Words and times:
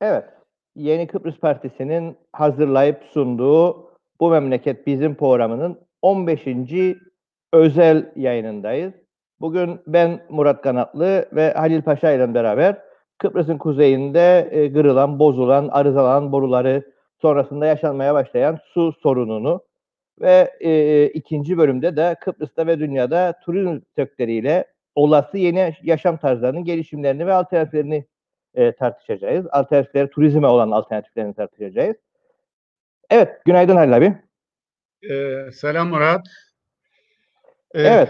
Evet, 0.00 0.24
Yeni 0.74 1.06
Kıbrıs 1.06 1.38
Partisi'nin 1.38 2.16
hazırlayıp 2.32 3.02
sunduğu 3.12 3.90
Bu 4.20 4.30
Memleket 4.30 4.86
Bizim 4.86 5.14
programının 5.14 5.80
15. 6.02 6.40
özel 7.52 8.12
yayınındayız. 8.16 8.92
Bugün 9.40 9.80
ben 9.86 10.20
Murat 10.28 10.62
Kanatlı 10.62 11.28
ve 11.32 11.52
Halil 11.52 11.82
Paşa 11.82 12.12
ile 12.12 12.34
beraber 12.34 12.78
Kıbrıs'ın 13.18 13.58
kuzeyinde 13.58 14.48
e, 14.50 14.72
kırılan, 14.72 15.18
bozulan, 15.18 15.68
arızalan 15.68 16.32
boruları 16.32 16.92
sonrasında 17.20 17.66
yaşanmaya 17.66 18.14
başlayan 18.14 18.58
su 18.64 18.92
sorununu 19.02 19.60
ve 20.20 20.50
e, 20.60 21.06
ikinci 21.06 21.58
bölümde 21.58 21.96
de 21.96 22.16
Kıbrıs'ta 22.20 22.66
ve 22.66 22.78
dünyada 22.78 23.34
turizm 23.44 23.80
sektörüyle 23.96 24.64
olası 24.94 25.38
yeni 25.38 25.74
yaşam 25.82 26.16
tarzlarının 26.16 26.64
gelişimlerini 26.64 27.26
ve 27.26 27.32
alternatiflerini 27.32 28.06
e, 28.56 28.72
tartışacağız. 28.72 29.46
Alternatifleri, 29.50 30.10
turizme 30.10 30.46
olan 30.46 30.70
alternatiflerini 30.70 31.34
tartışacağız. 31.34 31.96
Evet, 33.10 33.40
günaydın 33.44 33.76
Halil 33.76 33.96
abi. 33.96 34.14
Ee, 35.10 35.52
selam 35.52 35.88
Murat. 35.88 36.26
Ee, 37.74 37.82
evet, 37.82 38.08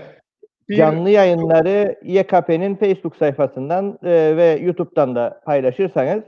bir... 0.68 0.76
canlı 0.76 1.10
yayınları 1.10 1.98
YKP'nin 2.02 2.76
Facebook 2.76 3.16
sayfasından 3.16 3.98
e, 4.02 4.36
ve 4.36 4.58
YouTube'dan 4.62 5.14
da 5.14 5.40
paylaşırsanız 5.44 6.22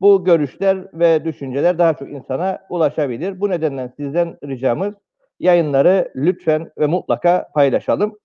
bu 0.00 0.24
görüşler 0.24 0.78
ve 0.94 1.24
düşünceler 1.24 1.78
daha 1.78 1.94
çok 1.94 2.10
insana 2.10 2.58
ulaşabilir. 2.68 3.40
Bu 3.40 3.50
nedenle 3.50 3.92
sizden 3.96 4.38
ricamız 4.44 4.94
yayınları 5.40 6.12
lütfen 6.16 6.70
ve 6.78 6.86
mutlaka 6.86 7.48
paylaşalım. 7.54 8.18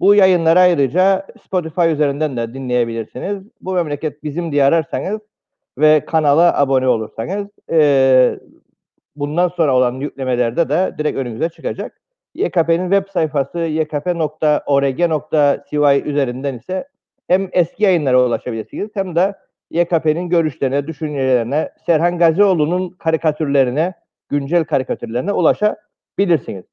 Bu 0.00 0.14
yayınları 0.14 0.60
ayrıca 0.60 1.26
Spotify 1.44 1.92
üzerinden 1.92 2.36
de 2.36 2.54
dinleyebilirsiniz. 2.54 3.42
Bu 3.60 3.72
memleket 3.72 4.24
bizim 4.24 4.52
diye 4.52 4.64
ararsanız 4.64 5.20
ve 5.78 6.04
kanala 6.04 6.58
abone 6.60 6.88
olursanız 6.88 7.46
e, 7.70 8.38
bundan 9.16 9.48
sonra 9.48 9.76
olan 9.76 9.94
yüklemelerde 9.94 10.68
de 10.68 10.94
direkt 10.98 11.18
önünüze 11.18 11.48
çıkacak. 11.48 12.00
YKP'nin 12.34 12.90
web 12.90 13.08
sayfası 13.12 13.58
ykp.org.cy 13.58 14.50
üzerinden 16.10 16.58
ise 16.58 16.88
hem 17.28 17.48
eski 17.52 17.84
yayınlara 17.84 18.22
ulaşabilirsiniz 18.24 18.90
hem 18.94 19.16
de 19.16 19.34
YKP'nin 19.70 20.28
görüşlerine, 20.28 20.86
düşüncelerine, 20.86 21.70
Serhan 21.86 22.18
Gazioğlu'nun 22.18 22.90
karikatürlerine, 22.90 23.94
güncel 24.28 24.64
karikatürlerine 24.64 25.32
ulaşabilirsiniz. 25.32 26.64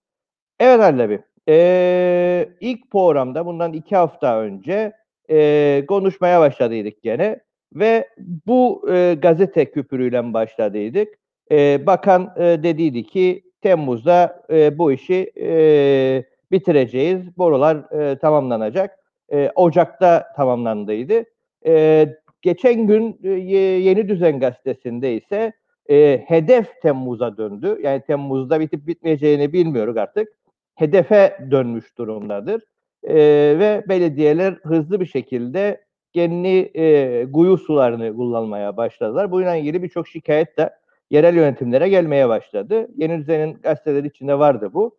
Evet 0.59 0.79
Halil 0.79 1.19
ee, 1.49 2.49
ilk 2.59 2.91
programda 2.91 3.45
bundan 3.45 3.73
iki 3.73 3.95
hafta 3.95 4.39
önce 4.39 4.93
e, 5.29 5.83
konuşmaya 5.87 6.39
başladıydık 6.39 7.03
gene 7.03 7.39
ve 7.73 8.09
bu 8.47 8.85
e, 8.91 9.15
gazete 9.21 9.65
küpürüyle 9.65 10.33
başladıydık. 10.33 11.07
E, 11.51 11.85
bakan 11.85 12.33
e, 12.37 12.41
dediydi 12.63 13.03
ki 13.03 13.43
Temmuz'da 13.61 14.43
e, 14.49 14.77
bu 14.77 14.91
işi 14.91 15.31
e, 15.39 16.23
bitireceğiz, 16.51 17.37
borular 17.37 18.01
e, 18.01 18.17
tamamlanacak. 18.17 18.99
E, 19.31 19.51
Ocak'ta 19.55 20.27
tamamlandıydı. 20.35 21.23
E, 21.65 22.07
geçen 22.41 22.87
gün 22.87 23.19
e, 23.23 23.29
Yeni 23.29 24.09
Düzen 24.09 24.39
Gazetesi'nde 24.39 25.15
ise 25.15 25.53
e, 25.89 26.23
hedef 26.27 26.81
Temmuz'a 26.81 27.37
döndü. 27.37 27.79
Yani 27.83 28.01
Temmuz'da 28.01 28.59
bitip 28.59 28.87
bitmeyeceğini 28.87 29.53
bilmiyoruz 29.53 29.97
artık 29.97 30.27
hedefe 30.75 31.37
dönmüş 31.51 31.97
durumdadır. 31.97 32.61
E, 33.03 33.15
ve 33.59 33.83
belediyeler 33.89 34.53
hızlı 34.53 34.99
bir 34.99 35.05
şekilde 35.05 35.85
kendi 36.13 36.71
e, 36.75 37.25
kuyu 37.31 37.57
sularını 37.57 38.15
kullanmaya 38.15 38.77
başladılar. 38.77 39.31
Bununla 39.31 39.55
ilgili 39.55 39.83
birçok 39.83 40.07
şikayet 40.07 40.57
de 40.57 40.69
yerel 41.09 41.35
yönetimlere 41.35 41.89
gelmeye 41.89 42.29
başladı. 42.29 42.87
Yeni 42.97 43.17
Düzen'in 43.17 43.53
gazeteleri 43.53 44.07
içinde 44.07 44.39
vardı 44.39 44.69
bu. 44.73 44.97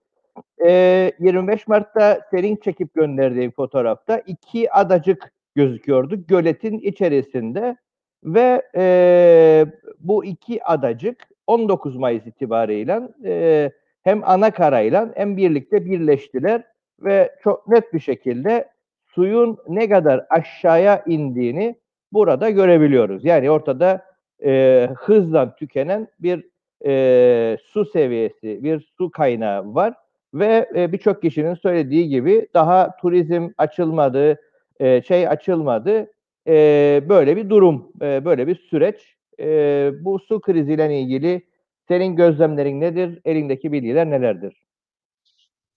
E, 0.67 1.13
25 1.19 1.69
Mart'ta 1.69 2.21
senin 2.31 2.57
çekip 2.57 2.95
gönderdiğin 2.95 3.51
fotoğrafta 3.51 4.19
iki 4.19 4.73
adacık 4.73 5.33
gözüküyordu 5.55 6.27
göletin 6.27 6.79
içerisinde 6.79 7.77
ve 8.25 8.63
e, 8.77 9.67
bu 9.99 10.25
iki 10.25 10.65
adacık 10.65 11.29
19 11.47 11.97
Mayıs 11.97 12.27
itibariyle 12.27 13.01
e, 13.25 13.71
hem 14.07 14.23
ana 14.25 14.51
karayla 14.51 15.13
hem 15.15 15.37
birlikte 15.37 15.85
birleştiler 15.85 16.63
ve 17.01 17.33
çok 17.43 17.69
net 17.69 17.95
bir 17.95 18.01
şekilde 18.01 18.69
suyun 19.07 19.59
ne 19.69 19.89
kadar 19.89 20.27
aşağıya 20.31 21.03
indiğini 21.07 21.77
burada 22.13 22.51
görebiliyoruz. 22.51 23.25
Yani 23.25 23.51
ortada 23.51 24.05
e, 24.45 24.89
hızla 24.97 25.57
tükenen 25.57 26.09
bir 26.19 26.47
e, 26.87 27.59
su 27.63 27.85
seviyesi, 27.85 28.65
bir 28.65 28.93
su 28.99 29.11
kaynağı 29.11 29.75
var 29.75 29.95
ve 30.35 30.69
e, 30.77 30.93
birçok 30.93 31.23
kişinin 31.23 31.55
söylediği 31.55 32.09
gibi 32.09 32.49
daha 32.55 32.97
turizm 32.97 33.49
açılmadı, 33.59 34.41
e, 34.81 35.03
şey 35.03 35.29
açılmadı. 35.29 36.13
E, 36.49 37.03
böyle 37.09 37.37
bir 37.37 37.51
durum, 37.51 37.93
e, 38.03 38.25
böyle 38.25 38.47
bir 38.47 38.57
süreç. 38.57 39.17
E, 39.41 39.91
bu 40.01 40.19
su 40.19 40.41
kriziyle 40.41 41.01
ilgili 41.01 41.43
senin 41.89 42.17
gözlemlerin 42.17 42.81
nedir? 42.81 43.21
Elindeki 43.25 43.73
bilgiler 43.73 44.11
nelerdir? 44.11 44.67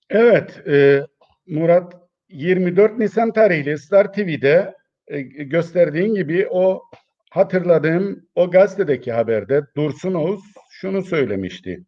Evet, 0.09 0.67
e, 0.67 1.05
Murat 1.47 1.93
24 2.29 2.97
Nisan 2.97 3.33
tarihli 3.33 3.77
Star 3.77 4.13
TV'de 4.13 4.75
e, 5.07 5.21
gösterdiğin 5.21 6.15
gibi 6.15 6.47
o 6.51 6.83
hatırladığım 7.29 8.27
o 8.35 8.51
gazetedeki 8.51 9.11
haberde 9.11 9.61
Dursun 9.77 10.13
Oğuz 10.13 10.41
şunu 10.69 11.01
söylemişti. 11.01 11.83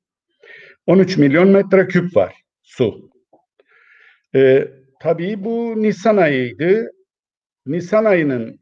13 0.87 1.17
milyon 1.17 1.47
metreküp 1.49 2.15
var 2.15 2.35
su. 2.63 3.09
E, 4.35 4.67
tabii 4.99 5.43
bu 5.43 5.81
Nisan 5.81 6.17
ayıydı. 6.17 6.91
Nisan 7.65 8.05
ayının 8.05 8.59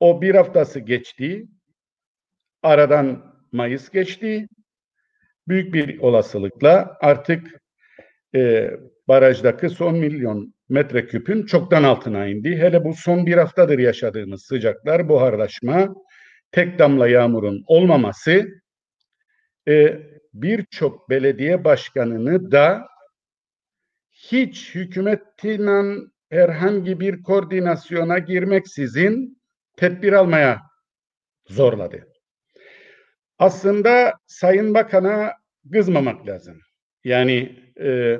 o 0.00 0.22
bir 0.22 0.34
haftası 0.34 0.80
geçti. 0.80 1.46
Aradan 2.62 3.36
Mayıs 3.52 3.90
geçti 3.90 4.48
büyük 5.48 5.74
bir 5.74 5.98
olasılıkla 5.98 6.96
artık 7.00 7.60
e, 8.34 8.70
barajdaki 9.08 9.68
son 9.68 9.96
milyon 9.98 10.54
metreküpün 10.68 11.46
çoktan 11.46 11.82
altına 11.82 12.26
indi. 12.26 12.56
Hele 12.56 12.84
bu 12.84 12.94
son 12.94 13.26
bir 13.26 13.36
haftadır 13.36 13.78
yaşadığımız 13.78 14.42
sıcaklar, 14.42 15.08
buharlaşma, 15.08 15.94
tek 16.52 16.78
damla 16.78 17.08
yağmurun 17.08 17.64
olmaması 17.66 18.46
e, 19.68 20.02
birçok 20.34 21.10
belediye 21.10 21.64
başkanını 21.64 22.52
da 22.52 22.88
hiç 24.12 24.74
hükümetiyle 24.74 25.96
herhangi 26.30 27.00
bir 27.00 27.22
koordinasyona 27.22 28.18
girmeksizin 28.18 29.42
tedbir 29.76 30.12
almaya 30.12 30.62
zorladı. 31.48 32.15
Aslında 33.38 34.12
Sayın 34.26 34.74
Bakan'a 34.74 35.32
kızmamak 35.72 36.26
lazım. 36.26 36.60
Yani 37.04 37.56
e, 37.80 38.18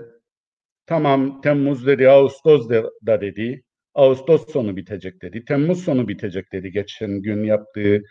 tamam 0.87 1.41
Temmuz 1.41 1.87
dedi, 1.87 2.09
Ağustos 2.09 2.69
da 3.07 3.21
dedi. 3.21 3.63
Ağustos 3.95 4.53
sonu 4.53 4.77
bitecek 4.77 5.23
dedi. 5.23 5.45
Temmuz 5.45 5.85
sonu 5.85 6.09
bitecek 6.09 6.53
dedi 6.53 6.73
geçen 6.73 7.23
gün 7.23 7.45
yaptığı 7.45 8.03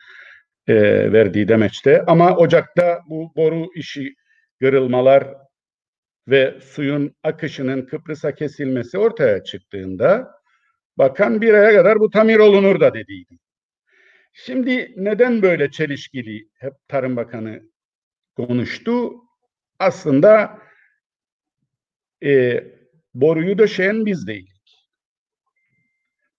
e, 0.68 0.76
verdiği 1.14 1.48
demeçte. 1.48 2.04
Ama 2.08 2.38
Ocak'ta 2.38 3.00
bu 3.10 3.36
boru 3.36 3.66
işi 3.76 4.16
kırılmalar 4.60 5.28
ve 6.28 6.60
suyun 6.62 7.16
akışının 7.24 7.86
Kıbrıs'a 7.86 8.36
kesilmesi 8.36 8.98
ortaya 8.98 9.44
çıktığında 9.44 10.32
bakan 10.98 11.42
bir 11.42 11.54
aya 11.54 11.74
kadar 11.78 12.00
bu 12.00 12.10
tamir 12.10 12.40
olunur 12.40 12.80
da 12.80 12.94
dediydi. 12.94 13.38
Şimdi 14.38 14.94
neden 14.98 15.42
böyle 15.42 15.72
çelişkili 15.72 16.50
hep 16.56 16.74
Tarım 16.88 17.16
Bakanı 17.16 17.62
konuştu? 18.36 19.14
Aslında 19.80 20.60
e, 22.24 22.64
boruyu 23.14 23.58
döşeyen 23.58 24.06
biz 24.06 24.28
değilik. 24.28 24.90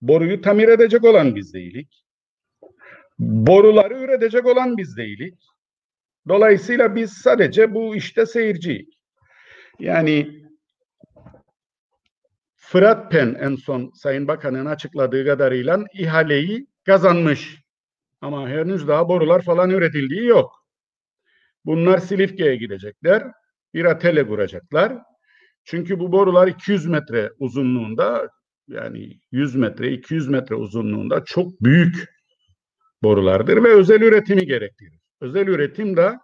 Boruyu 0.00 0.40
tamir 0.40 0.68
edecek 0.68 1.04
olan 1.04 1.36
biz 1.36 1.54
değilik. 1.54 2.04
Boruları 3.18 3.98
üretecek 3.98 4.46
olan 4.46 4.76
biz 4.76 4.96
değilik. 4.96 5.38
Dolayısıyla 6.28 6.96
biz 6.96 7.12
sadece 7.12 7.74
bu 7.74 7.96
işte 7.96 8.26
seyirciyiz. 8.26 8.94
Yani 9.78 10.42
Fırat 12.56 13.12
Pen 13.12 13.36
en 13.40 13.56
son 13.56 13.90
Sayın 13.94 14.28
Bakan'ın 14.28 14.66
açıkladığı 14.66 15.24
kadarıyla 15.26 15.84
ihaleyi 15.94 16.66
kazanmış. 16.84 17.65
Ama 18.20 18.48
henüz 18.48 18.88
daha 18.88 19.08
borular 19.08 19.42
falan 19.42 19.70
üretildiği 19.70 20.24
yok. 20.24 20.66
Bunlar 21.64 21.98
Silifke'ye 21.98 22.56
gidecekler. 22.56 23.32
Bir 23.74 23.84
atele 23.84 24.26
kuracaklar. 24.26 24.98
Çünkü 25.64 25.98
bu 25.98 26.12
borular 26.12 26.48
200 26.48 26.86
metre 26.86 27.32
uzunluğunda 27.38 28.30
yani 28.68 29.20
100 29.32 29.54
metre 29.54 29.92
200 29.92 30.28
metre 30.28 30.54
uzunluğunda 30.54 31.24
çok 31.24 31.62
büyük 31.62 32.08
borulardır 33.02 33.64
ve 33.64 33.68
özel 33.68 34.00
üretimi 34.00 34.46
gerektirir. 34.46 35.00
Özel 35.20 35.46
üretim 35.46 35.96
de 35.96 36.18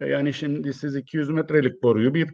e, 0.00 0.06
yani 0.06 0.34
şimdi 0.34 0.74
siz 0.74 0.96
200 0.96 1.30
metrelik 1.30 1.82
boruyu 1.82 2.14
bir 2.14 2.30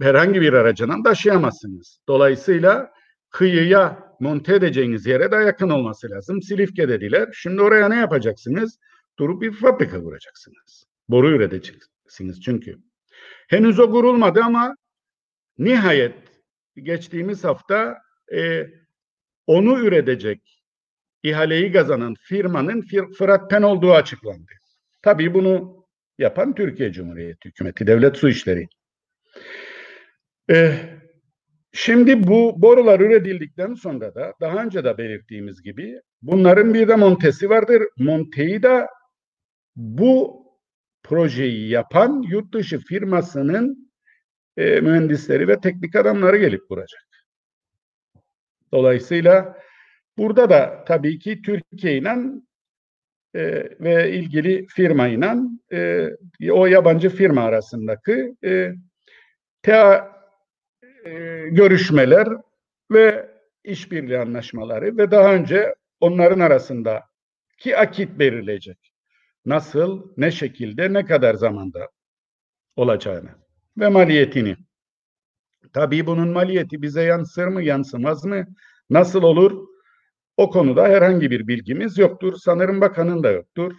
herhangi 0.00 0.40
bir 0.40 0.52
aracından 0.52 1.02
taşıyamazsınız. 1.02 2.00
Dolayısıyla 2.08 2.90
kıyıya 3.30 4.11
monte 4.22 4.54
edeceğiniz 4.54 5.06
yere 5.06 5.30
de 5.32 5.36
yakın 5.36 5.70
olması 5.70 6.10
lazım. 6.10 6.42
Silifke 6.42 6.88
dediler. 6.88 7.28
Şimdi 7.32 7.62
oraya 7.62 7.88
ne 7.88 7.96
yapacaksınız? 7.96 8.78
Durup 9.18 9.42
bir 9.42 9.52
fabrika 9.52 10.02
kuracaksınız. 10.02 10.84
Boru 11.08 11.30
üreteceksiniz 11.30 12.40
çünkü. 12.42 12.78
Henüz 13.48 13.78
o 13.78 13.90
kurulmadı 13.90 14.40
ama 14.40 14.76
nihayet 15.58 16.14
geçtiğimiz 16.76 17.44
hafta 17.44 17.98
e, 18.34 18.66
onu 19.46 19.78
üretecek 19.80 20.62
ihaleyi 21.22 21.72
kazanan 21.72 22.14
firmanın 22.14 22.86
Fırat 23.18 23.50
Pen 23.50 23.62
olduğu 23.62 23.92
açıklandı. 23.92 24.52
Tabii 25.02 25.34
bunu 25.34 25.84
yapan 26.18 26.54
Türkiye 26.54 26.92
Cumhuriyeti 26.92 27.48
Hükümeti, 27.48 27.86
Devlet 27.86 28.16
Su 28.16 28.28
İşleri. 28.28 28.68
Ee, 30.50 30.78
şimdi 31.72 32.26
bu 32.26 32.62
borular 32.62 33.00
üretildikten 33.00 33.74
sonra 33.74 34.14
da 34.14 34.34
daha 34.40 34.64
önce 34.64 34.84
de 34.84 34.98
belirttiğimiz 34.98 35.62
gibi 35.62 36.00
bunların 36.22 36.74
bir 36.74 36.88
de 36.88 36.96
montesi 36.96 37.50
vardır. 37.50 37.82
Monteyi 37.98 38.62
de 38.62 38.86
bu 39.76 40.42
projeyi 41.02 41.68
yapan 41.68 42.22
yurt 42.22 42.54
dışı 42.54 42.78
firmasının 42.78 43.92
e, 44.56 44.80
mühendisleri 44.80 45.48
ve 45.48 45.60
teknik 45.60 45.96
adamları 45.96 46.36
gelip 46.36 46.68
kuracak. 46.68 47.02
Dolayısıyla 48.72 49.58
burada 50.18 50.50
da 50.50 50.84
tabii 50.86 51.18
ki 51.18 51.42
Türkiye 51.42 51.96
ile 51.96 52.16
e, 53.34 53.42
ve 53.80 54.12
ilgili 54.12 54.66
firma 54.66 55.08
ile 55.08 55.34
e, 55.72 56.50
o 56.50 56.66
yabancı 56.66 57.10
firma 57.10 57.42
arasındaki 57.42 58.34
e, 58.44 58.72
görüşmeler 61.50 62.28
ve 62.90 63.30
işbirliği 63.64 64.18
anlaşmaları 64.18 64.96
ve 64.96 65.10
daha 65.10 65.34
önce 65.34 65.74
onların 66.00 66.40
arasında 66.40 67.02
ki 67.58 67.76
akit 67.76 68.18
belirleyecek. 68.18 68.92
Nasıl, 69.46 70.12
ne 70.16 70.30
şekilde, 70.30 70.92
ne 70.92 71.04
kadar 71.04 71.34
zamanda 71.34 71.88
olacağını 72.76 73.30
ve 73.78 73.88
maliyetini. 73.88 74.56
Tabii 75.72 76.06
bunun 76.06 76.28
maliyeti 76.28 76.82
bize 76.82 77.02
yansır 77.02 77.46
mı, 77.46 77.62
yansımaz 77.62 78.24
mı? 78.24 78.46
Nasıl 78.90 79.22
olur? 79.22 79.66
O 80.36 80.50
konuda 80.50 80.88
herhangi 80.88 81.30
bir 81.30 81.48
bilgimiz 81.48 81.98
yoktur. 81.98 82.34
Sanırım 82.36 82.80
bakanın 82.80 83.22
da 83.22 83.30
yoktur. 83.30 83.72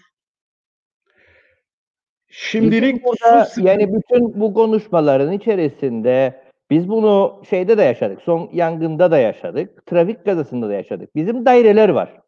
Şimdilik 2.27 3.03
burada 3.03 3.45
su... 3.45 3.61
yani 3.61 3.93
bütün 3.93 4.39
bu 4.39 4.53
konuşmaların 4.53 5.31
içerisinde 5.31 6.42
biz 6.69 6.89
bunu 6.89 7.41
şeyde 7.49 7.77
de 7.77 7.83
yaşadık. 7.83 8.21
Son 8.21 8.49
yangında 8.53 9.11
da 9.11 9.17
yaşadık. 9.17 9.85
Trafik 9.85 10.25
kazasında 10.25 10.69
da 10.69 10.73
yaşadık. 10.73 11.15
Bizim 11.15 11.45
daireler 11.45 11.89
var. 11.89 12.21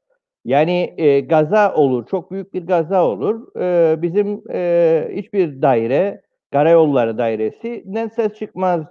Yani 0.46 0.94
e, 0.98 1.20
gaza 1.20 1.74
olur, 1.76 2.08
çok 2.08 2.32
büyük 2.32 2.54
bir 2.54 2.68
gaza 2.68 3.06
olur. 3.06 3.60
E, 3.62 4.02
bizim 4.02 4.44
e, 4.52 5.10
hiçbir 5.16 5.62
daire, 5.62 6.22
karayolları 6.52 7.18
dairesinden 7.18 8.08
ses 8.08 8.34
çıkmaz. 8.34 8.82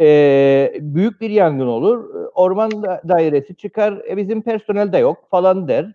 E, 0.00 0.72
büyük 0.80 1.20
bir 1.20 1.30
yangın 1.30 1.66
olur, 1.66 2.28
orman 2.34 2.70
dairesi 2.82 3.56
çıkar, 3.56 4.02
e, 4.08 4.16
bizim 4.16 4.42
personel 4.42 4.92
de 4.92 4.98
yok 4.98 5.28
falan 5.30 5.68
der. 5.68 5.92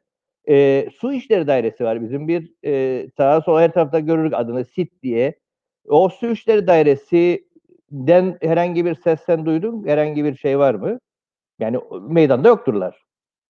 E, 0.49 0.87
su 0.95 1.13
işleri 1.13 1.47
dairesi 1.47 1.83
var 1.83 2.01
bizim 2.01 2.27
bir 2.27 2.53
e, 2.65 3.05
sağa 3.17 3.41
sola 3.41 3.61
her 3.61 3.73
tarafta 3.73 3.99
görürük 3.99 4.33
adını 4.33 4.65
SIT 4.65 5.03
diye. 5.03 5.39
O 5.89 6.09
su 6.09 6.31
işleri 6.31 6.67
dairesinden 7.93 8.37
herhangi 8.41 8.85
bir 8.85 8.95
ses 8.95 9.19
sen 9.25 9.45
duydun, 9.45 9.87
herhangi 9.87 10.23
bir 10.23 10.35
şey 10.35 10.57
var 10.59 10.75
mı? 10.75 10.99
Yani 11.59 11.79
meydanda 12.09 12.47
yokturlar. 12.47 12.95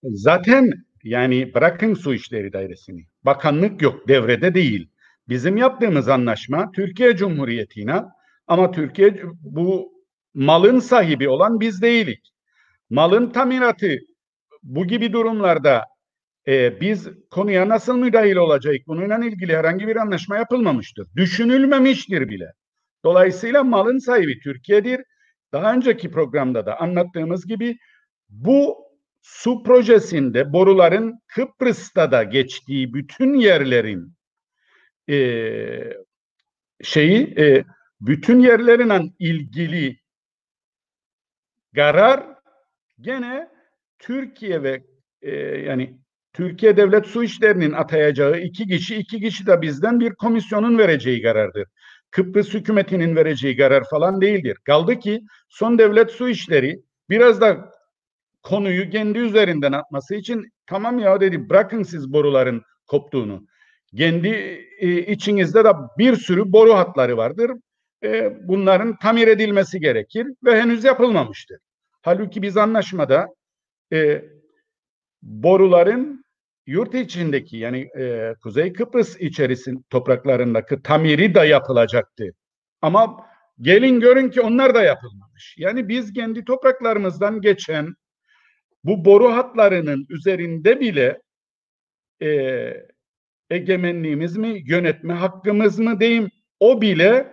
Zaten 0.02 0.70
yani 1.04 1.54
bırakın 1.54 1.94
su 1.94 2.14
işleri 2.14 2.52
dairesini. 2.52 3.04
Bakanlık 3.24 3.82
yok, 3.82 4.08
devrede 4.08 4.54
değil. 4.54 4.88
Bizim 5.28 5.56
yaptığımız 5.56 6.08
anlaşma 6.08 6.70
Türkiye 6.72 7.16
Cumhuriyeti'ne 7.16 8.02
ama 8.46 8.70
Türkiye 8.70 9.22
bu 9.42 9.92
malın 10.34 10.78
sahibi 10.78 11.28
olan 11.28 11.60
biz 11.60 11.82
değilik. 11.82 12.32
Malın 12.90 13.30
tamiratı 13.30 13.98
bu 14.62 14.86
gibi 14.86 15.12
durumlarda 15.12 15.84
e, 16.46 16.80
biz 16.80 17.08
konuya 17.30 17.68
nasıl 17.68 17.96
müdahil 17.96 18.36
olacak 18.36 18.74
bununla 18.86 19.26
ilgili 19.26 19.56
herhangi 19.56 19.86
bir 19.86 19.96
anlaşma 19.96 20.36
yapılmamıştır. 20.36 21.06
Düşünülmemiştir 21.16 22.28
bile. 22.28 22.52
Dolayısıyla 23.04 23.64
malın 23.64 23.98
sahibi 23.98 24.40
Türkiye'dir. 24.40 25.00
Daha 25.52 25.74
önceki 25.74 26.10
programda 26.10 26.66
da 26.66 26.80
anlattığımız 26.80 27.46
gibi 27.46 27.78
bu 28.28 28.76
su 29.22 29.62
projesinde 29.62 30.52
boruların 30.52 31.20
Kıbrıs'ta 31.26 32.12
da 32.12 32.22
geçtiği 32.22 32.94
bütün 32.94 33.34
yerlerin 33.34 34.12
e, 35.10 35.16
şeyi 36.82 37.34
e, 37.38 37.64
bütün 38.00 38.40
yerlerinden 38.40 39.10
ilgili 39.18 39.96
karar 41.74 42.26
gene 43.00 43.48
Türkiye 43.98 44.62
ve 44.62 44.84
e, 45.22 45.30
yani 45.40 45.98
Türkiye 46.32 46.76
Devlet 46.76 47.06
Su 47.06 47.24
İşleri'nin 47.24 47.72
atayacağı 47.72 48.40
iki 48.40 48.66
kişi, 48.66 48.96
iki 48.96 49.20
kişi 49.20 49.46
de 49.46 49.62
bizden 49.62 50.00
bir 50.00 50.14
komisyonun 50.14 50.78
vereceği 50.78 51.22
karardır. 51.22 51.66
Kıbrıs 52.14 52.54
hükümetinin 52.54 53.16
vereceği 53.16 53.56
karar 53.56 53.84
falan 53.90 54.20
değildir. 54.20 54.56
Kaldı 54.64 54.98
ki 54.98 55.22
son 55.48 55.78
devlet 55.78 56.10
su 56.10 56.28
işleri 56.28 56.82
biraz 57.10 57.40
da 57.40 57.72
konuyu 58.42 58.90
kendi 58.90 59.18
üzerinden 59.18 59.72
atması 59.72 60.14
için 60.14 60.52
tamam 60.66 60.98
ya 60.98 61.20
dedi 61.20 61.48
bırakın 61.48 61.82
siz 61.82 62.12
boruların 62.12 62.62
koptuğunu. 62.86 63.46
Kendi 63.96 64.28
e, 64.78 64.98
içinizde 64.98 65.64
de 65.64 65.72
bir 65.98 66.16
sürü 66.16 66.52
boru 66.52 66.74
hatları 66.74 67.16
vardır. 67.16 67.50
E, 68.04 68.38
bunların 68.48 68.96
tamir 68.96 69.28
edilmesi 69.28 69.80
gerekir 69.80 70.26
ve 70.44 70.62
henüz 70.62 70.84
yapılmamıştır. 70.84 71.58
Halbuki 72.02 72.42
biz 72.42 72.56
anlaşmada 72.56 73.26
e, 73.92 74.24
boruların 75.22 76.23
yurt 76.66 76.94
içindeki 76.94 77.56
yani 77.56 77.88
e, 77.98 78.34
Kuzey 78.42 78.72
Kıbrıs 78.72 79.20
içerisin 79.20 79.84
topraklarındaki 79.90 80.82
tamiri 80.82 81.34
de 81.34 81.40
yapılacaktı. 81.40 82.24
Ama 82.82 83.26
gelin 83.60 84.00
görün 84.00 84.30
ki 84.30 84.40
onlar 84.40 84.74
da 84.74 84.82
yapılmamış. 84.82 85.54
Yani 85.58 85.88
biz 85.88 86.12
kendi 86.12 86.44
topraklarımızdan 86.44 87.40
geçen 87.40 87.94
bu 88.84 89.04
boru 89.04 89.32
hatlarının 89.32 90.06
üzerinde 90.10 90.80
bile 90.80 91.22
e, 92.22 92.86
egemenliğimiz 93.50 94.36
mi, 94.36 94.62
yönetme 94.66 95.14
hakkımız 95.14 95.78
mı 95.78 96.00
diyeyim, 96.00 96.30
o 96.60 96.80
bile 96.80 97.32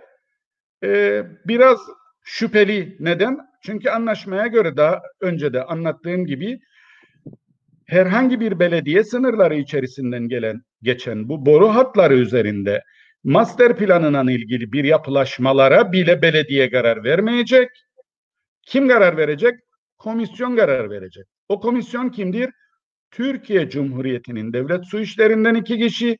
e, 0.84 1.22
biraz 1.44 1.78
şüpheli. 2.24 2.96
Neden? 3.00 3.38
Çünkü 3.62 3.90
anlaşmaya 3.90 4.46
göre 4.46 4.76
daha 4.76 5.02
önce 5.20 5.52
de 5.52 5.64
anlattığım 5.64 6.26
gibi 6.26 6.60
herhangi 7.92 8.40
bir 8.40 8.58
belediye 8.58 9.04
sınırları 9.04 9.54
içerisinden 9.54 10.28
gelen 10.28 10.62
geçen 10.82 11.28
bu 11.28 11.46
boru 11.46 11.68
hatları 11.68 12.14
üzerinde 12.14 12.82
master 13.24 13.76
planına 13.76 14.32
ilgili 14.32 14.72
bir 14.72 14.84
yapılaşmalara 14.84 15.92
bile 15.92 16.22
belediye 16.22 16.70
karar 16.70 17.04
vermeyecek. 17.04 17.68
Kim 18.62 18.88
karar 18.88 19.16
verecek? 19.16 19.54
Komisyon 19.98 20.56
karar 20.56 20.90
verecek. 20.90 21.26
O 21.48 21.60
komisyon 21.60 22.08
kimdir? 22.08 22.50
Türkiye 23.10 23.70
Cumhuriyeti'nin 23.70 24.52
devlet 24.52 24.84
su 24.86 25.00
işlerinden 25.00 25.54
iki 25.54 25.78
kişi 25.78 26.18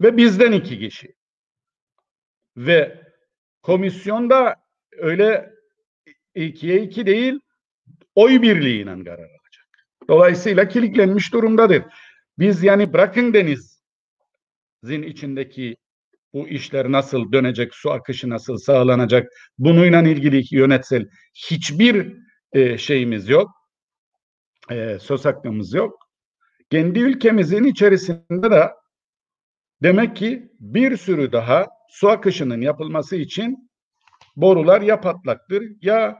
ve 0.00 0.16
bizden 0.16 0.52
iki 0.52 0.78
kişi. 0.78 1.14
Ve 2.56 3.02
komisyonda 3.62 4.56
öyle 4.92 5.50
ikiye 6.34 6.82
iki 6.82 7.06
değil 7.06 7.40
oy 8.14 8.42
birliğiyle 8.42 9.04
karar. 9.04 9.39
Dolayısıyla 10.08 10.68
kilitlenmiş 10.68 11.32
durumdadır. 11.32 11.82
Biz 12.38 12.62
yani 12.62 12.92
bırakın 12.92 13.34
denizin 13.34 15.02
içindeki 15.02 15.76
bu 16.32 16.48
işler 16.48 16.92
nasıl 16.92 17.32
dönecek, 17.32 17.74
su 17.74 17.90
akışı 17.90 18.28
nasıl 18.28 18.56
sağlanacak, 18.56 19.32
bununla 19.58 20.08
ilgili 20.08 20.42
yönetsel 20.50 21.08
hiçbir 21.34 22.16
e, 22.52 22.78
şeyimiz 22.78 23.28
yok 23.28 23.50
e, 24.70 24.98
söz 24.98 25.24
hakkımız 25.24 25.74
yok. 25.74 25.98
Kendi 26.70 26.98
ülkemizin 26.98 27.64
içerisinde 27.64 28.50
de 28.50 28.70
demek 29.82 30.16
ki 30.16 30.52
bir 30.60 30.96
sürü 30.96 31.32
daha 31.32 31.66
su 31.88 32.08
akışının 32.08 32.60
yapılması 32.60 33.16
için 33.16 33.70
borular 34.36 34.80
ya 34.80 35.00
patlaktır 35.00 35.62
ya 35.82 36.18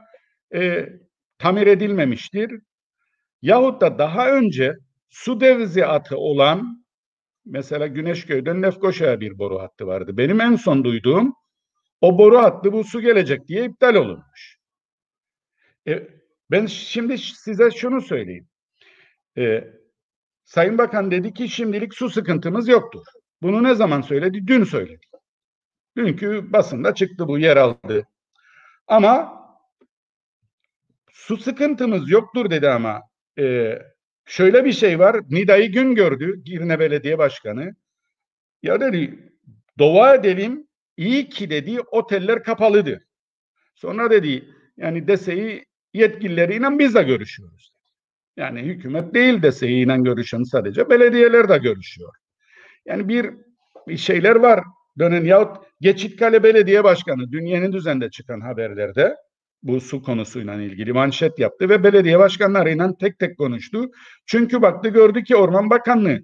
e, 0.55 0.89
tamir 1.37 1.67
edilmemiştir 1.67 2.61
yahut 3.41 3.81
da 3.81 3.99
daha 3.99 4.31
önce 4.31 4.75
su 5.09 5.41
devizi 5.41 5.85
atı 5.85 6.17
olan 6.17 6.85
mesela 7.45 7.87
Güneşköy'den 7.87 8.63
Lefkoşa'ya 8.63 9.19
bir 9.19 9.39
boru 9.39 9.59
hattı 9.59 9.87
vardı. 9.87 10.17
Benim 10.17 10.41
en 10.41 10.55
son 10.55 10.83
duyduğum 10.83 11.33
o 12.01 12.17
boru 12.17 12.37
hattı 12.37 12.73
bu 12.73 12.83
su 12.83 13.01
gelecek 13.01 13.47
diye 13.47 13.65
iptal 13.65 13.95
olunmuş. 13.95 14.57
E, 15.87 16.07
ben 16.51 16.65
şimdi 16.65 17.17
size 17.17 17.71
şunu 17.71 18.01
söyleyeyim. 18.01 18.47
E, 19.37 19.63
Sayın 20.45 20.77
Bakan 20.77 21.11
dedi 21.11 21.33
ki 21.33 21.49
şimdilik 21.49 21.93
su 21.93 22.09
sıkıntımız 22.09 22.67
yoktur. 22.67 23.05
Bunu 23.41 23.63
ne 23.63 23.75
zaman 23.75 24.01
söyledi? 24.01 24.47
Dün 24.47 24.63
söyledi. 24.63 25.05
Dünkü 25.97 26.53
basında 26.53 26.95
çıktı 26.95 27.27
bu 27.27 27.39
yer 27.39 27.57
aldı. 27.57 28.07
Ama 28.87 29.41
su 31.11 31.37
sıkıntımız 31.37 32.09
yoktur 32.09 32.49
dedi 32.49 32.69
ama 32.69 33.01
e, 33.39 33.77
şöyle 34.25 34.65
bir 34.65 34.71
şey 34.71 34.99
var. 34.99 35.21
Nida'yı 35.29 35.71
gün 35.71 35.95
gördü 35.95 36.43
Girne 36.43 36.79
Belediye 36.79 37.17
Başkanı. 37.17 37.75
Ya 38.63 38.81
dedi 38.81 39.31
dua 39.77 40.15
edelim 40.15 40.67
iyi 40.97 41.29
ki 41.29 41.49
dedi 41.49 41.81
oteller 41.81 42.43
kapalıdır. 42.43 42.99
Sonra 43.75 44.11
dedi 44.11 44.49
yani 44.77 45.07
deseyi 45.07 45.65
yetkilileriyle 45.93 46.79
biz 46.79 46.95
de 46.95 47.03
görüşüyoruz. 47.03 47.73
Yani 48.37 48.61
hükümet 48.61 49.13
değil 49.13 49.41
deseyiyle 49.41 49.97
görüşen 49.97 50.43
sadece 50.43 50.89
belediyeler 50.89 51.49
de 51.49 51.57
görüşüyor. 51.57 52.13
Yani 52.85 53.07
bir, 53.07 53.29
bir 53.87 53.97
şeyler 53.97 54.35
var 54.35 54.63
dönen 54.99 55.25
yahut 55.25 55.57
Geçitkale 55.81 56.43
Belediye 56.43 56.83
Başkanı 56.83 57.31
dün 57.31 57.45
yeni 57.45 57.73
düzende 57.73 58.09
çıkan 58.09 58.41
haberlerde 58.41 59.15
bu 59.63 59.81
su 59.81 60.03
konusuyla 60.03 60.55
ilgili 60.55 60.93
manşet 60.93 61.39
yaptı 61.39 61.69
ve 61.69 61.83
belediye 61.83 62.19
başkanlarıyla 62.19 62.97
tek 62.99 63.19
tek 63.19 63.37
konuştu. 63.37 63.91
Çünkü 64.25 64.61
baktı 64.61 64.89
gördü 64.89 65.23
ki 65.23 65.35
Orman 65.35 65.69
Bakanlığı 65.69 66.19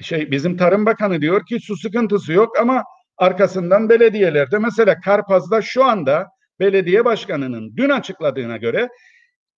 şey 0.00 0.30
bizim 0.30 0.56
Tarım 0.56 0.86
Bakanı 0.86 1.20
diyor 1.20 1.46
ki 1.46 1.60
su 1.60 1.76
sıkıntısı 1.76 2.32
yok 2.32 2.58
ama 2.60 2.84
arkasından 3.16 3.88
belediyelerde 3.88 4.58
mesela 4.58 5.00
Karpaz'da 5.00 5.62
şu 5.62 5.84
anda 5.84 6.28
belediye 6.60 7.04
başkanının 7.04 7.76
dün 7.76 7.88
açıkladığına 7.88 8.56
göre 8.56 8.88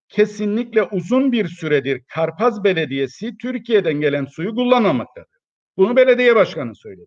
kesinlikle 0.09 0.83
uzun 0.83 1.33
bir 1.33 1.49
süredir 1.49 2.03
Karpaz 2.09 2.65
Belediyesi 2.65 3.37
Türkiye'den 3.37 3.95
gelen 3.95 4.25
suyu 4.25 4.55
kullanmamaktadır. 4.55 5.39
Bunu 5.77 5.97
belediye 5.97 6.37
başkanı 6.37 6.75
söyledi. 6.77 7.07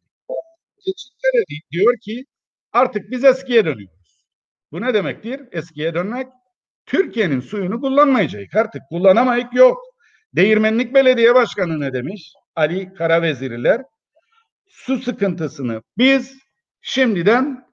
Keçitlere 0.85 1.43
diyor 1.71 1.93
ki 2.01 2.25
artık 2.71 3.11
biz 3.11 3.23
eskiye 3.23 3.65
dönüyoruz. 3.65 4.00
Bu 4.71 4.81
ne 4.81 4.93
demektir? 4.93 5.41
Eskiye 5.51 5.93
dönmek 5.93 6.27
Türkiye'nin 6.85 7.39
suyunu 7.39 7.81
kullanmayacak. 7.81 8.55
Artık 8.55 8.81
kullanamayık 8.89 9.53
yok. 9.53 9.77
Değirmenlik 10.35 10.93
Belediye 10.93 11.35
Başkanı 11.35 11.79
ne 11.79 11.93
demiş? 11.93 12.33
Ali 12.55 12.93
Karavezirler 12.93 13.81
su 14.67 14.97
sıkıntısını 14.97 15.81
biz 15.97 16.39
şimdiden 16.81 17.67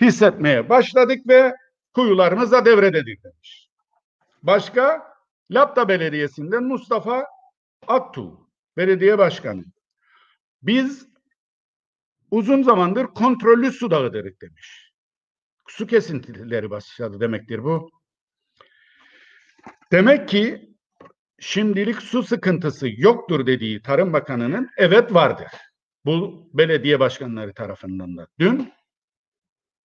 hissetmeye 0.00 0.68
başladık 0.68 1.18
ve 1.28 1.54
kuyularımız 1.94 2.52
da 2.52 2.64
devrededir 2.64 3.22
demiş. 3.24 3.68
Başka 4.42 5.14
Lapta 5.50 5.88
Belediyesi'nden 5.88 6.64
Mustafa 6.64 7.26
Aktu 7.86 8.48
Belediye 8.76 9.18
Başkanı. 9.18 9.64
Biz 10.62 11.08
uzun 12.30 12.62
zamandır 12.62 13.06
kontrollü 13.06 13.72
su 13.72 13.90
dağıdırık 13.90 14.42
demiş. 14.42 14.89
Su 15.70 15.86
kesintileri 15.86 16.70
başladı 16.70 17.20
demektir 17.20 17.64
bu. 17.64 17.90
Demek 19.92 20.28
ki 20.28 20.74
şimdilik 21.40 22.02
su 22.02 22.22
sıkıntısı 22.22 22.88
yoktur 22.96 23.46
dediği 23.46 23.82
Tarım 23.82 24.12
Bakanı'nın 24.12 24.70
evet 24.76 25.14
vardır. 25.14 25.46
Bu 26.04 26.48
belediye 26.54 27.00
başkanları 27.00 27.54
tarafından 27.54 28.16
da. 28.16 28.26
Dün 28.38 28.72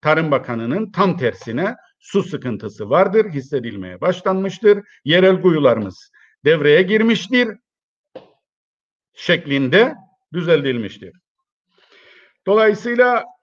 Tarım 0.01 0.31
Bakanı'nın 0.31 0.91
tam 0.91 1.17
tersine 1.17 1.75
su 1.99 2.23
sıkıntısı 2.23 2.89
vardır, 2.89 3.29
hissedilmeye 3.29 4.01
başlanmıştır. 4.01 4.83
Yerel 5.03 5.41
kuyularımız 5.41 6.11
devreye 6.45 6.81
girmiştir 6.81 7.57
şeklinde 9.13 9.95
düzeltilmiştir. 10.33 11.13
Dolayısıyla 12.47 13.34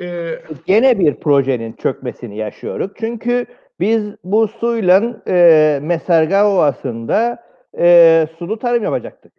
e, 0.00 0.38
gene 0.66 0.98
bir 0.98 1.14
projenin 1.14 1.72
çökmesini 1.72 2.36
yaşıyoruz. 2.36 2.90
Çünkü 2.96 3.46
biz 3.80 4.04
bu 4.24 4.48
suyla 4.48 5.22
e, 5.28 5.78
Meserga 5.82 6.50
Ovası'nda 6.52 7.44
e, 7.78 8.26
sulu 8.38 8.58
tarım 8.58 8.84
yapacaktık. 8.84 9.32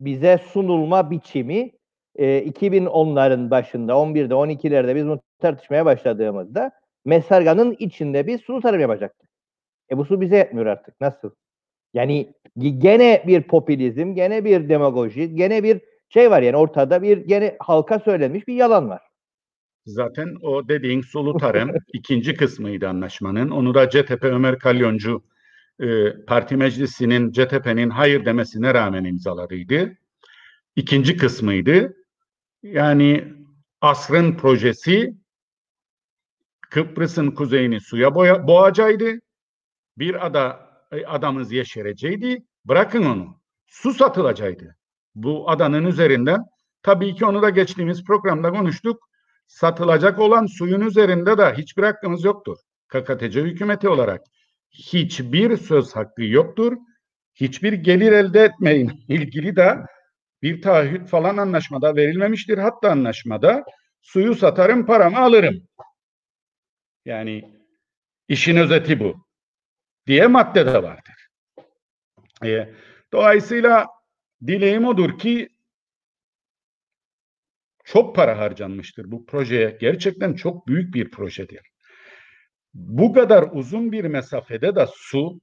Bize 0.00 0.38
sunulma 0.38 1.10
biçimi 1.10 1.70
e, 2.16 2.44
2010'ların 2.44 3.50
başında, 3.50 3.92
11'de, 3.92 4.34
12'lerde 4.34 4.94
biz 4.94 5.04
bunu 5.04 5.20
tartışmaya 5.38 5.84
başladığımızda 5.84 6.70
Meserga'nın 7.04 7.76
içinde 7.78 8.26
bir 8.26 8.38
sulu 8.38 8.60
tarım 8.60 8.80
yapacaktık. 8.80 9.28
E 9.90 9.98
bu 9.98 10.04
su 10.04 10.20
bize 10.20 10.36
yetmiyor 10.36 10.66
artık. 10.66 11.00
Nasıl? 11.00 11.30
Yani 11.94 12.34
gene 12.58 13.22
bir 13.26 13.42
popülizm, 13.42 14.14
gene 14.14 14.44
bir 14.44 14.68
demagoji, 14.68 15.34
gene 15.34 15.62
bir 15.62 15.80
şey 16.08 16.30
var 16.30 16.42
yani 16.42 16.56
ortada 16.56 17.02
bir 17.02 17.18
gene 17.18 17.56
halka 17.60 17.98
söylenmiş 17.98 18.48
bir 18.48 18.54
yalan 18.54 18.90
var. 18.90 19.09
Zaten 19.86 20.36
o 20.42 20.68
dediğin 20.68 21.00
sulu 21.00 21.36
tarım 21.36 21.70
ikinci 21.92 22.34
kısmıydı 22.34 22.88
anlaşmanın. 22.88 23.50
Onu 23.50 23.74
da 23.74 23.90
CTP 23.90 24.24
Ömer 24.24 24.58
Kalyoncu 24.58 25.22
e, 25.80 26.12
parti 26.26 26.56
meclisinin 26.56 27.32
CTP'nin 27.32 27.90
hayır 27.90 28.24
demesine 28.24 28.74
rağmen 28.74 29.04
imzaladıydı. 29.04 29.96
İkinci 30.76 31.16
kısmıydı. 31.16 31.96
Yani 32.62 33.24
asrın 33.80 34.36
projesi 34.36 35.14
Kıbrıs'ın 36.70 37.30
kuzeyini 37.30 37.80
suya 37.80 38.14
boya, 38.14 38.46
boğacaydı. 38.46 39.20
Bir 39.98 40.26
ada 40.26 40.70
e, 40.92 41.06
adamız 41.06 41.52
yeşereceydi. 41.52 42.44
Bırakın 42.64 43.04
onu. 43.04 43.40
Su 43.66 43.94
satılacaktı. 43.94 44.76
Bu 45.14 45.50
adanın 45.50 45.86
üzerinden 45.86 46.44
tabii 46.82 47.14
ki 47.14 47.26
onu 47.26 47.42
da 47.42 47.50
geçtiğimiz 47.50 48.04
programda 48.04 48.50
konuştuk. 48.50 49.09
Satılacak 49.50 50.18
olan 50.18 50.46
suyun 50.46 50.80
üzerinde 50.80 51.38
de 51.38 51.54
hiçbir 51.54 51.82
hakkımız 51.82 52.24
yoktur. 52.24 52.58
KKTC 52.88 53.42
hükümeti 53.42 53.88
olarak 53.88 54.20
hiçbir 54.70 55.56
söz 55.56 55.96
hakkı 55.96 56.22
yoktur. 56.22 56.76
Hiçbir 57.34 57.72
gelir 57.72 58.12
elde 58.12 58.40
etmeyin 58.44 59.04
ilgili 59.08 59.56
de 59.56 59.78
bir 60.42 60.62
taahhüt 60.62 61.08
falan 61.08 61.36
anlaşmada 61.36 61.96
verilmemiştir. 61.96 62.58
Hatta 62.58 62.90
anlaşmada 62.90 63.64
suyu 64.02 64.34
satarım 64.34 64.86
paramı 64.86 65.18
alırım. 65.18 65.68
Yani 67.04 67.62
işin 68.28 68.56
özeti 68.56 69.00
bu 69.00 69.26
diye 70.06 70.26
madde 70.26 70.66
de 70.66 70.82
vardır. 70.82 71.28
E, 72.44 72.74
dolayısıyla 73.12 73.86
dileğim 74.46 74.84
odur 74.84 75.18
ki 75.18 75.48
çok 77.92 78.16
para 78.16 78.38
harcanmıştır 78.38 79.10
bu 79.10 79.26
projeye. 79.26 79.76
Gerçekten 79.80 80.34
çok 80.34 80.66
büyük 80.66 80.94
bir 80.94 81.10
projedir. 81.10 81.60
Bu 82.74 83.12
kadar 83.12 83.44
uzun 83.52 83.92
bir 83.92 84.04
mesafede 84.04 84.76
de 84.76 84.86
su 84.94 85.40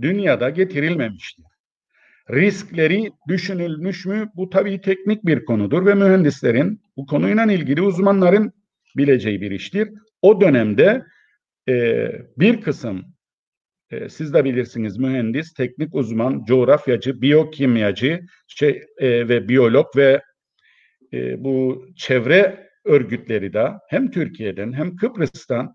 dünyada 0.00 0.50
getirilmemiştir. 0.50 1.44
Riskleri 2.30 3.10
düşünülmüş 3.28 4.06
mü? 4.06 4.30
Bu 4.36 4.50
tabii 4.50 4.80
teknik 4.80 5.26
bir 5.26 5.44
konudur 5.44 5.86
ve 5.86 5.94
mühendislerin, 5.94 6.80
bu 6.96 7.06
konuyla 7.06 7.52
ilgili 7.52 7.82
uzmanların 7.82 8.52
bileceği 8.96 9.40
bir 9.40 9.50
iştir. 9.50 9.88
O 10.22 10.40
dönemde 10.40 11.04
e, 11.68 12.08
bir 12.36 12.60
kısım 12.60 13.04
e, 13.90 14.08
siz 14.08 14.34
de 14.34 14.44
bilirsiniz 14.44 14.98
mühendis, 14.98 15.54
teknik 15.54 15.94
uzman, 15.94 16.44
coğrafyacı, 16.44 17.22
biyokimyacı 17.22 18.20
şey, 18.46 18.82
e, 18.98 19.28
ve 19.28 19.48
biyolog 19.48 19.86
ve 19.96 20.22
e, 21.12 21.44
bu 21.44 21.86
çevre 21.96 22.70
örgütleri 22.84 23.52
de 23.52 23.72
hem 23.88 24.10
Türkiye'den 24.10 24.72
hem 24.72 24.96
Kıbrıs'tan 24.96 25.74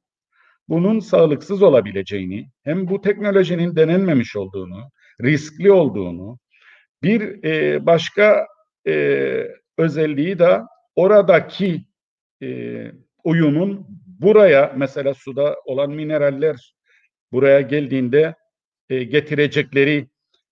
bunun 0.69 0.99
sağlıksız 0.99 1.63
olabileceğini, 1.63 2.49
hem 2.63 2.87
bu 2.87 3.01
teknolojinin 3.01 3.75
denenmemiş 3.75 4.35
olduğunu, 4.35 4.89
riskli 5.21 5.71
olduğunu, 5.71 6.39
bir 7.03 7.43
e, 7.43 7.85
başka 7.85 8.47
e, 8.87 9.47
özelliği 9.77 10.39
de 10.39 10.59
oradaki 10.95 11.85
e, 12.43 12.47
uyumun 13.23 13.87
buraya 14.19 14.73
mesela 14.77 15.13
suda 15.13 15.55
olan 15.65 15.91
mineraller 15.91 16.75
buraya 17.31 17.61
geldiğinde 17.61 18.35
e, 18.89 19.03
getirecekleri 19.03 20.07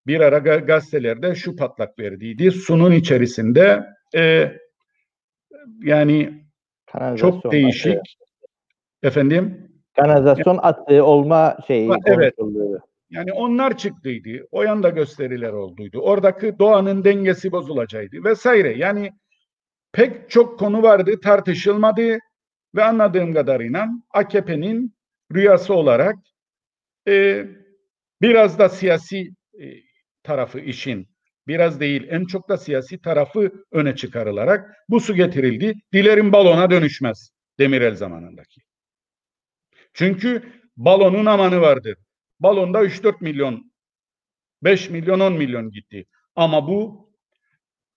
bir 0.07 0.19
ara 0.19 0.37
gazetelerde 0.57 1.35
şu 1.35 1.55
patlak 1.55 1.99
verdiydi. 1.99 2.51
Sunun 2.51 2.91
içerisinde 2.91 3.83
e, 4.15 4.51
yani 5.81 6.43
çok 7.17 7.51
değişik 7.51 8.17
efendim 9.03 9.71
kanalizasyon 9.95 10.59
atığı 10.61 11.05
olma 11.05 11.57
şeyi 11.67 11.91
evet. 12.05 12.33
Yani 13.09 13.33
onlar 13.33 13.77
çıktıydı. 13.77 14.47
O 14.51 14.63
yanda 14.63 14.89
gösteriler 14.89 15.53
olduydu. 15.53 15.99
Oradaki 15.99 16.59
doğanın 16.59 17.03
dengesi 17.03 17.51
bozulacaktı 17.51 18.23
vesaire. 18.23 18.77
Yani 18.77 19.11
pek 19.91 20.29
çok 20.29 20.59
konu 20.59 20.83
vardı 20.83 21.19
tartışılmadı 21.21 22.17
ve 22.75 22.83
anladığım 22.83 23.33
kadarıyla 23.33 23.89
AKP'nin 24.11 24.93
rüyası 25.33 25.73
olarak 25.73 26.15
e, 27.07 27.45
biraz 28.21 28.59
da 28.59 28.69
siyasi 28.69 29.31
e, 29.59 29.65
tarafı 30.23 30.59
işin 30.59 31.07
biraz 31.47 31.79
değil 31.79 32.07
en 32.09 32.25
çok 32.25 32.49
da 32.49 32.57
siyasi 32.57 33.01
tarafı 33.01 33.51
öne 33.71 33.95
çıkarılarak 33.95 34.75
bu 34.89 34.99
su 34.99 35.15
getirildi. 35.15 35.73
Dilerim 35.93 36.31
balona 36.33 36.71
dönüşmez 36.71 37.31
Demirel 37.59 37.95
zamanındaki. 37.95 38.61
Çünkü 39.93 40.53
balonun 40.77 41.25
amanı 41.25 41.61
vardır. 41.61 41.97
Balonda 42.39 42.83
3-4 42.83 43.15
milyon 43.21 43.71
5 44.63 44.89
milyon 44.89 45.19
10 45.19 45.33
milyon 45.33 45.71
gitti. 45.71 46.05
Ama 46.35 46.67
bu 46.67 47.09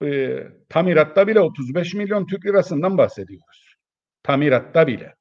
e, 0.04 0.38
tamiratta 0.68 1.28
bile 1.28 1.40
35 1.40 1.94
milyon 1.94 2.26
Türk 2.26 2.46
lirasından 2.46 2.98
bahsediyoruz. 2.98 3.76
Tamiratta 4.22 4.86
bile. 4.86 5.14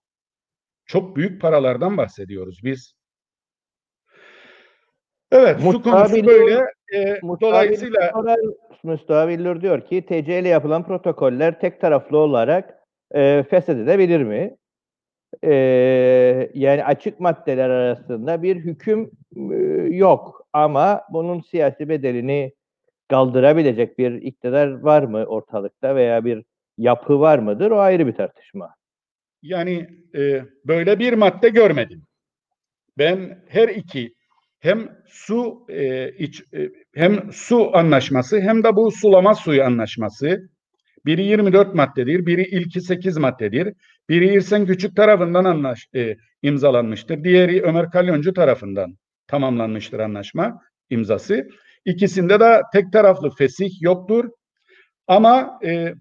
Çok 0.86 1.16
büyük 1.16 1.42
paralardan 1.42 1.98
bahsediyoruz 1.98 2.60
biz. 2.64 2.94
Evet, 5.32 5.62
su 5.62 5.82
konusu 5.82 6.26
böyle. 6.26 6.66
E, 6.94 7.22
dolayısıyla 7.42 8.12
Mustafa 8.84 9.30
Billur 9.30 9.62
diyor 9.62 9.86
ki 9.86 10.06
TC 10.06 10.40
ile 10.40 10.48
yapılan 10.48 10.86
protokoller 10.86 11.60
tek 11.60 11.82
taraflı 11.82 12.18
olarak 12.18 12.80
e, 13.16 13.44
feshedilebilir 13.50 14.24
mi? 14.24 14.56
E, 15.44 15.54
yani 16.54 16.86
açık 16.86 17.20
maddeler 17.20 17.70
arasında 17.70 18.44
bir 18.44 18.56
hüküm 18.56 19.12
e, 19.52 19.56
yok 19.96 20.48
ama 20.54 21.02
bunun 21.10 21.42
siyasi 21.42 21.90
bedelini 21.90 22.54
kaldırabilecek 23.10 23.98
bir 23.98 24.12
iktidar 24.12 24.80
var 24.80 25.04
mı 25.04 25.26
ortalıkta 25.26 25.96
veya 25.96 26.26
bir 26.26 26.44
yapı 26.78 27.20
var 27.20 27.40
mıdır? 27.40 27.72
O 27.72 27.80
ayrı 27.80 28.08
bir 28.08 28.14
tartışma. 28.14 28.76
Yani 29.42 29.90
e, 30.16 30.42
böyle 30.66 31.00
bir 31.00 31.14
madde 31.14 31.50
görmedim. 31.50 32.04
Ben 32.98 33.44
her 33.48 33.70
iki 33.70 34.14
hem 34.62 34.90
su 35.08 35.66
e, 35.70 36.10
iç 36.10 36.44
e, 36.54 36.70
hem 36.96 37.32
su 37.32 37.76
anlaşması 37.78 38.42
hem 38.42 38.64
de 38.64 38.76
bu 38.76 38.92
sulama 38.92 39.36
suyu 39.36 39.64
anlaşması 39.64 40.50
biri 41.06 41.24
24 41.24 41.76
maddedir, 41.76 42.26
biri 42.26 42.44
ilki 42.44 42.82
8 42.82 43.18
maddedir. 43.18 43.74
Biri 44.10 44.34
İrsen 44.34 44.66
Küçük 44.66 44.96
tarafından 44.96 45.46
anlaş, 45.46 45.88
e, 45.96 46.16
imzalanmıştır. 46.42 47.24
Diğeri 47.24 47.62
Ömer 47.64 47.92
Kalyoncu 47.92 48.34
tarafından 48.34 48.98
tamamlanmıştır 49.28 50.00
anlaşma 50.00 50.62
imzası. 50.90 51.48
İkisinde 51.86 52.40
de 52.40 52.62
tek 52.74 52.94
taraflı 52.94 53.30
fesih 53.30 53.82
yoktur. 53.82 54.30
Ama 55.08 55.60
e, 55.66 55.94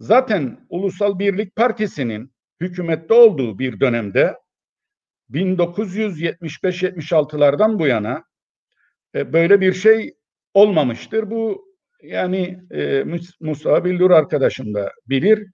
zaten 0.00 0.66
Ulusal 0.68 1.18
Birlik 1.18 1.56
Partisi'nin 1.56 2.32
hükümette 2.60 3.14
olduğu 3.14 3.58
bir 3.58 3.80
dönemde 3.80 4.34
1975-76'lardan 5.30 7.78
bu 7.78 7.86
yana 7.86 8.24
e, 9.14 9.32
böyle 9.32 9.60
bir 9.60 9.72
şey 9.72 10.14
olmamıştır. 10.54 11.30
Bu 11.30 11.68
yani 12.02 12.58
e, 12.70 13.04
Mustafa 13.40 13.84
Bildur 13.84 14.10
arkadaşım 14.10 14.74
da 14.74 14.92
bilir. 15.06 15.46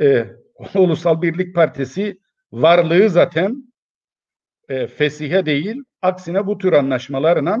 E, 0.00 0.26
Ulusal 0.74 1.22
Birlik 1.22 1.54
Partisi 1.54 2.18
varlığı 2.52 3.10
zaten 3.10 3.72
e, 4.68 4.86
fesihe 4.86 5.46
değil, 5.46 5.82
aksine 6.02 6.46
bu 6.46 6.58
tür 6.58 6.72
anlaşmalarla 6.72 7.58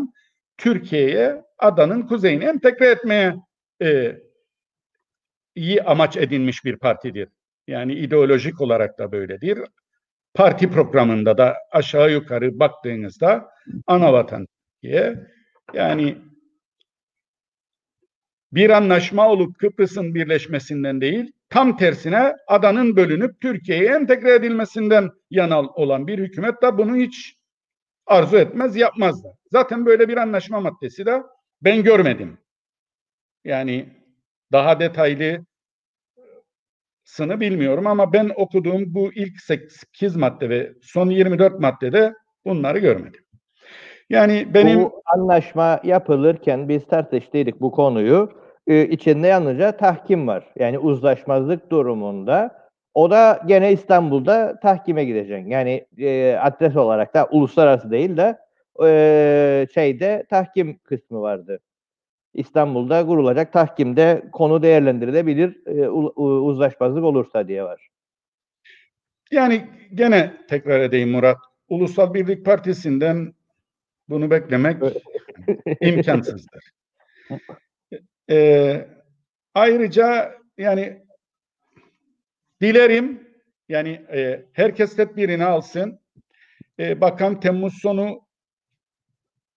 Türkiye'ye 0.56 1.44
adanın 1.58 2.02
kuzeyini 2.02 2.44
entegre 2.44 2.86
etmeye 2.86 3.34
e, 3.82 4.18
iyi 5.54 5.82
amaç 5.82 6.16
edinmiş 6.16 6.64
bir 6.64 6.76
partidir. 6.76 7.28
Yani 7.66 7.94
ideolojik 7.94 8.60
olarak 8.60 8.98
da 8.98 9.12
böyledir. 9.12 9.58
Parti 10.38 10.70
programında 10.70 11.38
da 11.38 11.56
aşağı 11.70 12.12
yukarı 12.12 12.58
baktığınızda 12.58 13.50
ana 13.86 14.12
vatan 14.12 14.46
Türkiye 14.82 15.26
yani 15.74 16.18
bir 18.52 18.70
anlaşma 18.70 19.28
olup 19.28 19.58
Kıbrıs'ın 19.58 20.14
birleşmesinden 20.14 21.00
değil, 21.00 21.32
tam 21.48 21.76
tersine 21.76 22.34
adanın 22.46 22.96
bölünüp 22.96 23.40
Türkiye'ye 23.40 23.88
entegre 23.88 24.34
edilmesinden 24.34 25.10
yana 25.30 25.62
olan 25.62 26.06
bir 26.06 26.18
hükümet 26.18 26.62
de 26.62 26.78
bunu 26.78 26.96
hiç 26.96 27.36
arzu 28.06 28.36
etmez, 28.36 28.76
yapmaz 28.76 29.24
da. 29.24 29.28
Zaten 29.52 29.86
böyle 29.86 30.08
bir 30.08 30.16
anlaşma 30.16 30.60
maddesi 30.60 31.06
de 31.06 31.22
ben 31.62 31.82
görmedim. 31.82 32.38
Yani 33.44 33.88
daha 34.52 34.80
detaylı 34.80 35.46
sını 37.08 37.40
bilmiyorum 37.40 37.86
ama 37.86 38.12
ben 38.12 38.30
okuduğum 38.36 38.94
bu 38.94 39.12
ilk 39.12 39.40
8 39.40 40.16
madde 40.16 40.50
ve 40.50 40.72
son 40.82 41.10
24 41.10 41.60
maddede 41.60 42.14
bunları 42.44 42.78
görmedim. 42.78 43.24
Yani 44.10 44.54
benim 44.54 44.82
bu 44.82 45.02
anlaşma 45.06 45.80
yapılırken 45.84 46.68
biz 46.68 46.86
tartıştıydık 46.86 47.60
bu 47.60 47.70
konuyu. 47.70 48.32
Ee, 48.66 48.86
içinde 48.86 49.26
yalnızca 49.26 49.72
tahkim 49.76 50.28
var. 50.28 50.44
Yani 50.56 50.78
uzlaşmazlık 50.78 51.70
durumunda 51.70 52.68
o 52.94 53.10
da 53.10 53.42
gene 53.46 53.72
İstanbul'da 53.72 54.60
tahkime 54.60 55.04
gidecek. 55.04 55.48
Yani 55.48 55.86
e, 55.98 56.36
adres 56.42 56.76
olarak 56.76 57.14
da 57.14 57.28
uluslararası 57.30 57.90
değil 57.90 58.16
de 58.16 58.38
e, 58.84 59.66
şeyde 59.74 60.24
tahkim 60.30 60.78
kısmı 60.78 61.20
vardı. 61.20 61.60
İstanbul'da 62.38 63.06
kurulacak 63.06 63.52
tahkimde 63.52 64.22
konu 64.32 64.62
değerlendirilebilir 64.62 65.66
e, 65.66 65.88
uzlaşmazlık 66.18 67.04
olursa 67.04 67.48
diye 67.48 67.64
var. 67.64 67.88
Yani 69.30 69.68
gene 69.94 70.36
tekrar 70.48 70.80
edeyim 70.80 71.10
Murat. 71.10 71.38
Ulusal 71.68 72.14
Birlik 72.14 72.44
Partisi'nden 72.44 73.34
bunu 74.08 74.30
beklemek 74.30 74.82
imkansızdır. 75.80 76.72
Ee, 78.30 78.88
ayrıca 79.54 80.34
yani 80.58 81.02
dilerim 82.60 83.28
yani 83.68 83.90
e, 84.12 84.44
herkes 84.52 84.96
tedbirini 84.96 85.44
alsın. 85.44 86.00
E, 86.78 87.00
bakan 87.00 87.40
Temmuz 87.40 87.74
sonu 87.74 88.20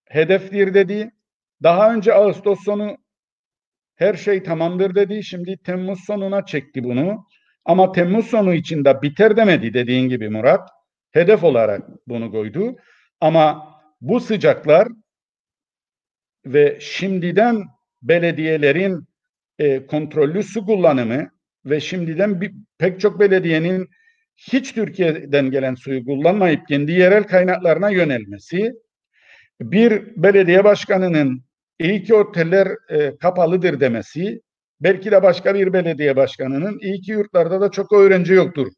hedeftir 0.04 0.74
dedi. 0.74 1.12
Daha 1.62 1.94
önce 1.94 2.14
Ağustos 2.14 2.64
sonu 2.64 2.96
her 3.94 4.14
şey 4.14 4.42
tamamdır 4.42 4.94
dedi. 4.94 5.24
Şimdi 5.24 5.56
Temmuz 5.56 6.04
sonuna 6.04 6.46
çekti 6.46 6.84
bunu. 6.84 7.26
Ama 7.64 7.92
Temmuz 7.92 8.26
sonu 8.26 8.54
içinde 8.54 9.02
biter 9.02 9.36
demedi 9.36 9.74
dediğin 9.74 10.08
gibi 10.08 10.28
Murat. 10.28 10.68
Hedef 11.10 11.44
olarak 11.44 11.82
bunu 12.06 12.30
koydu. 12.30 12.76
Ama 13.20 13.72
bu 14.00 14.20
sıcaklar 14.20 14.88
ve 16.46 16.78
şimdiden 16.80 17.64
belediyelerin 18.02 19.08
e, 19.58 19.86
kontrollü 19.86 20.42
su 20.42 20.66
kullanımı 20.66 21.30
ve 21.64 21.80
şimdiden 21.80 22.40
bir, 22.40 22.52
pek 22.78 23.00
çok 23.00 23.20
belediyenin 23.20 23.88
hiç 24.36 24.72
Türkiye'den 24.72 25.50
gelen 25.50 25.74
suyu 25.74 26.04
kullanmayıp 26.04 26.68
kendi 26.68 26.92
yerel 26.92 27.24
kaynaklarına 27.24 27.90
yönelmesi, 27.90 28.72
bir 29.60 30.22
belediye 30.22 30.64
başkanının 30.64 31.44
iyi 31.82 32.02
ki 32.02 32.14
oteller 32.14 32.68
e, 32.88 33.16
kapalıdır 33.18 33.80
demesi, 33.80 34.40
belki 34.80 35.10
de 35.10 35.22
başka 35.22 35.54
bir 35.54 35.72
belediye 35.72 36.16
başkanının 36.16 36.78
iyi 36.78 37.00
ki 37.00 37.12
yurtlarda 37.12 37.60
da 37.60 37.70
çok 37.70 37.92
öğrenci 37.92 38.32
yoktur 38.32 38.72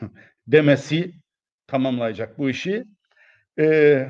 demesi 0.46 1.12
tamamlayacak 1.66 2.38
bu 2.38 2.50
işi. 2.50 2.84
E, 3.58 4.06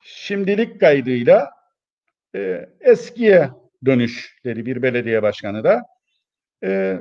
şimdilik 0.00 0.80
kaydıyla 0.80 1.50
e, 2.34 2.68
eskiye 2.80 3.50
dönüş 3.84 4.38
dedi 4.44 4.66
bir 4.66 4.82
belediye 4.82 5.22
başkanı 5.22 5.64
da. 5.64 5.82
E, 6.64 6.98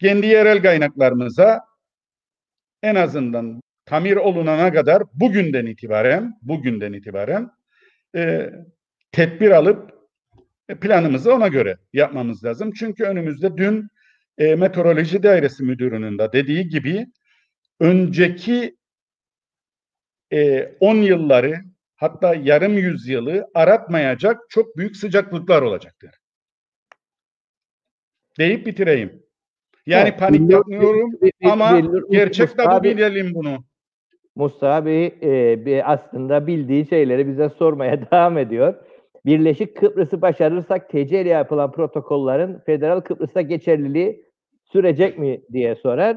kendi 0.00 0.26
yerel 0.26 0.62
kaynaklarımıza 0.62 1.60
en 2.82 2.94
azından 2.94 3.60
tamir 3.84 4.16
olunana 4.16 4.72
kadar 4.72 5.02
bugünden 5.14 5.66
itibaren 5.66 6.38
bugünden 6.42 6.92
itibaren 6.92 7.50
e, 8.16 8.50
tedbir 9.12 9.50
alıp 9.50 9.92
e, 10.68 10.74
planımızı 10.74 11.34
ona 11.34 11.48
göre 11.48 11.78
yapmamız 11.92 12.44
lazım. 12.44 12.72
Çünkü 12.72 13.04
önümüzde 13.04 13.56
dün 13.56 13.88
e, 14.38 14.54
Meteoroloji 14.54 15.22
Dairesi 15.22 15.62
Müdürü'nün 15.62 16.18
de 16.18 16.32
dediği 16.32 16.68
gibi 16.68 17.06
önceki 17.80 18.76
10 20.80 20.96
e, 20.96 21.04
yılları 21.04 21.60
hatta 21.96 22.34
yarım 22.34 22.78
yüzyılı 22.78 23.50
aratmayacak 23.54 24.40
çok 24.48 24.76
büyük 24.76 24.96
sıcaklıklar 24.96 25.62
olacaktır. 25.62 26.10
Deyip 28.38 28.66
bitireyim. 28.66 29.22
Yani 29.86 30.08
evet, 30.08 30.18
panik 30.18 30.50
yapmıyorum 30.50 31.18
ama 31.44 31.80
gerçek 32.10 32.58
de 32.58 32.64
bu 32.66 32.84
bilelim 32.84 33.34
bunu. 33.34 33.64
Mustafa 34.36 34.86
Bey 34.86 35.06
e, 35.22 35.64
bir 35.66 35.92
aslında 35.92 36.46
bildiği 36.46 36.86
şeyleri 36.86 37.28
bize 37.28 37.48
sormaya 37.48 38.10
devam 38.10 38.38
ediyor. 38.38 38.74
Birleşik 39.26 39.76
Kıbrıs'ı 39.76 40.22
başarırsak 40.22 40.88
TC 40.88 41.20
ile 41.20 41.28
yapılan 41.28 41.72
protokollerin 41.72 42.58
Federal 42.66 43.00
Kıbrıs'ta 43.00 43.40
geçerliliği 43.40 44.24
sürecek 44.72 45.18
mi 45.18 45.40
diye 45.52 45.74
sorar. 45.74 46.16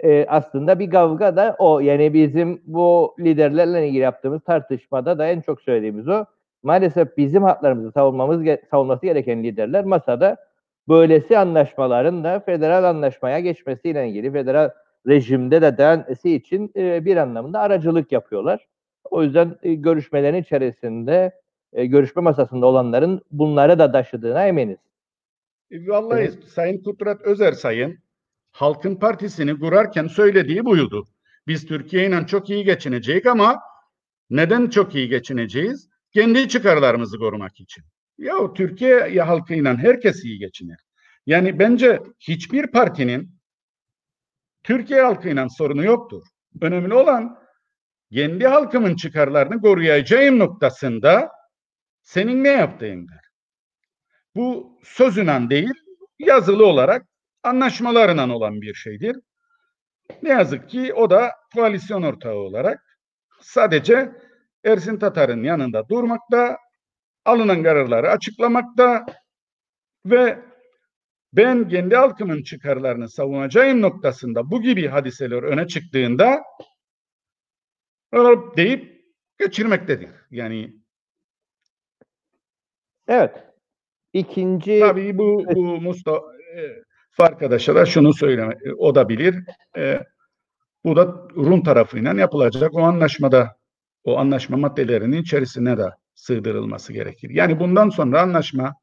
E, 0.00 0.26
aslında 0.28 0.78
bir 0.78 0.90
kavga 0.90 1.36
da 1.36 1.56
o. 1.58 1.80
Yani 1.80 2.14
bizim 2.14 2.62
bu 2.66 3.14
liderlerle 3.20 3.88
ilgili 3.88 4.02
yaptığımız 4.02 4.42
tartışmada 4.42 5.18
da 5.18 5.26
en 5.26 5.40
çok 5.40 5.60
söylediğimiz 5.60 6.08
o. 6.08 6.24
Maalesef 6.62 7.16
bizim 7.16 7.42
haklarımızı 7.42 7.92
savunmamız 7.92 8.46
savunması 8.70 9.06
gereken 9.06 9.42
liderler 9.44 9.84
masada 9.84 10.36
böylesi 10.88 11.38
anlaşmaların 11.38 12.24
da 12.24 12.40
federal 12.40 12.84
anlaşmaya 12.84 13.40
geçmesiyle 13.40 14.08
ilgili 14.08 14.32
federal 14.32 14.70
rejimde 15.08 15.62
de 15.62 15.78
denmesi 15.78 16.34
için 16.34 16.72
e, 16.76 17.04
bir 17.04 17.16
anlamda 17.16 17.60
aracılık 17.60 18.12
yapıyorlar. 18.12 18.66
O 19.04 19.22
yüzden 19.22 19.56
e, 19.62 19.74
görüşmelerin 19.74 20.42
içerisinde 20.42 21.40
e, 21.72 21.86
görüşme 21.86 22.22
masasında 22.22 22.66
olanların 22.66 23.22
bunları 23.30 23.78
da 23.78 23.92
taşıdığına 23.92 24.46
eminiz. 24.46 24.78
Vallahi 25.72 26.20
evet. 26.20 26.44
Sayın 26.44 26.82
Kudret 26.82 27.20
Özer 27.22 27.52
Sayın 27.52 27.98
Halkın 28.52 28.96
Partisi'ni 28.96 29.58
kurarken 29.58 30.06
söylediği 30.06 30.64
buydu. 30.64 31.04
Biz 31.46 31.66
Türkiye 31.66 32.06
ile 32.06 32.26
çok 32.26 32.50
iyi 32.50 32.64
geçineceğiz 32.64 33.26
ama 33.26 33.60
neden 34.30 34.66
çok 34.66 34.94
iyi 34.94 35.08
geçineceğiz? 35.08 35.88
Kendi 36.12 36.48
çıkarlarımızı 36.48 37.18
korumak 37.18 37.60
için. 37.60 37.84
Ya 38.18 38.34
Türkiye 38.54 39.22
halkıyla 39.22 39.76
herkes 39.76 40.24
iyi 40.24 40.38
geçinir. 40.38 40.78
Yani 41.26 41.58
bence 41.58 42.00
hiçbir 42.20 42.66
partinin 42.66 43.37
Türkiye 44.68 45.02
halkıyla 45.02 45.48
sorunu 45.48 45.84
yoktur. 45.84 46.22
Önemli 46.62 46.94
olan 46.94 47.38
kendi 48.12 48.46
halkımın 48.46 48.96
çıkarlarını 48.96 49.60
koruyacağım 49.60 50.38
noktasında 50.38 51.30
senin 52.02 52.44
ne 52.44 52.48
yaptığındır. 52.48 53.20
Bu 54.34 54.78
sözünen 54.84 55.50
değil, 55.50 55.72
yazılı 56.18 56.66
olarak 56.66 57.06
anlaşmalarından 57.42 58.30
olan 58.30 58.60
bir 58.60 58.74
şeydir. 58.74 59.16
Ne 60.22 60.28
yazık 60.28 60.70
ki 60.70 60.94
o 60.94 61.10
da 61.10 61.32
koalisyon 61.54 62.02
ortağı 62.02 62.34
olarak 62.34 62.98
sadece 63.40 64.12
Ersin 64.64 64.98
Tatar'ın 64.98 65.42
yanında 65.42 65.88
durmakta, 65.88 66.58
alınan 67.24 67.62
kararları 67.62 68.10
açıklamakta 68.10 69.06
ve 70.06 70.47
ben 71.38 71.68
kendi 71.68 71.96
halkımın 71.96 72.42
çıkarlarını 72.42 73.08
savunacağım 73.08 73.82
noktasında 73.82 74.50
bu 74.50 74.62
gibi 74.62 74.88
hadiseler 74.88 75.42
öne 75.42 75.66
çıktığında 75.66 76.42
deyip 78.56 79.04
geçirmektedir. 79.38 80.10
Yani 80.30 80.72
Evet. 83.08 83.44
İkinci 84.12 84.80
tabii 84.80 85.18
bu 85.18 85.44
bu 85.54 85.80
Mustafa 85.80 86.18
e, 86.56 86.62
arkadaşa 87.18 87.74
da 87.74 87.86
şunu 87.86 88.14
söyleme 88.14 88.58
o 88.78 88.94
da 88.94 89.08
bilir. 89.08 89.36
E, 89.76 90.00
bu 90.84 90.96
da 90.96 91.28
Rum 91.36 91.62
tarafıyla 91.62 92.14
yapılacak 92.14 92.74
o 92.74 92.80
anlaşmada 92.80 93.56
o 94.04 94.18
anlaşma 94.18 94.56
maddelerinin 94.56 95.22
içerisine 95.22 95.78
de 95.78 95.90
sığdırılması 96.14 96.92
gerekir. 96.92 97.30
Yani 97.30 97.60
bundan 97.60 97.88
sonra 97.88 98.22
anlaşma 98.22 98.74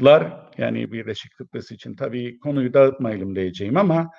lar 0.00 0.50
yani 0.58 0.92
Birleşik 0.92 1.36
Kıbrıs 1.36 1.70
için 1.70 1.94
tabii 1.96 2.38
konuyu 2.38 2.74
dağıtmayalım 2.74 3.36
diyeceğim 3.36 3.76
ama 3.76 4.10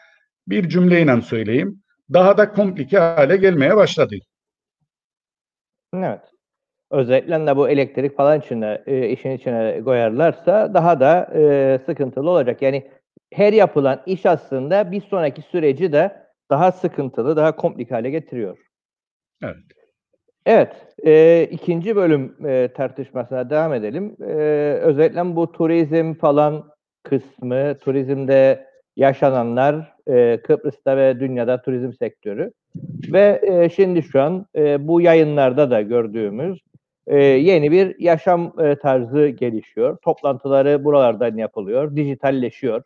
bir 0.48 0.70
cümleyle 0.70 1.22
söyleyeyim. 1.22 1.84
Daha 2.14 2.38
da 2.38 2.52
komplike 2.52 2.98
hale 2.98 3.38
gelmeye 3.38 3.76
başladı. 3.76 4.16
Evet. 5.94 6.22
Özellikle 6.92 7.48
de 7.48 7.56
bu 7.56 7.70
elektrik 7.70 8.18
falan 8.18 8.40
içine, 8.40 8.84
e, 8.88 9.10
işin 9.10 9.32
içine 9.32 9.82
koyarlarsa 9.84 10.74
daha 10.74 11.00
da 11.00 11.32
e, 11.36 11.80
sıkıntılı 11.86 12.30
olacak. 12.30 12.62
Yani 12.62 12.92
her 13.34 13.54
yapılan 13.54 14.04
iş 14.06 14.26
aslında 14.26 14.92
bir 14.92 15.02
sonraki 15.02 15.42
süreci 15.42 15.92
de 15.92 16.24
daha 16.50 16.72
sıkıntılı, 16.72 17.36
daha 17.36 17.56
komplike 17.56 17.96
hale 17.96 18.10
getiriyor. 18.10 18.58
Evet. 19.44 19.83
Evet, 20.46 20.72
e, 21.06 21.44
ikinci 21.52 21.96
bölüm 21.96 22.36
e, 22.46 22.70
tartışmasına 22.76 23.50
devam 23.50 23.74
edelim. 23.74 24.16
E, 24.22 24.34
özellikle 24.82 25.36
bu 25.36 25.52
turizm 25.52 26.14
falan 26.14 26.64
kısmı, 27.04 27.78
turizmde 27.78 28.68
yaşananlar, 28.96 29.94
e, 30.08 30.40
Kıbrıs'ta 30.44 30.98
ve 30.98 31.20
dünyada 31.20 31.62
turizm 31.62 31.94
sektörü 31.94 32.52
ve 33.12 33.42
e, 33.44 33.70
şimdi 33.70 34.04
şu 34.04 34.22
an 34.22 34.46
e, 34.56 34.88
bu 34.88 35.02
yayınlarda 35.02 35.72
da 35.72 35.82
gördüğümüz 35.82 36.60
e, 37.08 37.18
yeni 37.18 37.72
bir 37.72 38.00
yaşam 38.00 38.54
e, 38.64 38.76
tarzı 38.76 39.28
gelişiyor. 39.28 39.98
Toplantıları 39.98 40.84
buralardan 40.84 41.38
yapılıyor, 41.38 41.96
dijitalleşiyor. 41.96 42.84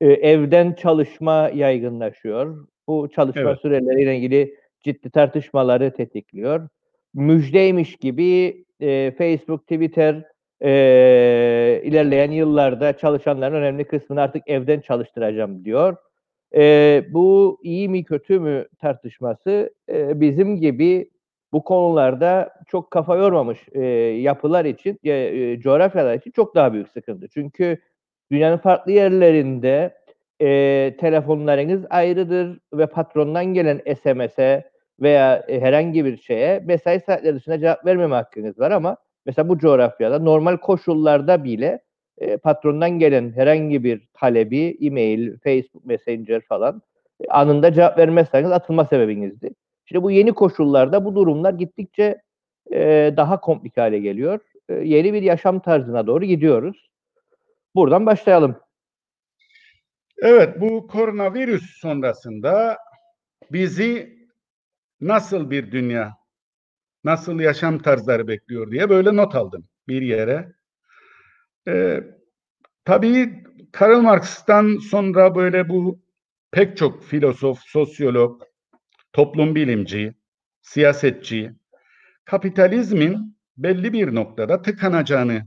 E, 0.00 0.06
evden 0.06 0.72
çalışma 0.72 1.50
yaygınlaşıyor. 1.54 2.66
Bu 2.88 3.08
çalışma 3.14 3.50
evet. 3.50 3.60
süreleriyle 3.60 4.16
ilgili 4.16 4.54
ciddi 4.82 5.10
tartışmaları 5.10 5.90
tetikliyor 5.90 6.68
müjdeymiş 7.14 7.96
gibi 7.96 8.64
e, 8.80 9.14
Facebook, 9.18 9.62
Twitter 9.62 10.24
e, 10.60 11.80
ilerleyen 11.84 12.30
yıllarda 12.30 12.96
çalışanların 12.96 13.54
önemli 13.54 13.84
kısmını 13.84 14.20
artık 14.20 14.48
evden 14.48 14.80
çalıştıracağım 14.80 15.64
diyor. 15.64 15.96
E, 16.54 17.04
bu 17.10 17.58
iyi 17.62 17.88
mi 17.88 18.04
kötü 18.04 18.40
mü 18.40 18.68
tartışması 18.80 19.74
e, 19.88 20.20
bizim 20.20 20.56
gibi 20.56 21.10
bu 21.52 21.64
konularda 21.64 22.52
çok 22.68 22.90
kafa 22.90 23.16
yormamış 23.16 23.58
e, 23.72 23.84
yapılar 24.20 24.64
için, 24.64 24.98
e, 25.04 25.60
coğrafyalar 25.60 26.14
için 26.14 26.30
çok 26.30 26.54
daha 26.54 26.72
büyük 26.72 26.88
sıkıntı. 26.88 27.28
Çünkü 27.28 27.78
dünyanın 28.30 28.56
farklı 28.56 28.92
yerlerinde 28.92 29.94
e, 30.40 30.96
telefonlarınız 31.00 31.86
ayrıdır 31.90 32.58
ve 32.72 32.86
patrondan 32.86 33.44
gelen 33.44 33.80
SMS'e 34.02 34.73
veya 35.00 35.44
e, 35.48 35.60
herhangi 35.60 36.04
bir 36.04 36.16
şeye 36.16 36.62
mesai 36.64 37.00
saatleri 37.00 37.34
dışında 37.34 37.58
cevap 37.58 37.86
vermeme 37.86 38.14
hakkınız 38.14 38.58
var 38.58 38.70
ama 38.70 38.96
mesela 39.26 39.48
bu 39.48 39.58
coğrafyada 39.58 40.18
normal 40.18 40.56
koşullarda 40.56 41.44
bile 41.44 41.80
e, 42.18 42.36
patrondan 42.36 42.90
gelen 42.90 43.32
herhangi 43.32 43.84
bir 43.84 44.08
talebi, 44.14 44.78
e-mail, 44.80 45.38
Facebook 45.38 45.84
Messenger 45.84 46.40
falan 46.40 46.82
e, 47.20 47.28
anında 47.28 47.72
cevap 47.72 47.98
vermezseniz 47.98 48.50
atılma 48.50 48.84
sebebinizdi. 48.84 49.50
Şimdi 49.84 50.02
bu 50.02 50.10
yeni 50.10 50.32
koşullarda 50.32 51.04
bu 51.04 51.14
durumlar 51.14 51.54
gittikçe 51.54 52.20
daha 53.16 53.40
komplike 53.40 53.80
hale 53.80 53.98
geliyor. 53.98 54.40
Yeni 54.82 55.12
bir 55.12 55.22
yaşam 55.22 55.60
tarzına 55.60 56.06
doğru 56.06 56.24
gidiyoruz. 56.24 56.90
Buradan 57.74 58.06
başlayalım. 58.06 58.56
Evet, 60.22 60.60
bu 60.60 60.86
koronavirüs 60.86 61.80
sonrasında 61.80 62.78
bizi 63.52 64.23
nasıl 65.00 65.50
bir 65.50 65.72
dünya, 65.72 66.16
nasıl 67.04 67.40
yaşam 67.40 67.78
tarzları 67.78 68.28
bekliyor 68.28 68.70
diye 68.70 68.88
böyle 68.90 69.16
not 69.16 69.34
aldım 69.34 69.68
bir 69.88 70.02
yere. 70.02 70.52
Ee, 71.68 72.04
tabii 72.84 73.44
Karl 73.72 74.00
Marx'tan 74.00 74.78
sonra 74.90 75.34
böyle 75.34 75.68
bu 75.68 76.02
pek 76.50 76.76
çok 76.76 77.04
filozof, 77.04 77.58
sosyolog, 77.60 78.42
toplum 79.12 79.54
bilimci, 79.54 80.14
siyasetçi, 80.62 81.52
kapitalizmin 82.24 83.38
belli 83.56 83.92
bir 83.92 84.14
noktada 84.14 84.62
tıkanacağını, 84.62 85.46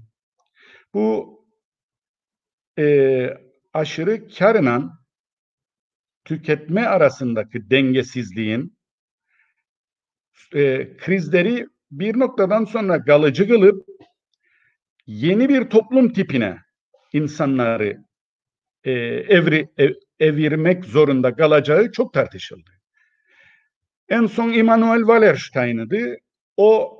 bu 0.93 1.37
e, 2.79 3.29
aşırı 3.73 4.27
karla 4.27 4.99
tüketme 6.25 6.85
arasındaki 6.85 7.69
dengesizliğin 7.69 8.76
e, 10.55 10.97
krizleri 10.97 11.67
bir 11.91 12.19
noktadan 12.19 12.65
sonra 12.65 13.03
kalıcı 13.03 13.47
kılıp 13.47 13.85
yeni 15.07 15.49
bir 15.49 15.69
toplum 15.69 16.13
tipine 16.13 16.57
insanları 17.13 17.97
e, 18.83 18.91
evri 18.91 19.69
ev, 19.77 19.93
evirmek 20.19 20.85
zorunda 20.85 21.35
kalacağı 21.35 21.91
çok 21.91 22.13
tartışıldı. 22.13 22.69
En 24.09 24.25
son 24.25 24.53
Immanuel 24.53 24.99
Wallerstein'dı. 24.99 26.17
O 26.57 26.97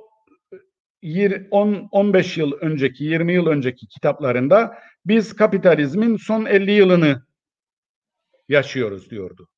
10 1.50 1.88
15 1.90 2.36
yıl 2.36 2.52
önceki 2.52 3.04
20 3.04 3.32
yıl 3.32 3.46
önceki 3.46 3.86
kitaplarında 3.86 4.78
biz 5.06 5.36
kapitalizmin 5.36 6.16
son 6.16 6.46
50 6.46 6.72
yılını 6.72 7.22
yaşıyoruz 8.48 9.10
diyordu. 9.10 9.48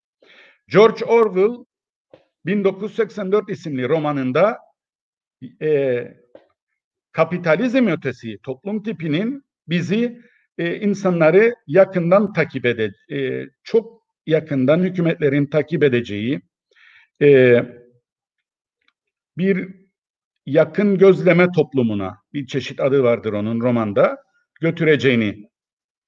George 0.68 1.04
Orwell 1.04 1.64
1984 2.46 3.50
isimli 3.50 3.88
romanında 3.88 4.58
e, 5.62 6.02
kapitalizm 7.12 7.86
ötesi 7.86 8.38
toplum 8.42 8.82
tipinin 8.82 9.44
bizi 9.68 10.20
e, 10.58 10.76
insanları 10.76 11.54
yakından 11.66 12.32
takip 12.32 12.66
ede 12.66 12.92
e, 13.12 13.46
çok 13.64 14.02
yakından 14.26 14.78
hükümetlerin 14.78 15.46
takip 15.46 15.82
edeceği 15.82 16.40
e, 17.22 17.62
bir 19.38 19.68
yakın 20.46 20.98
gözleme 20.98 21.52
toplumuna 21.52 22.18
bir 22.32 22.46
çeşit 22.46 22.80
adı 22.80 23.02
vardır 23.02 23.32
onun 23.32 23.60
romanda 23.60 24.18
götüreceğini 24.60 25.50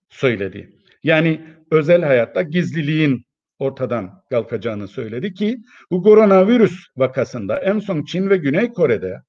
söyledi. 0.08 0.78
Yani 1.02 1.40
özel 1.70 2.02
hayatta 2.02 2.42
gizliliğin 2.42 3.26
ortadan 3.62 4.22
kalkacağını 4.30 4.88
söyledi 4.88 5.34
ki 5.34 5.62
bu 5.90 6.02
koronavirüs 6.02 6.86
vakasında 6.96 7.58
en 7.58 7.78
son 7.78 8.04
Çin 8.04 8.30
ve 8.30 8.36
Güney 8.36 8.72
Kore'de 8.72 9.22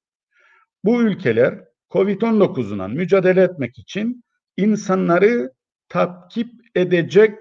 bu 0.84 1.02
ülkeler 1.02 1.60
Covid-19'una 1.90 2.94
mücadele 2.94 3.42
etmek 3.42 3.80
için 3.80 4.24
insanları 4.58 5.52
takip 5.90 6.50
edecek 6.76 7.38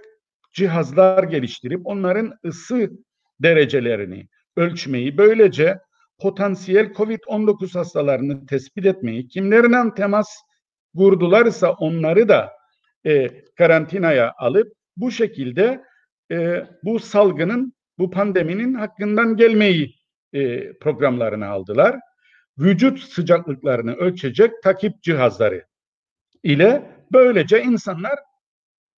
cihazlar 0.53 1.25
geliştirip 1.25 1.81
onların 1.85 2.33
ısı 2.45 2.91
derecelerini 3.41 4.29
ölçmeyi 4.57 5.19
böylece 5.19 5.79
potansiyel 6.19 6.87
COVID-19 6.87 7.79
hastalarını 7.79 8.47
tespit 8.47 8.87
etmeyi, 8.87 9.29
kimlerle 9.29 9.95
temas 9.97 10.29
kurdularsa 10.97 11.73
onları 11.73 12.29
da 12.29 12.53
e, 13.07 13.29
karantinaya 13.59 14.33
alıp 14.39 14.73
bu 14.97 15.11
şekilde 15.11 15.83
e, 16.33 16.67
bu 16.83 16.99
salgının, 16.99 17.73
bu 17.99 18.11
pandeminin 18.11 18.75
hakkından 18.75 19.37
gelmeyi 19.37 19.95
e, 20.33 20.73
programlarına 20.73 21.49
aldılar. 21.49 22.01
Vücut 22.59 23.01
sıcaklıklarını 23.01 23.95
ölçecek 23.95 24.63
takip 24.63 25.03
cihazları 25.03 25.65
ile 26.43 26.91
böylece 27.13 27.63
insanlar 27.63 28.19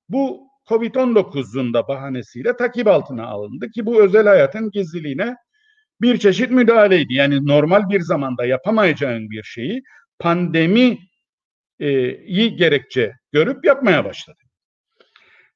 bu 0.08 0.48
Covid-19'un 0.68 1.74
da 1.74 1.88
bahanesiyle 1.88 2.56
takip 2.56 2.86
altına 2.86 3.26
alındı 3.26 3.70
ki 3.70 3.86
bu 3.86 4.02
özel 4.02 4.26
hayatın 4.26 4.70
gizliliğine 4.70 5.36
bir 6.00 6.18
çeşit 6.18 6.50
müdahaleydi. 6.50 7.14
Yani 7.14 7.46
normal 7.46 7.88
bir 7.90 8.00
zamanda 8.00 8.46
yapamayacağın 8.46 9.30
bir 9.30 9.42
şeyi 9.42 9.82
pandemiyi 10.18 10.98
gerekçe 12.56 13.12
görüp 13.32 13.64
yapmaya 13.64 14.04
başladı. 14.04 14.38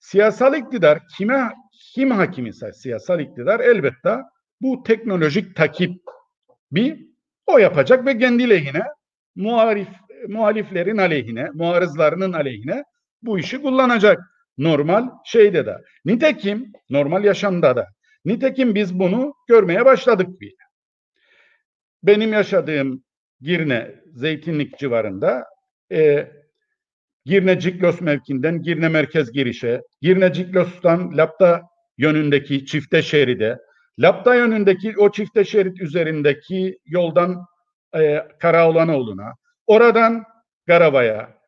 Siyasal 0.01 0.57
iktidar 0.57 0.99
kime 1.17 1.53
kim 1.99 2.11
hakim 2.11 2.47
ise 2.47 2.73
siyasal 2.73 3.21
iktidar 3.21 3.61
elbette 3.61 4.17
bu 4.61 4.83
teknolojik 4.83 5.57
takip 5.57 6.01
bir 6.73 7.07
o 7.47 7.59
yapacak 7.59 8.07
ve 8.07 8.19
kendi 8.19 8.51
lehine 8.51 8.83
muharif 9.37 9.89
muhaliflerin 10.29 10.97
aleyhine, 10.97 11.49
muarızlarının 11.55 12.33
aleyhine 12.33 12.85
bu 13.23 13.39
işi 13.39 13.63
kullanacak. 13.63 14.19
Normal 14.59 15.09
şeyde 15.25 15.67
de. 15.67 15.77
Nitekim 16.05 16.73
normal 16.91 17.25
yaşamda 17.25 17.77
da. 17.77 17.87
Nitekim 18.25 18.75
biz 18.75 18.99
bunu 18.99 19.35
görmeye 19.49 19.85
başladık 19.85 20.41
bile. 20.41 20.55
Benim 22.03 22.33
yaşadığım 22.33 23.05
Girne, 23.41 23.95
Zeytinlik 24.15 24.79
civarında 24.79 25.45
e, 25.93 26.31
Girne 27.25 27.61
Ciklos 27.61 28.01
mevkinden 28.01 28.63
Girne 28.63 28.89
merkez 28.89 29.33
girişe, 29.33 29.83
Girne 30.03 30.33
Ciklos'tan 30.33 31.17
Lapta 31.17 31.63
yönündeki 31.99 32.67
çifte 32.67 33.03
şeride, 33.03 33.59
Lapta 33.99 34.35
yönündeki 34.35 34.95
o 34.99 35.13
çifte 35.13 35.45
şerit 35.45 35.81
üzerindeki 35.81 36.79
yoldan 36.87 37.47
e, 37.97 38.29
Karaolanoğlu'na, 38.39 39.35
oradan 39.67 40.25
Garava'ya 40.67 41.39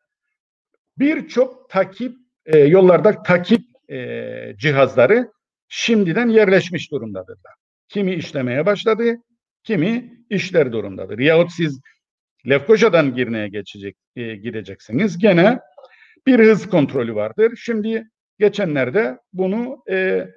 birçok 0.98 1.70
takip 1.70 2.16
e, 2.46 2.58
yollarda 2.58 3.22
takip 3.22 3.62
e, 3.90 4.54
cihazları 4.58 5.32
şimdiden 5.68 6.28
yerleşmiş 6.28 6.90
durumdadırlar. 6.92 7.54
Kimi 7.88 8.14
işlemeye 8.14 8.66
başladı, 8.66 9.16
kimi 9.64 10.12
işler 10.30 10.72
durumdadır. 10.72 11.18
Yahut 11.18 11.52
siz 11.52 11.80
Lefkoşa'dan 12.48 13.14
Girne'ye 13.14 13.48
geçecek, 13.48 13.96
e, 14.16 14.36
gideceksiniz. 14.36 15.18
Gene 15.18 15.60
bir 16.26 16.38
hız 16.38 16.70
kontrolü 16.70 17.14
vardır. 17.14 17.52
Şimdi 17.56 18.10
geçenlerde 18.38 19.18
bunu 19.32 19.82
e, 19.90 20.28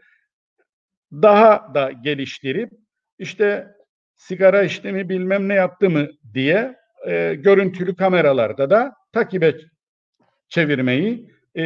daha 1.21 1.73
da 1.73 1.91
geliştirip 1.91 2.71
işte 3.19 3.67
sigara 4.15 4.63
içti 4.63 4.91
mi 4.91 5.09
bilmem 5.09 5.49
ne 5.49 5.53
yaptı 5.53 5.89
mı 5.89 6.07
diye 6.33 6.75
e, 7.07 7.33
görüntülü 7.35 7.95
kameralarda 7.95 8.69
da 8.69 8.93
takibe 9.13 9.55
çevirmeyi 10.49 11.29
e, 11.55 11.63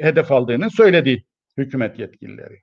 hedef 0.00 0.32
aldığını 0.32 0.70
söyledi 0.70 1.24
hükümet 1.56 1.98
yetkilileri. 1.98 2.60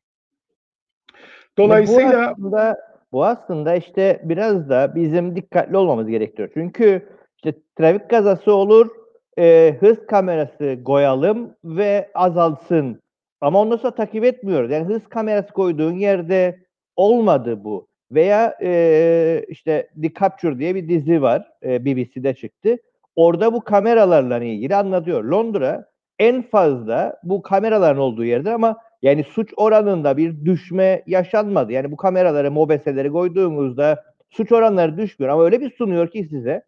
Dolayısıyla 1.57 2.33
bu 2.37 2.47
aslında, 2.47 2.77
bu 3.11 3.25
aslında 3.25 3.75
işte 3.75 4.21
biraz 4.23 4.69
da 4.69 4.95
bizim 4.95 5.35
dikkatli 5.35 5.77
olmamız 5.77 6.07
gerekiyor. 6.07 6.49
Çünkü 6.53 7.09
işte 7.35 7.53
trafik 7.77 8.09
kazası 8.09 8.53
olur, 8.53 8.89
e, 9.39 9.77
hız 9.79 10.05
kamerası 10.07 10.83
koyalım 10.85 11.55
ve 11.63 12.11
azalsın. 12.13 13.02
Ama 13.43 13.61
ondan 13.61 13.77
sonra 13.77 13.95
takip 13.95 14.23
etmiyoruz. 14.23 14.71
Yani 14.71 14.85
hız 14.85 15.07
kamerası 15.09 15.53
koyduğun 15.53 15.93
yerde 15.93 16.59
olmadı 16.95 17.63
bu. 17.63 17.87
Veya 18.11 18.57
e, 18.61 19.45
işte 19.47 19.89
The 20.01 20.13
Capture 20.13 20.59
diye 20.59 20.75
bir 20.75 20.89
dizi 20.89 21.21
var. 21.21 21.51
E, 21.63 21.85
BBC'de 21.85 22.33
çıktı. 22.33 22.77
Orada 23.15 23.53
bu 23.53 23.61
kameralarla 23.61 24.43
ilgili 24.43 24.75
anlatıyor. 24.75 25.23
Londra 25.23 25.85
en 26.19 26.41
fazla 26.41 27.19
bu 27.23 27.41
kameraların 27.41 28.01
olduğu 28.01 28.25
yerde 28.25 28.53
ama 28.53 28.77
yani 29.01 29.23
suç 29.23 29.53
oranında 29.57 30.17
bir 30.17 30.45
düşme 30.45 31.03
yaşanmadı. 31.07 31.71
Yani 31.71 31.91
bu 31.91 31.97
kameraları, 31.97 32.51
mobeseleri 32.51 33.09
koyduğunuzda 33.09 34.03
suç 34.29 34.51
oranları 34.51 34.97
düşmüyor 34.97 35.33
ama 35.33 35.43
öyle 35.43 35.61
bir 35.61 35.75
sunuyor 35.75 36.07
ki 36.07 36.23
size 36.23 36.63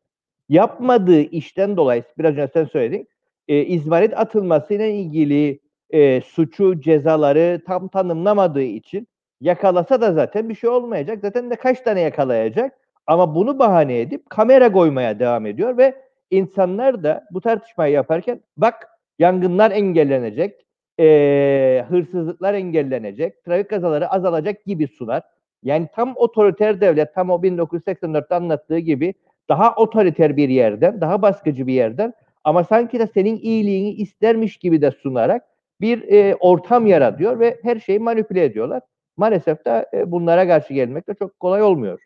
yapmadığı 0.50 1.22
işten 1.22 1.78
dolayı 1.78 2.04
biraz 2.18 2.32
önce 2.32 2.50
sen 2.54 2.66
söyledin 2.66 3.08
e, 3.48 3.66
izmarit 3.66 4.18
atılmasıyla 4.18 4.86
ilgili 4.86 5.65
e, 5.90 6.22
suçu, 6.22 6.82
cezaları 6.82 7.62
tam 7.68 7.88
tanımlamadığı 7.88 8.62
için 8.62 9.08
yakalasa 9.42 10.02
da 10.02 10.14
zaten 10.14 10.50
bir 10.50 10.56
şey 10.56 10.70
olmayacak. 10.70 11.20
Zaten 11.22 11.52
de 11.52 11.56
kaç 11.56 11.82
tane 11.82 12.02
yakalayacak? 12.02 12.74
Ama 13.08 13.36
bunu 13.36 13.60
bahane 13.60 14.00
edip 14.00 14.30
kamera 14.30 14.72
koymaya 14.72 15.20
devam 15.20 15.46
ediyor 15.46 15.78
ve 15.78 15.96
insanlar 16.32 17.04
da 17.04 17.24
bu 17.32 17.42
tartışmayı 17.42 17.94
yaparken 17.94 18.42
bak 18.58 18.88
yangınlar 19.20 19.72
engellenecek, 19.72 20.66
e, 21.00 21.86
hırsızlıklar 21.90 22.54
engellenecek, 22.54 23.44
trafik 23.44 23.70
kazaları 23.70 24.10
azalacak 24.10 24.66
gibi 24.66 24.88
sunar. 24.88 25.24
Yani 25.64 25.88
tam 25.96 26.14
otoriter 26.16 26.82
devlet, 26.82 27.14
tam 27.16 27.30
o 27.30 27.44
1984'te 27.44 28.36
anlattığı 28.36 28.78
gibi 28.78 29.14
daha 29.50 29.76
otoriter 29.76 30.38
bir 30.38 30.50
yerden, 30.50 31.02
daha 31.02 31.22
baskıcı 31.22 31.68
bir 31.68 31.74
yerden 31.74 32.14
ama 32.44 32.64
sanki 32.64 33.00
de 33.00 33.08
senin 33.08 33.38
iyiliğini 33.38 33.92
istermiş 33.92 34.58
gibi 34.58 34.82
de 34.82 34.92
sunarak 34.92 35.44
bir 35.82 36.02
e, 36.14 36.36
ortam 36.36 36.88
yaratıyor 36.88 37.40
ve 37.40 37.60
her 37.64 37.80
şeyi 37.80 38.00
manipüle 38.00 38.44
ediyorlar. 38.44 38.82
Maalesef 39.18 39.66
de 39.66 39.90
e, 39.94 40.12
bunlara 40.12 40.48
karşı 40.48 40.74
gelmek 40.74 41.08
de 41.08 41.14
çok 41.14 41.40
kolay 41.40 41.62
olmuyor. 41.62 42.00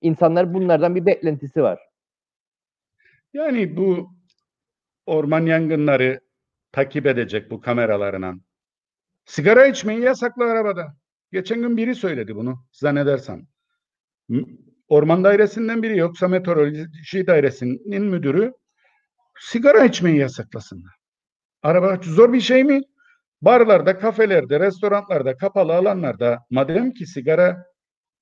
İnsanlar 0.00 0.54
bunlardan 0.54 0.94
bir 0.94 1.06
beklentisi 1.06 1.62
var. 1.62 1.80
Yani 3.32 3.76
bu 3.76 4.10
orman 5.06 5.46
yangınları 5.46 6.20
takip 6.72 7.06
edecek 7.06 7.50
bu 7.50 7.60
kameralarına. 7.60 8.34
Sigara 9.24 9.66
içmeyi 9.66 10.00
yasakla 10.00 10.44
arabada. 10.44 10.96
Geçen 11.32 11.60
gün 11.60 11.76
biri 11.76 11.94
söyledi 11.94 12.36
bunu 12.36 12.64
zannedersem. 12.72 13.46
Orman 14.88 15.24
dairesinden 15.24 15.82
biri 15.82 15.98
yoksa 15.98 16.28
meteoroloji 16.28 17.26
dairesinin 17.26 18.04
müdürü 18.04 18.52
sigara 19.40 19.84
içmeyi 19.84 20.16
yasaklasınlar. 20.16 20.92
Araba 21.62 21.98
zor 22.02 22.32
bir 22.32 22.40
şey 22.40 22.64
mi? 22.64 22.80
Barlarda, 23.42 23.98
kafelerde, 23.98 24.60
restoranlarda, 24.60 25.36
kapalı 25.36 25.74
alanlarda 25.74 26.46
madem 26.50 26.92
ki 26.92 27.06
sigara 27.06 27.64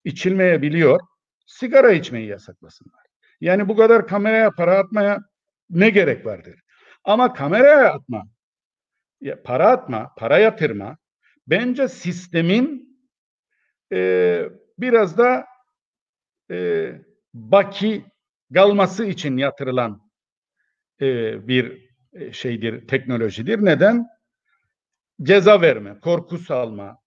içilmeyebiliyor, 0.04 1.00
sigara 1.46 1.92
içmeyi 1.92 2.28
yasaklasınlar. 2.28 3.00
Yani 3.40 3.68
bu 3.68 3.76
kadar 3.76 4.06
kameraya 4.06 4.50
para 4.50 4.78
atmaya 4.78 5.18
ne 5.70 5.90
gerek 5.90 6.26
vardır? 6.26 6.60
Ama 7.04 7.32
kameraya 7.32 7.92
atma, 7.92 8.24
para 9.44 9.70
atma, 9.70 10.14
para 10.18 10.38
yatırma 10.38 10.96
bence 11.46 11.88
sistemin 11.88 12.98
e, 13.92 14.42
biraz 14.78 15.18
da 15.18 15.46
e, 16.50 16.92
baki 17.34 18.04
kalması 18.54 19.04
için 19.06 19.36
yatırılan 19.36 20.10
e, 21.00 21.48
bir 21.48 21.90
e, 22.12 22.32
şeydir, 22.32 22.88
teknolojidir. 22.88 23.64
Neden? 23.64 24.06
Ceza 25.22 25.60
verme, 25.60 26.00
korku 26.00 26.38
salma. 26.38 26.98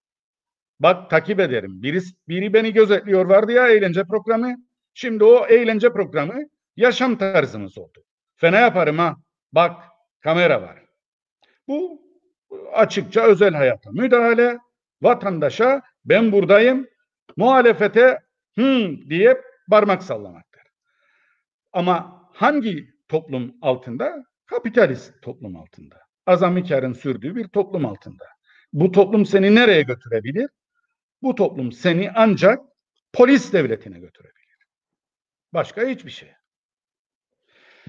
Bak 0.79 1.09
takip 1.09 1.39
ederim. 1.39 1.83
Biri, 1.83 1.99
biri 2.27 2.53
beni 2.53 2.73
gözetliyor 2.73 3.25
vardı 3.25 3.51
ya 3.51 3.67
eğlence 3.67 4.03
programı. 4.03 4.55
Şimdi 4.93 5.23
o 5.23 5.45
eğlence 5.47 5.93
programı 5.93 6.43
yaşam 6.75 7.17
tarzımız 7.17 7.77
oldu. 7.77 8.03
Fena 8.35 8.59
yaparım 8.59 8.97
ha. 8.97 9.15
Bak 9.51 9.83
kamera 10.19 10.61
var. 10.61 10.85
Bu 11.67 12.01
açıkça 12.73 13.21
özel 13.21 13.53
hayata 13.53 13.91
müdahale, 13.91 14.57
vatandaşa 15.01 15.81
ben 16.05 16.31
buradayım, 16.31 16.87
muhalefete 17.37 18.19
hı 18.55 18.89
diye 19.09 19.41
parmak 19.69 20.03
sallamaktır. 20.03 20.63
Ama 21.73 22.27
hangi 22.33 22.89
toplum 23.07 23.55
altında? 23.61 24.25
Kapitalist 24.45 25.21
toplum 25.21 25.55
altında. 25.55 26.03
Azami 26.25 26.67
karın 26.67 26.93
sürdüğü 26.93 27.35
bir 27.35 27.47
toplum 27.47 27.85
altında. 27.85 28.23
Bu 28.73 28.91
toplum 28.91 29.25
seni 29.25 29.55
nereye 29.55 29.81
götürebilir? 29.81 30.49
Bu 31.21 31.35
toplum 31.35 31.71
seni 31.71 32.11
ancak 32.15 32.59
polis 33.13 33.53
devletine 33.53 33.99
götürebilir. 33.99 34.67
Başka 35.53 35.87
hiçbir 35.87 36.11
şey. 36.11 36.29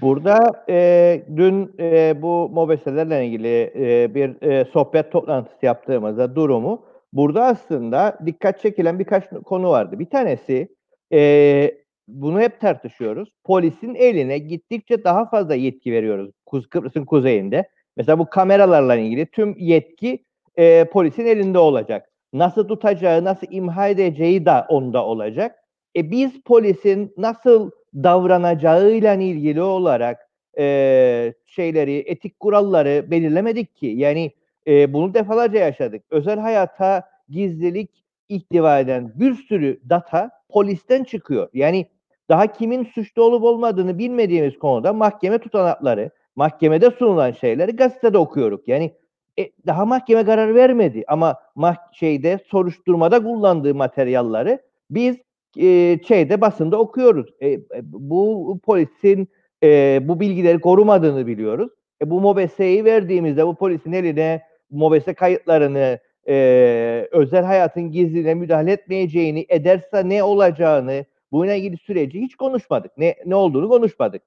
Burada 0.01 0.65
e, 0.69 1.25
dün 1.35 1.75
e, 1.79 2.21
bu 2.21 2.49
mobeselerle 2.49 3.25
ilgili 3.25 3.73
e, 3.75 4.15
bir 4.15 4.41
e, 4.41 4.65
sohbet 4.65 5.11
toplantısı 5.11 5.65
yaptığımızda 5.65 6.35
durumu 6.35 6.85
burada 7.13 7.45
aslında 7.45 8.19
dikkat 8.25 8.59
çekilen 8.59 8.99
birkaç 8.99 9.29
konu 9.45 9.69
vardı. 9.69 9.99
Bir 9.99 10.09
tanesi 10.09 10.75
e, 11.13 11.71
bunu 12.07 12.41
hep 12.41 12.61
tartışıyoruz. 12.61 13.29
Polisin 13.43 13.95
eline 13.95 14.37
gittikçe 14.37 15.03
daha 15.03 15.29
fazla 15.29 15.55
yetki 15.55 15.91
veriyoruz 15.91 16.31
Kuz, 16.45 16.67
Kıbrıs'ın 16.67 17.05
kuzeyinde. 17.05 17.69
Mesela 17.97 18.19
bu 18.19 18.29
kameralarla 18.29 18.95
ilgili 18.95 19.25
tüm 19.25 19.55
yetki 19.57 20.25
e, 20.55 20.85
polisin 20.85 21.25
elinde 21.25 21.59
olacak. 21.59 22.09
Nasıl 22.33 22.67
tutacağı, 22.67 23.23
nasıl 23.23 23.47
imha 23.49 23.87
edeceği 23.87 24.45
de 24.45 24.51
onda 24.69 25.05
olacak. 25.05 25.55
E 25.95 26.11
biz 26.11 26.41
polisin 26.41 27.13
nasıl 27.17 27.71
davranacağıyla 27.93 29.13
ilgili 29.13 29.61
olarak 29.61 30.29
e, 30.57 31.33
şeyleri, 31.45 32.03
etik 32.05 32.39
kuralları 32.39 33.11
belirlemedik 33.11 33.75
ki. 33.75 33.87
Yani 33.87 34.31
e, 34.67 34.93
bunu 34.93 35.13
defalarca 35.13 35.59
yaşadık. 35.59 36.03
Özel 36.09 36.39
hayata 36.39 37.03
gizlilik 37.29 38.05
ihtiva 38.29 38.79
eden 38.79 39.11
bir 39.15 39.33
sürü 39.33 39.79
data 39.89 40.29
polisten 40.49 41.03
çıkıyor. 41.03 41.49
Yani 41.53 41.85
daha 42.29 42.47
kimin 42.47 42.83
suçlu 42.83 43.23
olup 43.23 43.43
olmadığını 43.43 43.97
bilmediğimiz 43.97 44.59
konuda 44.59 44.93
mahkeme 44.93 45.37
tutanakları, 45.37 46.11
mahkemede 46.35 46.91
sunulan 46.91 47.31
şeyleri 47.31 47.71
gazetede 47.71 48.17
okuyoruz. 48.17 48.61
Yani 48.67 48.93
e, 49.39 49.51
daha 49.67 49.85
mahkeme 49.85 50.25
karar 50.25 50.55
vermedi 50.55 51.03
ama 51.07 51.35
mah 51.55 51.75
şeyde 51.93 52.39
soruşturmada 52.47 53.23
kullandığı 53.23 53.75
materyalleri 53.75 54.59
biz 54.89 55.17
e, 55.57 55.99
şeyde 56.07 56.41
basında 56.41 56.79
okuyoruz. 56.79 57.27
E, 57.41 57.59
bu 57.83 58.59
polisin 58.65 59.27
e, 59.63 59.99
bu 60.01 60.19
bilgileri 60.19 60.59
korumadığını 60.59 61.27
biliyoruz. 61.27 61.71
E, 62.01 62.09
bu 62.09 62.21
MOBESE'yi 62.21 62.85
verdiğimizde 62.85 63.47
bu 63.47 63.55
polisin 63.55 63.91
eline 63.91 64.41
MOBESE 64.71 65.13
kayıtlarını 65.13 65.99
e, 66.27 67.07
özel 67.11 67.43
hayatın 67.43 67.91
gizliliğine 67.91 68.33
müdahale 68.33 68.71
etmeyeceğini, 68.71 69.45
ederse 69.49 70.09
ne 70.09 70.23
olacağını, 70.23 71.05
bununla 71.31 71.53
ilgili 71.53 71.77
süreci 71.77 72.21
hiç 72.21 72.35
konuşmadık. 72.35 72.97
Ne 72.97 73.15
ne 73.25 73.35
olduğunu 73.35 73.69
konuşmadık. 73.69 74.21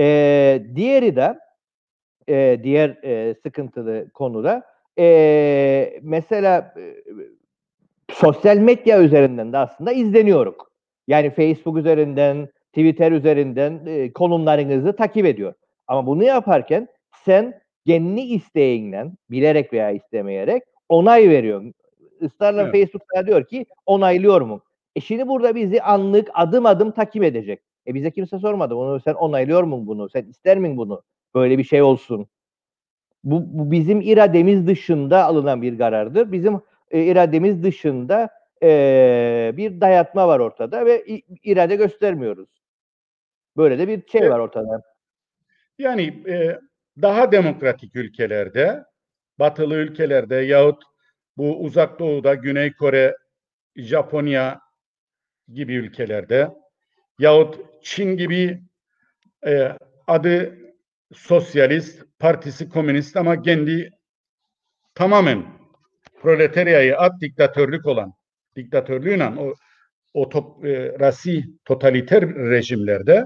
E, 0.00 0.62
diğeri 0.76 1.16
de 1.16 1.38
e, 2.28 2.60
diğer 2.62 2.90
e, 3.04 3.34
sıkıntılı 3.34 4.10
konuda 4.10 4.62
e, 4.98 6.00
mesela 6.02 6.74
e, 6.76 6.94
sosyal 8.12 8.56
medya 8.56 9.02
üzerinden 9.02 9.52
de 9.52 9.58
aslında 9.58 9.92
izleniyoruz. 9.92 10.54
Yani 11.08 11.30
Facebook 11.30 11.76
üzerinden, 11.76 12.48
Twitter 12.68 13.12
üzerinden 13.12 13.80
e, 13.86 14.12
konumlarınızı 14.12 14.96
takip 14.96 15.26
ediyor. 15.26 15.54
Ama 15.86 16.06
bunu 16.06 16.24
yaparken 16.24 16.88
sen 17.24 17.60
kendi 17.86 18.20
isteğinden, 18.20 19.12
bilerek 19.30 19.72
veya 19.72 19.90
istemeyerek 19.90 20.62
onay 20.88 21.30
veriyorsun. 21.30 21.74
Israrla 22.20 22.62
evet. 22.62 22.72
Facebook 22.72 23.02
sana 23.14 23.26
diyor 23.26 23.44
ki 23.44 23.66
onaylıyor 23.86 24.40
mu? 24.40 24.62
E 24.96 25.00
şimdi 25.00 25.28
burada 25.28 25.54
bizi 25.54 25.82
anlık 25.82 26.28
adım 26.34 26.66
adım 26.66 26.90
takip 26.90 27.24
edecek. 27.24 27.60
E 27.86 27.94
bize 27.94 28.10
kimse 28.10 28.38
sormadı 28.38 28.76
bunu 28.76 29.00
sen 29.00 29.14
onaylıyor 29.14 29.62
mu 29.62 29.86
bunu? 29.86 30.08
Sen 30.08 30.24
ister 30.24 30.58
mi 30.58 30.76
bunu? 30.76 31.02
Böyle 31.34 31.58
bir 31.58 31.64
şey 31.64 31.82
olsun. 31.82 32.26
Bu, 33.24 33.58
bu 33.58 33.70
bizim 33.70 34.00
irademiz 34.00 34.66
dışında 34.66 35.24
alınan 35.24 35.62
bir 35.62 35.78
karardır. 35.78 36.32
Bizim 36.32 36.60
e, 36.90 37.02
irademiz 37.02 37.62
dışında 37.62 38.28
e, 38.62 39.52
bir 39.56 39.80
dayatma 39.80 40.28
var 40.28 40.40
ortada 40.40 40.86
ve 40.86 41.04
irade 41.42 41.76
göstermiyoruz. 41.76 42.48
Böyle 43.56 43.78
de 43.78 43.88
bir 43.88 44.08
şey 44.08 44.30
var 44.30 44.38
ortada. 44.38 44.82
Yani 45.78 46.22
e, 46.28 46.58
daha 47.02 47.32
demokratik 47.32 47.96
ülkelerde, 47.96 48.84
batılı 49.38 49.74
ülkelerde 49.74 50.36
yahut 50.36 50.82
bu 51.36 51.60
uzak 51.60 51.98
doğuda 51.98 52.34
Güney 52.34 52.72
Kore, 52.72 53.16
Japonya 53.76 54.60
gibi 55.52 55.74
ülkelerde 55.74 56.50
yahut 57.20 57.60
Çin 57.82 58.16
gibi 58.16 58.60
e, 59.46 59.72
adı 60.06 60.58
sosyalist, 61.12 62.04
partisi 62.18 62.68
komünist 62.68 63.16
ama 63.16 63.42
kendi 63.42 63.90
tamamen 64.94 65.44
proletaryayı 66.22 66.98
at 66.98 67.20
diktatörlük 67.20 67.86
olan 67.86 68.12
diktatörlüğüyle 68.56 69.24
o 69.24 69.54
o 70.14 70.28
top, 70.28 70.64
e, 70.64 70.98
rasi 71.00 71.44
totaliter 71.64 72.34
rejimlerde 72.34 73.24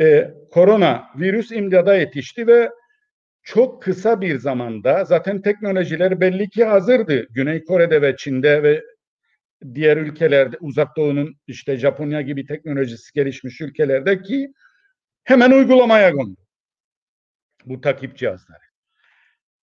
e, 0.00 0.30
korona 0.50 1.04
virüs 1.16 1.52
imdada 1.52 1.94
yetişti 1.94 2.46
ve 2.46 2.70
çok 3.42 3.82
kısa 3.82 4.20
bir 4.20 4.38
zamanda 4.38 5.04
zaten 5.04 5.42
teknolojiler 5.42 6.20
belli 6.20 6.50
ki 6.50 6.64
hazırdı. 6.64 7.26
Güney 7.30 7.64
Kore'de 7.64 8.02
ve 8.02 8.16
Çin'de 8.16 8.62
ve 8.62 8.82
diğer 9.74 9.96
ülkelerde 9.96 10.56
uzak 10.60 10.96
doğunun 10.96 11.36
işte 11.46 11.76
Japonya 11.76 12.20
gibi 12.20 12.46
teknolojisi 12.46 13.12
gelişmiş 13.12 13.60
ülkelerde 13.60 14.22
ki 14.22 14.52
hemen 15.24 15.50
uygulamaya 15.50 16.12
kondu. 16.12 16.40
Bu 17.64 17.80
takip 17.80 18.16
cihazları. 18.16 18.64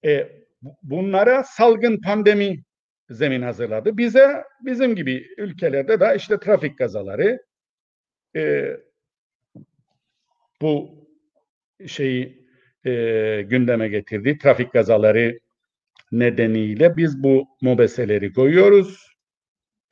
E, 0.05 0.41
bunlara 0.83 1.43
salgın 1.43 2.01
pandemi 2.01 2.63
zemin 3.09 3.41
hazırladı. 3.41 3.97
Bize 3.97 4.43
bizim 4.61 4.95
gibi 4.95 5.27
ülkelerde 5.37 5.99
de 5.99 6.13
işte 6.17 6.39
trafik 6.39 6.77
kazaları 6.77 7.39
e, 8.35 8.71
bu 10.61 11.01
şeyi 11.87 12.47
e, 12.85 12.91
gündeme 13.41 13.87
getirdi. 13.87 14.37
Trafik 14.37 14.71
kazaları 14.71 15.39
nedeniyle 16.11 16.97
biz 16.97 17.23
bu 17.23 17.47
mobeseleri 17.61 18.33
koyuyoruz. 18.33 19.10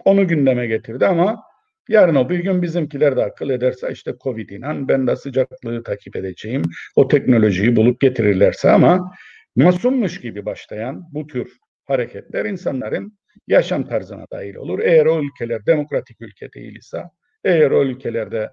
Onu 0.05 0.27
gündeme 0.27 0.67
getirdi 0.67 1.05
ama 1.05 1.43
yarın 1.89 2.15
o 2.15 2.29
bir 2.29 2.39
gün 2.39 2.61
bizimkiler 2.61 3.17
de 3.17 3.23
akıl 3.23 3.49
ederse 3.49 3.91
işte 3.91 4.13
Covid 4.23 4.49
inan 4.49 4.87
ben 4.87 5.07
de 5.07 5.15
sıcaklığı 5.15 5.83
takip 5.83 6.15
edeceğim. 6.15 6.61
O 6.95 7.07
teknolojiyi 7.07 7.75
bulup 7.75 8.01
getirirlerse 8.01 8.71
ama 8.71 9.11
masummuş 9.55 10.21
gibi 10.21 10.45
başlayan 10.45 11.03
bu 11.13 11.27
tür 11.27 11.57
hareketler 11.85 12.45
insanların 12.45 13.19
yaşam 13.47 13.87
tarzına 13.87 14.25
dahil 14.31 14.55
olur. 14.55 14.79
Eğer 14.79 15.05
o 15.05 15.23
ülkeler 15.23 15.65
demokratik 15.65 16.21
ülke 16.21 16.53
değilse, 16.53 17.03
eğer 17.43 17.71
o 17.71 17.83
ülkelerde 17.83 18.49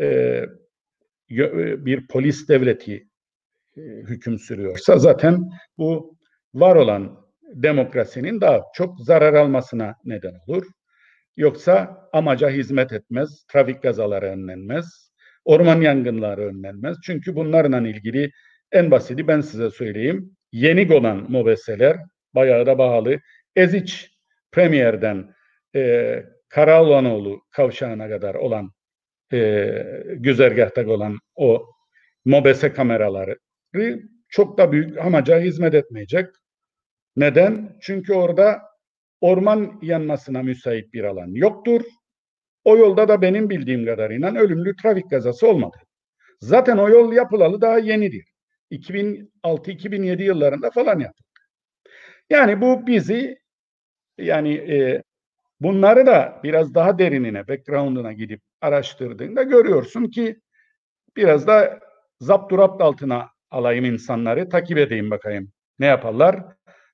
e, 0.00 0.06
e, 1.30 1.86
bir 1.86 2.06
polis 2.06 2.48
devleti 2.48 3.08
e, 3.76 3.80
hüküm 3.80 4.38
sürüyorsa 4.38 4.98
zaten 4.98 5.50
bu 5.78 6.18
var 6.54 6.76
olan 6.76 7.28
demokrasinin 7.54 8.40
daha 8.40 8.62
çok 8.74 9.00
zarar 9.00 9.34
almasına 9.34 9.94
neden 10.04 10.34
olur. 10.46 10.66
Yoksa 11.38 12.08
amaca 12.12 12.50
hizmet 12.50 12.92
etmez, 12.92 13.44
trafik 13.52 13.82
kazaları 13.82 14.26
önlenmez, 14.26 15.12
orman 15.44 15.80
yangınları 15.80 16.40
önlenmez. 16.40 16.96
Çünkü 17.04 17.36
bunlarla 17.36 17.88
ilgili 17.88 18.30
en 18.72 18.90
basiti 18.90 19.28
ben 19.28 19.40
size 19.40 19.70
söyleyeyim. 19.70 20.36
Yeni 20.52 20.94
olan 20.94 21.26
mobeseler 21.30 21.96
bayağı 22.34 22.66
da 22.66 22.76
pahalı. 22.76 23.20
Eziç 23.56 24.10
Premier'den 24.52 25.34
e, 25.74 26.24
Karaoğlanoğlu 26.48 27.40
kavşağına 27.50 28.08
kadar 28.08 28.34
olan 28.34 28.70
e, 29.32 29.72
güzergahta 30.14 30.86
olan 30.90 31.18
o 31.36 31.66
mobese 32.24 32.72
kameraları 32.72 33.38
çok 34.28 34.58
da 34.58 34.72
büyük 34.72 34.98
amaca 34.98 35.40
hizmet 35.40 35.74
etmeyecek. 35.74 36.26
Neden? 37.16 37.76
Çünkü 37.80 38.12
orada 38.12 38.67
orman 39.20 39.78
yanmasına 39.82 40.42
müsait 40.42 40.92
bir 40.92 41.04
alan 41.04 41.30
yoktur. 41.34 41.82
O 42.64 42.76
yolda 42.76 43.08
da 43.08 43.22
benim 43.22 43.50
bildiğim 43.50 43.86
kadarıyla 43.86 44.34
ölümlü 44.34 44.76
trafik 44.76 45.10
kazası 45.10 45.48
olmadı. 45.48 45.76
Zaten 46.40 46.76
o 46.76 46.88
yol 46.88 47.12
yapılalı 47.12 47.60
daha 47.60 47.78
yenidir. 47.78 48.24
2006-2007 48.70 50.22
yıllarında 50.22 50.70
falan 50.70 50.98
yapıldı. 50.98 51.28
Yani 52.30 52.60
bu 52.60 52.86
bizi 52.86 53.38
yani 54.18 54.54
e, 54.54 55.02
bunları 55.60 56.06
da 56.06 56.40
biraz 56.44 56.74
daha 56.74 56.98
derinine, 56.98 57.48
background'una 57.48 58.12
gidip 58.12 58.40
araştırdığında 58.60 59.42
görüyorsun 59.42 60.04
ki 60.04 60.40
biraz 61.16 61.46
da 61.46 61.80
zapturapt 62.20 62.82
altına 62.82 63.28
alayım 63.50 63.84
insanları, 63.84 64.48
takip 64.48 64.78
edeyim 64.78 65.10
bakayım 65.10 65.52
ne 65.78 65.86
yaparlar. 65.86 66.44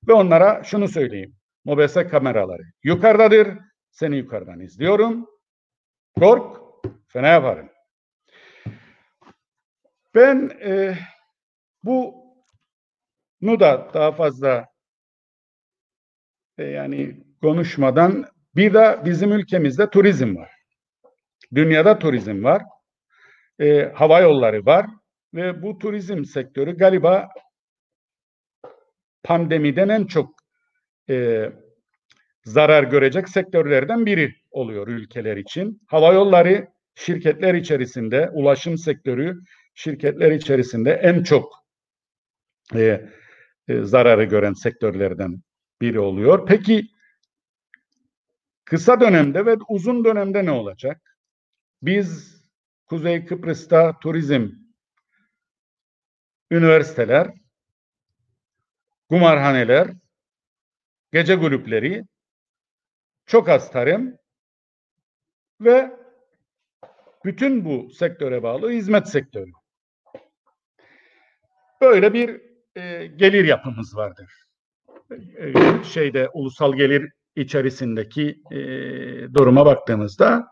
Ve 0.07 0.13
onlara 0.13 0.63
şunu 0.63 0.87
söyleyeyim. 0.87 1.34
Mobese 1.65 2.07
kameraları 2.07 2.63
yukarıdadır. 2.83 3.57
Seni 3.91 4.17
yukarıdan 4.17 4.59
izliyorum. 4.59 5.27
Kork, 6.19 6.61
fena 7.07 7.27
yaparım. 7.27 7.69
Ben 10.15 10.51
e, 10.63 10.97
bu 11.83 12.25
nu 13.41 13.59
da 13.59 13.89
daha 13.93 14.11
fazla 14.11 14.65
e, 16.57 16.63
yani 16.63 17.23
konuşmadan 17.41 18.25
bir 18.55 18.73
de 18.73 19.01
bizim 19.05 19.31
ülkemizde 19.31 19.89
turizm 19.89 20.35
var. 20.35 20.51
Dünyada 21.55 21.99
turizm 21.99 22.43
var. 22.43 22.63
E, 23.59 23.91
hava 23.95 24.19
yolları 24.19 24.65
var 24.65 24.85
ve 25.33 25.61
bu 25.61 25.79
turizm 25.79 26.25
sektörü 26.25 26.77
galiba 26.77 27.29
pandemiden 29.23 29.89
en 29.89 30.05
çok 30.05 30.34
e, 31.09 31.49
zarar 32.43 32.83
görecek 32.83 33.29
sektörlerden 33.29 34.05
biri 34.05 34.35
oluyor 34.51 34.87
ülkeler 34.87 35.37
için. 35.37 35.81
Hava 35.87 36.13
yolları 36.13 36.67
şirketler 36.95 37.53
içerisinde, 37.53 38.29
ulaşım 38.29 38.77
sektörü 38.77 39.41
şirketler 39.73 40.31
içerisinde 40.31 40.91
en 40.91 41.23
çok 41.23 41.65
e, 42.75 43.09
e, 43.67 43.81
zararı 43.81 44.23
gören 44.23 44.53
sektörlerden 44.53 45.41
biri 45.81 45.99
oluyor. 45.99 46.45
Peki 46.47 46.87
kısa 48.65 48.99
dönemde 48.99 49.45
ve 49.45 49.55
uzun 49.69 50.05
dönemde 50.05 50.45
ne 50.45 50.51
olacak? 50.51 51.17
Biz 51.81 52.35
Kuzey 52.85 53.25
Kıbrıs'ta 53.25 53.99
turizm, 53.99 54.49
üniversiteler, 56.51 57.33
kumarhaneler, 59.09 59.87
gece 61.15 61.39
kulüpleri, 61.39 62.03
çok 63.25 63.49
az 63.49 63.71
tarım 63.71 64.17
ve 65.61 65.91
bütün 67.25 67.65
bu 67.65 67.89
sektöre 67.89 68.43
bağlı 68.43 68.71
hizmet 68.71 69.07
sektörü. 69.07 69.51
Böyle 71.81 72.13
bir 72.13 72.41
e, 72.75 73.07
gelir 73.07 73.45
yapımız 73.45 73.95
vardır. 73.95 74.45
E, 75.37 75.53
şeyde 75.83 76.29
ulusal 76.33 76.73
gelir 76.73 77.11
içerisindeki 77.35 78.41
e, 78.51 78.57
duruma 79.33 79.65
baktığımızda 79.65 80.47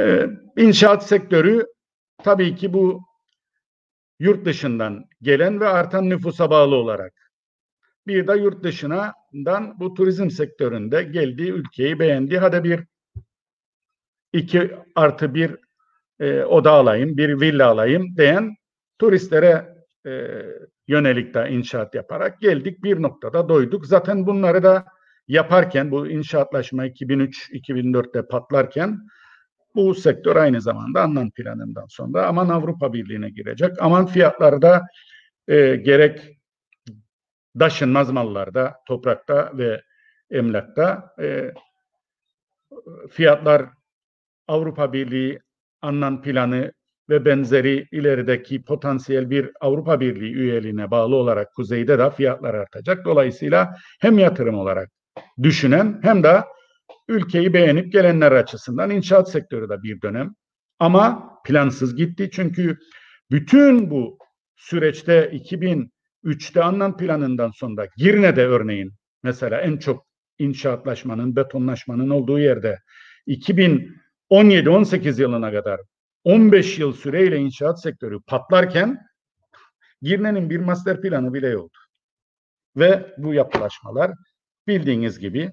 e, 0.00 0.26
inşaat 0.56 1.06
sektörü 1.06 1.66
tabii 2.22 2.56
ki 2.56 2.72
bu 2.72 3.02
yurt 4.18 4.44
dışından 4.44 5.04
gelen 5.22 5.60
ve 5.60 5.68
artan 5.68 6.10
nüfusa 6.10 6.50
bağlı 6.50 6.74
olarak 6.74 7.25
bir 8.06 8.26
de 8.26 8.32
yurt 8.32 8.64
dışından 8.64 9.80
bu 9.80 9.94
turizm 9.94 10.30
sektöründe 10.30 11.02
geldiği 11.02 11.52
ülkeyi 11.52 11.98
beğendi. 11.98 12.38
Hadi 12.38 12.64
bir 12.64 12.84
iki 14.32 14.70
artı 14.94 15.34
bir 15.34 15.56
e, 16.20 16.42
oda 16.44 16.70
alayım, 16.70 17.16
bir 17.16 17.40
villa 17.40 17.68
alayım 17.68 18.16
diyen 18.16 18.54
turistlere 18.98 19.76
e, 20.06 20.42
yönelik 20.88 21.34
de 21.34 21.48
inşaat 21.50 21.94
yaparak 21.94 22.40
geldik. 22.40 22.84
Bir 22.84 23.02
noktada 23.02 23.48
doyduk. 23.48 23.86
Zaten 23.86 24.26
bunları 24.26 24.62
da 24.62 24.84
yaparken 25.28 25.90
bu 25.90 26.08
inşaatlaşma 26.08 26.86
2003-2004'te 26.86 28.22
patlarken 28.26 28.98
bu 29.74 29.94
sektör 29.94 30.36
aynı 30.36 30.60
zamanda 30.60 31.02
Annan 31.02 31.30
planından 31.30 31.86
sonra 31.88 32.26
aman 32.26 32.48
Avrupa 32.48 32.92
Birliği'ne 32.92 33.30
girecek. 33.30 33.70
Aman 33.80 34.06
fiyatlarda 34.06 34.82
e, 35.48 35.76
gerek 35.76 36.38
taşınmaz 37.58 38.10
mallarda, 38.10 38.74
toprakta 38.86 39.50
ve 39.54 39.82
emlakta 40.30 41.14
e, 41.20 41.52
fiyatlar 43.10 43.66
Avrupa 44.48 44.92
Birliği 44.92 45.40
Annan 45.82 46.22
planı 46.22 46.72
ve 47.08 47.24
benzeri 47.24 47.88
ilerideki 47.92 48.62
potansiyel 48.62 49.30
bir 49.30 49.50
Avrupa 49.60 50.00
Birliği 50.00 50.34
üyeliğine 50.34 50.90
bağlı 50.90 51.16
olarak 51.16 51.54
kuzeyde 51.54 51.98
de 51.98 52.10
fiyatlar 52.10 52.54
artacak. 52.54 53.04
Dolayısıyla 53.04 53.76
hem 54.00 54.18
yatırım 54.18 54.54
olarak 54.54 54.90
düşünen 55.42 56.00
hem 56.02 56.22
de 56.22 56.44
ülkeyi 57.08 57.52
beğenip 57.52 57.92
gelenler 57.92 58.32
açısından 58.32 58.90
inşaat 58.90 59.30
sektörü 59.30 59.68
de 59.68 59.82
bir 59.82 60.02
dönem 60.02 60.34
ama 60.78 61.32
plansız 61.44 61.96
gitti. 61.96 62.30
Çünkü 62.32 62.78
bütün 63.30 63.90
bu 63.90 64.18
süreçte 64.56 65.30
2003'te 66.26 66.62
Annan 66.62 66.96
planından 66.96 67.50
sonra 67.50 67.86
Girne'de 67.96 68.46
örneğin 68.46 68.94
mesela 69.22 69.60
en 69.60 69.76
çok 69.76 70.06
inşaatlaşmanın, 70.38 71.36
betonlaşmanın 71.36 72.10
olduğu 72.10 72.38
yerde 72.38 72.78
2017-18 73.26 75.20
yılına 75.20 75.52
kadar 75.52 75.80
15 76.24 76.78
yıl 76.78 76.92
süreyle 76.92 77.36
inşaat 77.36 77.82
sektörü 77.82 78.20
patlarken 78.22 79.06
Girne'nin 80.02 80.50
bir 80.50 80.58
master 80.58 81.00
planı 81.00 81.34
bile 81.34 81.48
yoktu. 81.48 81.80
Ve 82.76 83.14
bu 83.18 83.34
yapılaşmalar 83.34 84.12
bildiğiniz 84.66 85.18
gibi 85.18 85.52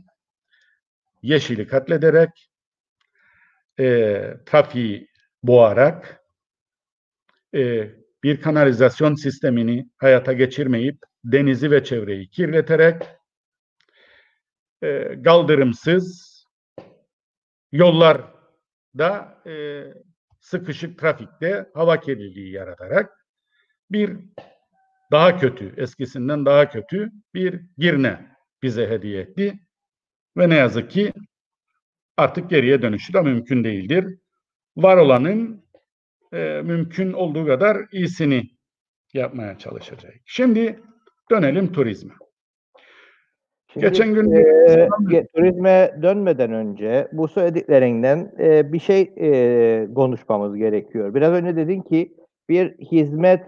yeşili 1.21 1.67
katlederek, 1.67 2.49
e, 3.79 4.37
trafiği 4.45 5.07
boğarak, 5.43 6.23
e, 7.55 7.89
bir 8.23 8.41
kanalizasyon 8.41 9.15
sistemini 9.15 9.89
hayata 9.97 10.33
geçirmeyip 10.33 10.97
denizi 11.23 11.71
ve 11.71 11.83
çevreyi 11.83 12.29
kirleterek, 12.29 13.03
e, 14.83 15.21
kaldırımsız 15.23 16.33
yollarda 17.71 19.41
e, 19.47 19.83
sıkışık 20.39 20.99
trafikte 20.99 21.69
hava 21.73 21.99
kirliliği 21.99 22.51
yaratarak 22.51 23.27
bir 23.91 24.17
daha 25.11 25.37
kötü, 25.37 25.73
eskisinden 25.77 26.45
daha 26.45 26.69
kötü 26.69 27.11
bir 27.33 27.61
Girne 27.77 28.35
bize 28.63 28.89
hediye 28.89 29.21
etti. 29.21 29.59
Ve 30.37 30.49
ne 30.49 30.55
yazık 30.55 30.91
ki 30.91 31.13
artık 32.17 32.49
geriye 32.49 32.81
dönüşü 32.81 33.13
de 33.13 33.21
mümkün 33.21 33.63
değildir. 33.63 34.19
Var 34.77 34.97
olanın 34.97 35.62
e, 36.33 36.61
mümkün 36.61 37.13
olduğu 37.13 37.45
kadar 37.45 37.77
iyisini 37.91 38.43
yapmaya 39.13 39.57
çalışacak. 39.57 40.13
Şimdi 40.25 40.79
dönelim 41.31 41.71
turizme. 41.73 42.13
Şimdi, 43.73 43.85
Geçen 43.85 44.13
gün 44.13 44.31
e, 44.31 45.27
turizme 45.35 45.95
dönmeden 46.01 46.53
önce 46.53 47.07
bu 47.11 47.27
söylediklerinden 47.27 48.31
e, 48.39 48.73
bir 48.73 48.79
şey 48.79 49.13
e, 49.17 49.87
konuşmamız 49.95 50.55
gerekiyor. 50.55 51.13
Biraz 51.13 51.33
önce 51.33 51.55
dedin 51.55 51.81
ki 51.81 52.13
bir 52.49 52.77
hizmet 52.77 53.43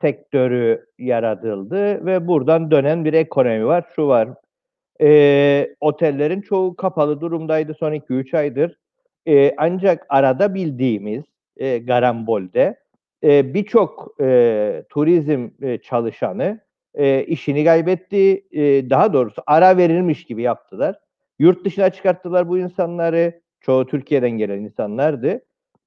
sektörü 0.00 0.86
yaratıldı 0.98 2.06
ve 2.06 2.26
buradan 2.26 2.70
dönen 2.70 3.04
bir 3.04 3.12
ekonomi 3.12 3.66
var. 3.66 3.84
Şu 3.96 4.06
var. 4.06 4.28
E, 5.00 5.74
otellerin 5.80 6.40
çoğu 6.40 6.76
kapalı 6.76 7.20
durumdaydı 7.20 7.74
son 7.74 7.92
2-3 7.92 8.36
aydır. 8.36 8.76
E, 9.26 9.54
ancak 9.56 10.06
arada 10.08 10.54
bildiğimiz 10.54 11.24
e, 11.58 11.78
Garambol'de 11.78 12.76
e, 13.24 13.54
birçok 13.54 14.14
e, 14.20 14.84
turizm 14.88 15.48
e, 15.62 15.78
çalışanı 15.78 16.60
e, 16.94 17.24
işini 17.24 17.64
kaybetti. 17.64 18.44
E, 18.52 18.90
daha 18.90 19.12
doğrusu 19.12 19.42
ara 19.46 19.76
verilmiş 19.76 20.24
gibi 20.24 20.42
yaptılar. 20.42 20.98
Yurt 21.38 21.64
dışına 21.64 21.90
çıkarttılar 21.90 22.48
bu 22.48 22.58
insanları. 22.58 23.40
Çoğu 23.60 23.86
Türkiye'den 23.86 24.30
gelen 24.30 24.60
insanlardı. 24.60 25.40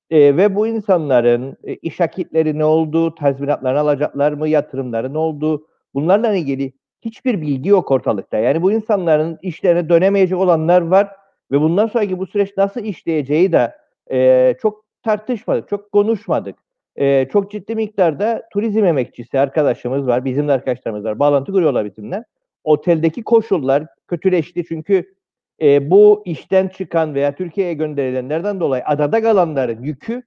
E, 0.10 0.38
ve 0.38 0.56
bu 0.56 0.68
insanların 0.68 1.58
e, 1.64 1.76
iş 1.76 2.02
akitleri 2.02 2.60
ne 2.60 2.66
oldu, 2.66 3.16
tazminatlarını 3.16 3.80
alacaklar 3.80 4.32
mı, 4.32 4.48
yatırımları 4.50 5.14
ne 5.14 5.18
oldu, 5.18 5.68
bunlarla 5.94 6.36
ilgili 6.36 6.74
hiçbir 7.02 7.42
bilgi 7.42 7.70
yok 7.70 7.92
ortalıkta. 7.92 8.38
Yani 8.38 8.62
bu 8.62 8.72
insanların 8.72 9.40
işlerine 9.42 9.90
dönemeyecek 9.90 10.38
olanlar 10.38 10.82
var 10.82 11.12
ve 11.52 11.62
bundan 11.62 11.88
sonraki 11.88 12.20
bu 12.20 12.28
süreç 12.28 12.58
nasıl 12.58 12.84
işleyeceği 12.84 13.52
de 13.52 13.76
e, 14.12 14.54
çok 14.62 14.86
tartışmadık, 15.04 15.70
çok 15.70 15.92
konuşmadık 15.92 16.56
e, 16.96 17.28
çok 17.32 17.52
ciddi 17.52 17.76
miktarda 17.76 18.44
turizm 18.54 18.86
emekçisi 18.86 19.40
arkadaşımız 19.40 20.08
var. 20.08 20.26
Bizim 20.26 20.48
de 20.48 20.52
arkadaşlarımız 20.52 21.04
var. 21.04 21.20
Bağlantı 21.20 21.52
kuruyorlar 21.52 21.86
bizimle. 21.86 22.24
Oteldeki 22.64 23.24
koşullar 23.24 23.86
kötüleşti 24.08 24.66
çünkü 24.68 25.14
e, 25.62 25.92
bu 25.92 26.24
işten 26.26 26.68
çıkan 26.68 27.16
veya 27.16 27.36
Türkiye'ye 27.36 27.74
gönderilenlerden 27.74 28.60
dolayı 28.60 28.84
adada 28.86 29.22
kalanların 29.22 29.84
yükü 29.84 30.24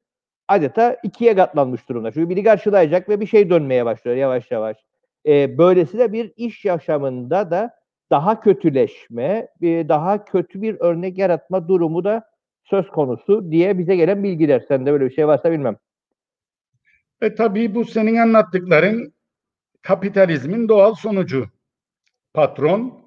adeta 0.49 0.97
ikiye 1.03 1.35
katlanmış 1.35 1.89
durumda. 1.89 2.13
Çünkü 2.13 2.29
biri 2.29 2.45
karşılayacak 2.45 3.09
ve 3.09 3.21
bir 3.21 3.27
şey 3.27 3.51
dönmeye 3.51 3.85
başlıyor 3.85 4.17
yavaş 4.17 4.51
yavaş. 4.51 4.77
E, 5.27 5.59
böylesi 5.59 5.99
de 5.99 6.13
bir 6.13 6.33
iş 6.37 6.65
yaşamında 6.65 7.51
da 7.51 7.71
daha 8.11 8.41
kötüleşme, 8.41 9.49
daha 9.63 10.25
kötü 10.25 10.63
bir 10.63 10.77
örnek 10.81 11.19
yaratma 11.19 11.69
durumu 11.69 12.05
da 12.05 12.34
söz 12.65 12.89
konusu 12.89 13.51
diye 13.51 13.79
bize 13.79 13.97
gelen 13.97 14.25
bilgiler. 14.25 14.65
Sende 14.69 14.93
böyle 14.93 15.05
bir 15.05 15.15
şey 15.15 15.27
varsa 15.27 15.53
bilmem. 15.53 15.77
E 17.21 17.35
tabii 17.35 17.75
bu 17.75 17.85
senin 17.85 18.17
anlattıkların 18.17 19.15
kapitalizmin 19.83 20.69
doğal 20.69 20.95
sonucu. 20.95 21.47
Patron 22.35 23.05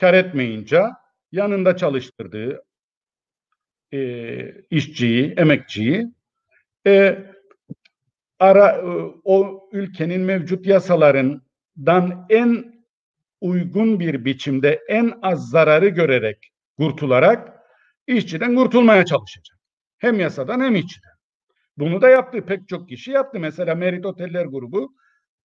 kar 0.00 0.14
etmeyince 0.14 0.82
yanında 1.32 1.76
çalıştırdığı 1.76 2.64
e, 3.92 4.62
işçiyi, 4.70 5.34
emekçiyi 5.36 6.06
e, 6.86 7.18
ara 8.38 8.68
e, 8.68 8.86
o 9.24 9.68
ülkenin 9.72 10.20
mevcut 10.20 10.66
yasalarından 10.66 12.26
en 12.28 12.74
uygun 13.40 14.00
bir 14.00 14.24
biçimde 14.24 14.80
en 14.88 15.12
az 15.22 15.50
zararı 15.50 15.88
görerek 15.88 16.52
kurtularak 16.78 17.53
işçiden 18.06 18.54
kurtulmaya 18.54 19.04
çalışacak. 19.04 19.58
Hem 19.98 20.20
yasadan 20.20 20.60
hem 20.60 20.74
işçiden. 20.74 21.10
Bunu 21.78 22.02
da 22.02 22.08
yaptı. 22.08 22.46
Pek 22.46 22.68
çok 22.68 22.88
kişi 22.88 23.10
yaptı. 23.10 23.40
Mesela 23.40 23.74
Merit 23.74 24.06
Oteller 24.06 24.44
grubu 24.44 24.94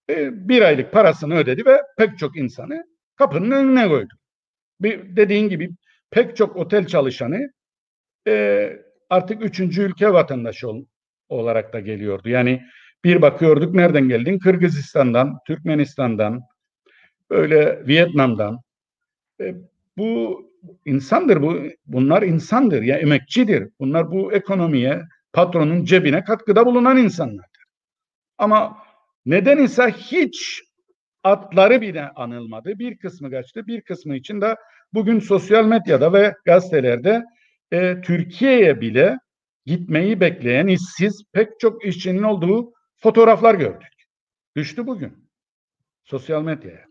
e, 0.10 0.50
bir 0.50 0.62
aylık 0.62 0.92
parasını 0.92 1.36
ödedi 1.36 1.66
ve 1.66 1.82
pek 1.98 2.20
çok 2.20 2.38
insanı 2.38 2.84
kapının 3.16 3.52
önüne 3.52 3.88
koydu. 3.88 4.14
Bir, 4.82 5.16
dediğin 5.16 5.50
gibi 5.50 5.70
pek 6.12 6.38
çok 6.38 6.56
otel 6.56 6.88
çalışanı 6.88 7.52
e, 8.28 8.74
artık 9.10 9.44
üçüncü 9.44 9.82
ülke 9.82 10.14
vatandaşı 10.14 10.70
ol, 10.70 10.86
olarak 11.30 11.74
da 11.74 11.80
geliyordu. 11.80 12.30
Yani 12.30 12.62
bir 13.04 13.22
bakıyorduk 13.22 13.76
nereden 13.76 14.08
geldin? 14.08 14.40
Kırgızistan'dan, 14.40 15.40
Türkmenistan'dan, 15.48 16.42
böyle 17.30 17.88
Vietnam'dan. 17.88 18.60
E, 19.42 19.56
bu 19.98 20.44
insandır 20.86 21.42
bu. 21.42 21.58
Bunlar 21.86 22.24
insandır 22.24 22.82
ya 22.82 22.98
emekçidir. 22.98 23.70
Bunlar 23.80 24.12
bu 24.12 24.34
ekonomiye, 24.34 25.02
patronun 25.34 25.86
cebine 25.86 26.24
katkıda 26.24 26.66
bulunan 26.66 26.98
insanlardır. 26.98 27.64
Ama 28.38 28.78
neden 29.26 29.58
ise 29.58 29.92
hiç 29.92 30.62
atları 31.24 31.82
bile 31.82 32.10
anılmadı. 32.10 32.80
Bir 32.80 32.98
kısmı 32.98 33.32
kaçtı, 33.32 33.68
bir 33.68 33.82
kısmı 33.82 34.16
için 34.16 34.42
de 34.42 34.56
bugün 34.94 35.20
sosyal 35.20 35.66
medyada 35.66 36.14
ve 36.14 36.36
gazetelerde 36.46 37.24
e, 37.72 38.02
Türkiye'ye 38.02 38.82
bile 38.82 39.18
gitmeyi 39.66 40.20
bekleyen 40.20 40.68
işsiz 40.68 41.24
pek 41.34 41.60
çok 41.60 41.86
işçinin 41.86 42.24
olduğu 42.24 42.74
fotoğraflar 42.98 43.56
gördük. 43.56 43.94
Düştü 44.56 44.88
bugün 44.88 45.30
sosyal 46.04 46.44
medyaya. 46.44 46.89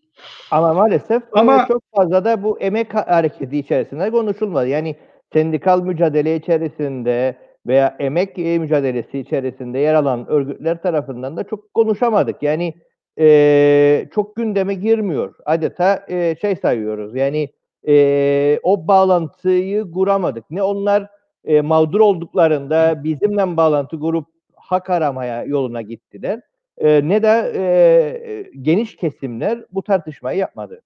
Ama 0.51 0.75
maalesef 0.75 1.23
Ama 1.33 1.66
çok 1.69 1.83
fazla 1.97 2.25
da 2.25 2.43
bu 2.43 2.61
emek 2.61 2.95
hareketi 2.95 3.59
içerisinde 3.59 4.11
konuşulmadı. 4.11 4.69
Yani 4.69 4.97
sendikal 5.33 5.83
mücadele 5.83 6.37
içerisinde 6.37 7.37
veya 7.66 7.97
emek 7.99 8.37
mücadelesi 8.37 9.19
içerisinde 9.19 9.79
yer 9.79 9.95
alan 9.95 10.27
örgütler 10.29 10.83
tarafından 10.83 11.37
da 11.37 11.45
çok 11.45 11.75
konuşamadık. 11.75 12.43
Yani 12.43 12.75
e, 13.21 14.09
çok 14.14 14.37
gündeme 14.37 14.75
girmiyor. 14.75 15.35
Adeta 15.45 16.05
e, 16.09 16.37
şey 16.41 16.57
sayıyoruz. 16.57 17.16
Yani 17.16 17.49
e, 17.89 18.59
o 18.62 18.89
bağlantıyı 18.89 19.91
kuramadık. 19.91 20.45
Ne 20.51 20.62
onlar 20.62 21.11
e, 21.45 21.61
mağdur 21.61 22.01
olduklarında 22.01 23.05
bizimle 23.05 23.57
bağlantı 23.57 24.01
kurup 24.01 24.27
hak 24.57 24.91
aramaya 24.91 25.45
yoluna 25.45 25.83
gittiler. 25.83 26.41
E, 26.79 27.09
ne 27.09 27.22
de 27.22 27.53
e, 27.55 28.51
geniş 28.62 28.97
kesimler 28.97 29.64
bu 29.70 29.83
tartışmayı 29.83 30.39
yapmadı. 30.39 30.83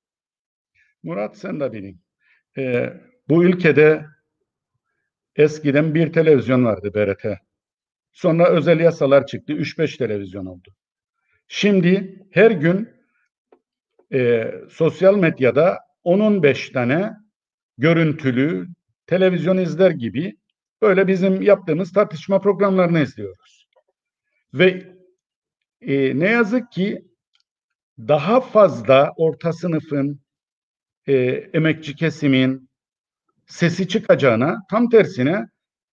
Murat 1.03 1.37
sen 1.37 1.61
de 1.61 1.73
bilin. 1.73 2.01
E, 2.59 2.93
bu 3.29 3.45
ülkede 3.45 4.07
eskiden 5.37 5.95
bir 5.95 6.13
televizyon 6.13 6.65
vardı 6.65 6.95
BRT. 6.95 7.39
Sonra 8.13 8.49
özel 8.49 8.81
yasalar 8.81 9.27
çıktı. 9.27 9.53
3-5 9.53 9.99
televizyon 9.99 10.47
oldu. 10.47 10.75
Şimdi 11.49 12.25
her 12.31 12.51
gün 12.51 12.89
e, 14.13 14.53
sosyal 14.71 15.17
medyada 15.17 15.79
10-15 16.05 16.73
tane 16.73 17.13
görüntülü 17.79 18.69
televizyon 19.07 19.57
izler 19.57 19.91
gibi 19.91 20.37
böyle 20.83 21.07
bizim 21.07 21.43
yaptığımız 21.43 21.93
tartışma 21.93 22.41
programlarını 22.41 23.01
izliyoruz. 23.01 23.69
Ve 24.55 24.93
e, 25.87 26.19
ne 26.19 26.29
yazık 26.29 26.73
ki 26.73 27.05
daha 27.99 28.41
fazla 28.41 29.13
orta 29.17 29.53
sınıfın, 29.53 30.21
e, 31.07 31.15
emekçi 31.53 31.97
kesimin 31.97 32.69
sesi 33.47 33.89
çıkacağına 33.89 34.59
tam 34.71 34.89
tersine 34.89 35.47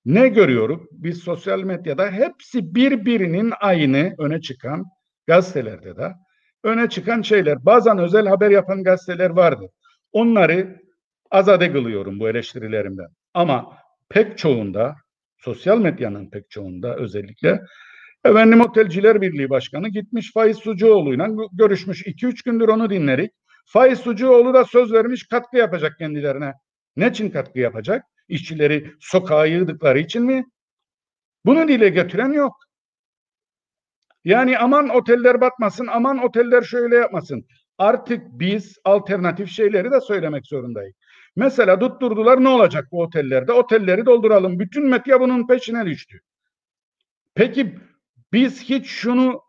ne 0.05 0.27
görüyoruz? 0.27 0.81
Biz 0.91 1.17
sosyal 1.17 1.59
medyada 1.59 2.11
hepsi 2.11 2.75
birbirinin 2.75 3.53
aynı 3.59 4.15
öne 4.17 4.41
çıkan 4.41 4.85
gazetelerde 5.27 5.97
de 5.97 6.13
öne 6.63 6.89
çıkan 6.89 7.21
şeyler. 7.21 7.65
Bazen 7.65 7.97
özel 7.97 8.27
haber 8.27 8.51
yapan 8.51 8.83
gazeteler 8.83 9.29
vardı. 9.29 9.69
Onları 10.11 10.81
azade 11.31 11.71
kılıyorum 11.71 12.19
bu 12.19 12.29
eleştirilerimden. 12.29 13.07
Ama 13.33 13.77
pek 14.09 14.37
çoğunda, 14.37 14.95
sosyal 15.37 15.79
medyanın 15.79 16.29
pek 16.29 16.49
çoğunda 16.49 16.95
özellikle 16.95 17.61
Efendim 18.25 18.61
Otelciler 18.61 19.21
Birliği 19.21 19.49
Başkanı 19.49 19.89
gitmiş 19.89 20.33
Faiz 20.33 20.57
Sucuoğlu'yla 20.57 21.27
görüşmüş. 21.53 22.07
2-3 22.07 22.43
gündür 22.45 22.67
onu 22.67 22.89
dinlerik. 22.89 23.31
Faiz 23.65 23.99
Sucuoğlu 23.99 24.53
da 24.53 24.65
söz 24.65 24.93
vermiş 24.93 25.27
katkı 25.27 25.57
yapacak 25.57 25.97
kendilerine. 25.97 26.53
Ne 26.95 27.07
için 27.07 27.29
katkı 27.29 27.59
yapacak? 27.59 28.05
İşçileri 28.27 28.91
sokağa 28.99 29.45
yığdıkları 29.45 29.99
için 29.99 30.23
mi? 30.23 30.45
Bunu 31.45 31.67
dile 31.67 31.89
getiren 31.89 32.31
yok. 32.31 32.55
Yani 34.25 34.57
aman 34.57 34.89
oteller 34.89 35.41
batmasın, 35.41 35.87
aman 35.87 36.17
oteller 36.17 36.61
şöyle 36.61 36.95
yapmasın. 36.95 37.45
Artık 37.77 38.21
biz 38.31 38.77
alternatif 38.85 39.49
şeyleri 39.49 39.91
de 39.91 40.01
söylemek 40.01 40.47
zorundayız. 40.47 40.95
Mesela 41.35 41.79
tutturdular 41.79 42.43
ne 42.43 42.49
olacak 42.49 42.87
bu 42.91 43.01
otellerde? 43.01 43.51
Otelleri 43.53 44.05
dolduralım. 44.05 44.59
Bütün 44.59 44.87
medya 44.87 45.21
bunun 45.21 45.47
peşine 45.47 45.85
düştü. 45.85 46.19
Peki 47.35 47.79
biz 48.33 48.63
hiç 48.63 48.87
şunu 48.87 49.41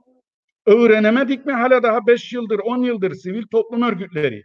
öğrenemedik 0.67 1.47
mi? 1.47 1.53
Hala 1.53 1.83
daha 1.83 2.07
5 2.07 2.33
yıldır, 2.33 2.59
10 2.59 2.83
yıldır 2.83 3.15
sivil 3.15 3.47
toplum 3.47 3.83
örgütleri, 3.83 4.43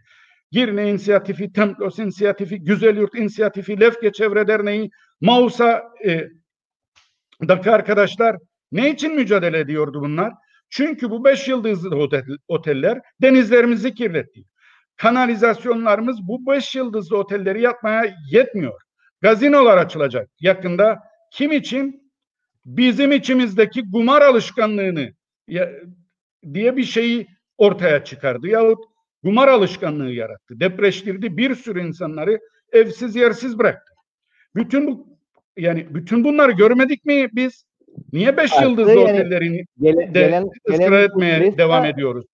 Girne 0.52 0.90
İnisiyatifi, 0.90 1.54
Templos 1.54 2.00
İnisiyatifi, 2.00 2.64
Güzel 2.64 2.98
Yurt 2.98 3.16
İnisiyatifi, 3.16 3.80
Lefke 3.80 4.12
Çevre 4.12 4.48
Derneği, 4.48 4.90
Mausa 5.22 5.84
e, 6.06 6.28
daki 7.48 7.72
arkadaşlar 7.72 8.36
ne 8.72 8.90
için 8.90 9.16
mücadele 9.16 9.60
ediyordu 9.60 10.02
bunlar? 10.02 10.34
Çünkü 10.70 11.10
bu 11.10 11.26
beş 11.26 11.48
yıldızlı 11.48 11.96
otel, 11.96 12.24
oteller 12.48 13.00
denizlerimizi 13.22 13.94
kirletti. 13.94 14.44
Kanalizasyonlarımız 14.96 16.18
bu 16.28 16.52
beş 16.52 16.76
yıldızlı 16.76 17.18
otelleri 17.18 17.62
yapmaya 17.62 18.16
yetmiyor. 18.32 18.82
Gazinolar 19.22 19.78
açılacak 19.78 20.30
yakında. 20.40 21.00
Kim 21.32 21.52
için? 21.52 22.05
Bizim 22.66 23.12
içimizdeki 23.12 23.92
kumar 23.92 24.22
alışkanlığını 24.22 25.14
ya, 25.48 25.72
diye 26.54 26.78
bir 26.78 26.84
şeyi 26.84 27.28
ortaya 27.58 28.04
çıkardı. 28.04 28.48
Yahut 28.48 28.84
kumar 29.24 29.48
alışkanlığı 29.48 30.12
yarattı. 30.12 30.60
Depreştirdi. 30.60 31.38
Bir 31.38 31.56
sürü 31.56 31.88
insanları 31.88 32.40
evsiz 32.72 33.16
yersiz 33.16 33.60
bıraktı. 33.60 33.94
Bütün 34.56 34.88
bu 34.88 35.08
yani 35.58 35.88
bütün 35.90 36.24
bunları 36.24 36.52
görmedik 36.52 37.06
mi 37.06 37.28
biz? 37.34 37.66
Niye 38.14 38.38
beş 38.38 38.54
Artı 38.54 38.64
yıldızlı 38.64 38.92
yani, 38.92 39.02
otellerini 39.02 39.66
gele, 39.82 40.14
de 40.14 40.20
gelen, 40.20 40.50
ısrar 40.70 41.04
etmeye 41.04 41.58
devam 41.58 41.86
ediyoruz? 41.86 42.26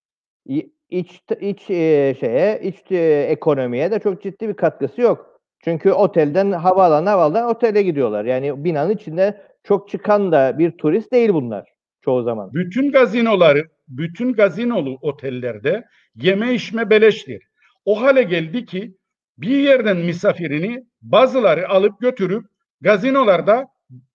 İç, 0.90 1.22
iç 1.42 1.70
e, 1.70 2.16
şeye, 2.20 2.62
iç 2.64 2.92
e, 2.92 3.28
ekonomiye 3.30 3.92
de 3.92 4.00
çok 4.00 4.24
ciddi 4.24 4.50
bir 4.50 4.54
katkısı 4.54 5.02
yok. 5.02 5.42
Çünkü 5.64 5.92
otelden 5.92 6.52
havaalanı 6.52 7.10
havaalanı 7.10 7.48
otele 7.48 7.82
gidiyorlar. 7.82 8.26
Yani 8.26 8.64
binanın 8.64 8.90
içinde 8.90 9.42
çok 9.64 9.90
çıkan 9.90 10.32
da 10.32 10.60
bir 10.60 10.72
turist 10.72 11.12
değil 11.12 11.30
bunlar 11.30 11.70
çoğu 12.02 12.24
zaman. 12.24 12.54
Bütün 12.54 12.92
gazinoları, 12.92 13.68
bütün 13.88 14.34
gazinolu 14.34 14.98
otellerde 15.02 15.86
yeme 16.16 16.54
içme 16.54 16.90
beleştir. 16.90 17.44
O 17.86 18.02
hale 18.02 18.24
geldi 18.24 18.66
ki 18.66 18.96
bir 19.38 19.58
yerden 19.58 19.98
misafirini 19.98 20.86
bazıları 21.02 21.70
alıp 21.70 22.02
götürüp 22.02 22.46
gazinolarda 22.82 23.68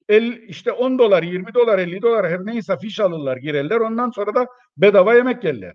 el, 0.09 0.43
işte 0.49 0.73
10 0.73 0.99
dolar, 0.99 1.23
20 1.23 1.55
dolar, 1.55 1.79
50 1.79 2.03
dolar 2.03 2.31
her 2.31 2.47
neyse 2.47 2.77
fiş 2.79 3.01
alırlar, 3.01 3.37
girerler. 3.37 3.77
Ondan 3.81 4.11
sonra 4.11 4.35
da 4.35 4.47
bedava 4.77 5.15
yemek 5.15 5.45
yerler. 5.45 5.75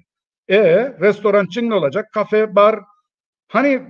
E 0.50 0.64
restorançın 1.00 1.70
ne 1.70 1.74
olacak? 1.76 2.06
Kafe, 2.14 2.56
bar. 2.56 2.80
Hani 3.48 3.82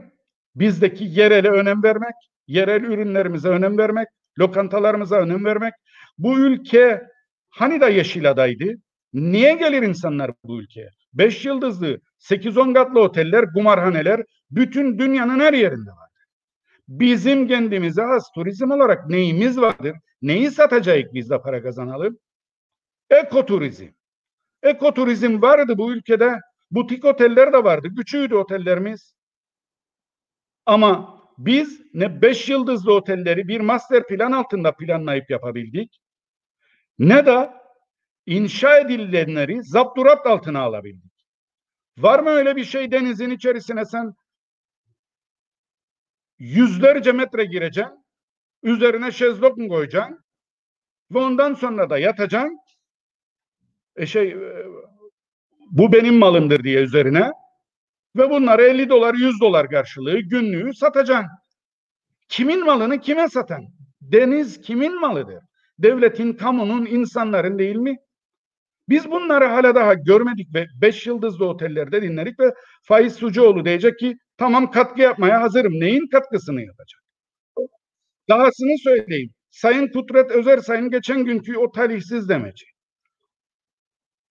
bizdeki 0.55 1.03
yerele 1.05 1.49
önem 1.49 1.84
vermek, 1.84 2.15
yerel 2.47 2.84
ürünlerimize 2.84 3.49
önem 3.49 3.77
vermek, 3.77 4.07
lokantalarımıza 4.39 5.15
önem 5.15 5.45
vermek. 5.45 5.73
Bu 6.17 6.39
ülke 6.39 7.01
hani 7.49 7.82
da 7.82 7.89
yeşil 7.89 8.29
adaydı? 8.29 8.73
Niye 9.13 9.55
gelir 9.55 9.82
insanlar 9.82 10.32
bu 10.43 10.61
ülkeye? 10.61 10.89
Beş 11.13 11.45
yıldızlı, 11.45 11.99
sekiz 12.17 12.57
on 12.57 12.73
katlı 12.73 13.01
oteller, 13.01 13.53
kumarhaneler 13.53 14.23
bütün 14.51 14.99
dünyanın 14.99 15.39
her 15.39 15.53
yerinde 15.53 15.89
var. 15.89 16.09
Bizim 16.88 17.47
kendimize 17.47 18.01
has 18.01 18.32
turizm 18.32 18.71
olarak 18.71 19.09
neyimiz 19.09 19.61
vardır? 19.61 19.95
Neyi 20.21 20.51
satacağız 20.51 21.13
biz 21.13 21.29
de 21.29 21.41
para 21.41 21.63
kazanalım? 21.63 22.17
Ekoturizm. 23.09 23.88
Ekoturizm 24.63 25.41
vardı 25.41 25.77
bu 25.77 25.93
ülkede. 25.93 26.39
Butik 26.71 27.05
oteller 27.05 27.53
de 27.53 27.63
vardı. 27.63 27.88
Küçüğüydü 27.97 28.36
otellerimiz. 28.36 29.13
Ama 30.65 31.20
biz 31.38 31.82
ne 31.93 32.21
beş 32.21 32.49
yıldızlı 32.49 32.93
otelleri 32.93 33.47
bir 33.47 33.61
master 33.61 34.07
plan 34.07 34.32
altında 34.32 34.75
planlayıp 34.75 35.29
yapabildik. 35.29 36.01
Ne 36.99 37.25
de 37.25 37.51
inşa 38.25 38.77
edilenleri 38.77 39.63
zapturapt 39.63 40.27
altına 40.27 40.59
alabildik. 40.59 41.11
Var 41.97 42.19
mı 42.19 42.29
öyle 42.29 42.55
bir 42.55 42.65
şey 42.65 42.91
denizin 42.91 43.29
içerisine 43.29 43.86
sen 43.86 44.13
yüzlerce 46.39 47.11
metre 47.11 47.45
gireceksin, 47.45 48.05
üzerine 48.63 49.11
şezlong 49.11 49.57
mu 49.57 49.69
koyacaksın 49.69 50.25
ve 51.11 51.19
ondan 51.19 51.53
sonra 51.53 51.89
da 51.89 51.97
yatacaksın. 51.97 52.59
E 53.95 54.05
şey 54.05 54.32
e, 54.32 54.65
bu 55.71 55.93
benim 55.93 56.17
malımdır 56.17 56.63
diye 56.63 56.82
üzerine 56.82 57.32
ve 58.16 58.30
bunları 58.30 58.62
50 58.62 58.89
dolar 58.89 59.14
100 59.14 59.41
dolar 59.41 59.70
karşılığı 59.70 60.20
günlüğü 60.20 60.74
satacaksın. 60.74 61.30
Kimin 62.30 62.66
malını 62.66 62.99
kime 62.99 63.28
satan? 63.30 63.68
Deniz 64.01 64.62
kimin 64.62 64.99
malıdır? 64.99 65.43
Devletin, 65.80 66.34
kamunun, 66.34 66.86
insanların 66.86 67.59
değil 67.59 67.76
mi? 67.76 67.97
Biz 68.89 69.12
bunları 69.12 69.45
hala 69.45 69.76
daha 69.76 69.93
görmedik 69.93 70.53
ve 70.53 70.68
beş 70.82 71.07
yıldızlı 71.07 71.45
otellerde 71.45 72.01
dinledik 72.01 72.39
ve 72.39 72.53
Faiz 72.84 73.16
Sucuoğlu 73.16 73.66
diyecek 73.66 73.99
ki 73.99 74.18
tamam 74.38 74.72
katkı 74.72 75.01
yapmaya 75.01 75.41
hazırım. 75.41 75.74
Neyin 75.74 76.07
katkısını 76.07 76.62
yapacak? 76.62 77.01
Dahasını 78.30 78.78
söyleyeyim. 78.84 79.30
Sayın 79.51 79.88
Kudret 79.88 80.32
Özer 80.32 80.57
Sayın 80.57 80.89
geçen 80.89 81.26
günkü 81.26 81.57
o 81.57 81.72
talihsiz 81.72 82.30
demeci. 82.30 82.66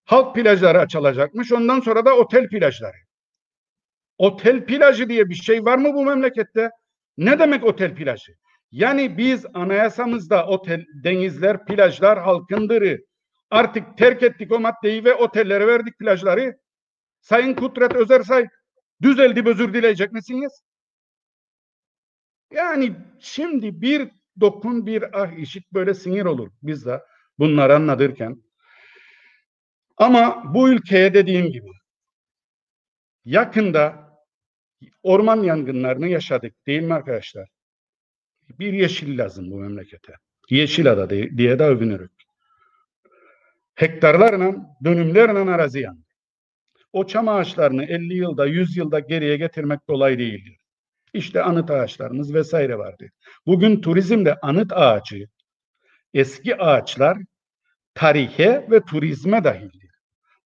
Halk 0.05 0.35
plajları 0.35 0.79
açılacakmış. 0.81 1.53
Ondan 1.53 1.81
sonra 1.81 2.05
da 2.05 2.17
otel 2.17 2.49
plajları. 2.49 2.97
Otel 4.21 4.67
plajı 4.67 5.09
diye 5.09 5.29
bir 5.29 5.35
şey 5.35 5.65
var 5.65 5.79
mı 5.79 5.95
bu 5.95 6.05
memlekette? 6.05 6.71
Ne 7.17 7.39
demek 7.39 7.65
otel 7.65 7.95
plajı? 7.95 8.33
Yani 8.71 9.19
biz 9.19 9.47
anayasamızda 9.55 10.47
otel, 10.47 10.85
denizler, 11.05 11.65
plajlar 11.65 12.19
halkındırı. 12.23 13.05
Artık 13.51 13.99
terk 13.99 14.23
ettik 14.23 14.53
o 14.53 14.61
maddeyi 14.61 15.05
ve 15.05 15.15
otellere 15.15 15.67
verdik 15.67 15.99
plajları. 15.99 16.59
Sayın 17.21 17.55
Kudret 17.55 17.95
Özersay 17.95 18.49
düzeldi 19.03 19.43
özür 19.47 19.75
dileyecek 19.75 20.13
misiniz? 20.13 20.63
Yani 22.53 22.97
şimdi 23.21 23.81
bir 23.81 24.09
dokun 24.41 24.87
bir 24.87 25.23
ah 25.23 25.39
işit 25.39 25.73
böyle 25.73 25.95
sinir 25.95 26.25
olur 26.25 26.51
biz 26.63 26.87
de 26.87 27.03
bunları 27.39 27.77
anlatırken. 27.77 28.43
Ama 29.97 30.55
bu 30.55 30.69
ülkeye 30.69 31.15
dediğim 31.15 31.47
gibi 31.47 31.69
yakında 33.25 34.10
orman 35.03 35.43
yangınlarını 35.43 36.09
yaşadık 36.09 36.67
değil 36.67 36.83
mi 36.83 36.95
arkadaşlar? 36.95 37.49
Bir 38.59 38.73
yeşil 38.73 39.19
lazım 39.19 39.51
bu 39.51 39.57
memlekete. 39.57 40.13
Yeşil 40.51 40.93
ada 40.93 41.11
diye 41.11 41.59
de 41.59 41.65
övünürük. 41.65 42.13
Hektarlarla, 43.75 44.55
dönümlerle 44.85 45.51
arazi 45.51 45.81
yandı. 45.81 46.07
O 46.93 47.07
çam 47.07 47.29
ağaçlarını 47.29 47.85
50 47.85 48.15
yılda, 48.15 48.47
100 48.47 48.77
yılda 48.77 48.99
geriye 49.01 49.37
getirmek 49.37 49.87
kolay 49.87 50.19
değildir. 50.19 50.57
İşte 51.15 51.43
anıt 51.43 51.71
ağaçlarımız 51.71 52.35
vesaire 52.35 52.79
vardı. 52.79 53.09
Bugün 53.47 53.81
turizmde 53.81 54.35
anıt 54.43 54.73
ağacı, 54.73 55.27
eski 56.15 56.57
ağaçlar 56.57 57.19
tarihe 57.95 58.67
ve 58.71 58.81
turizme 58.81 59.45
dahildir. 59.45 59.91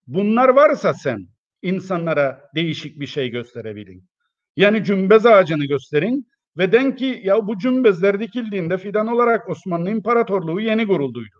Bunlar 0.07 0.49
varsa 0.49 0.93
sen 0.93 1.27
insanlara 1.61 2.49
değişik 2.55 2.99
bir 2.99 3.07
şey 3.07 3.29
gösterebilin. 3.29 4.09
Yani 4.55 4.83
cümbez 4.83 5.25
ağacını 5.25 5.65
gösterin 5.65 6.27
ve 6.57 6.71
den 6.71 6.95
ki 6.95 7.21
ya 7.23 7.47
bu 7.47 7.57
cümbezler 7.57 8.19
dikildiğinde 8.19 8.77
fidan 8.77 9.07
olarak 9.07 9.49
Osmanlı 9.49 9.89
İmparatorluğu 9.89 10.61
yeni 10.61 10.87
kurulduydu. 10.87 11.35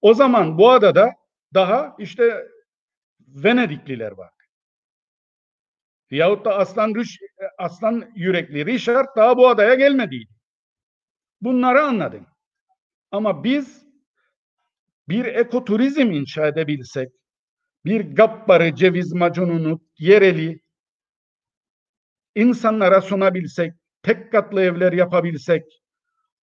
O 0.00 0.14
zaman 0.14 0.58
bu 0.58 0.70
adada 0.70 1.12
daha 1.54 1.96
işte 1.98 2.46
Venedikliler 3.20 4.12
var. 4.12 4.30
Yahut 6.10 6.44
da 6.44 6.56
aslan, 6.56 6.94
Rüş, 6.94 7.18
aslan 7.58 8.12
yürekli 8.14 8.66
Richard 8.66 9.16
daha 9.16 9.36
bu 9.36 9.48
adaya 9.48 9.74
gelmediydi. 9.74 10.32
Bunları 11.40 11.82
anladım. 11.82 12.26
Ama 13.10 13.44
biz 13.44 13.84
bir 15.08 15.24
ekoturizm 15.24 16.10
inşa 16.10 16.46
edebilsek, 16.46 17.12
bir 17.84 18.14
gapparı, 18.14 18.74
ceviz 18.74 19.12
macununu, 19.12 19.80
yereli 19.98 20.60
insanlara 22.34 23.00
sunabilsek, 23.00 23.74
tek 24.02 24.32
katlı 24.32 24.62
evler 24.62 24.92
yapabilsek, 24.92 25.82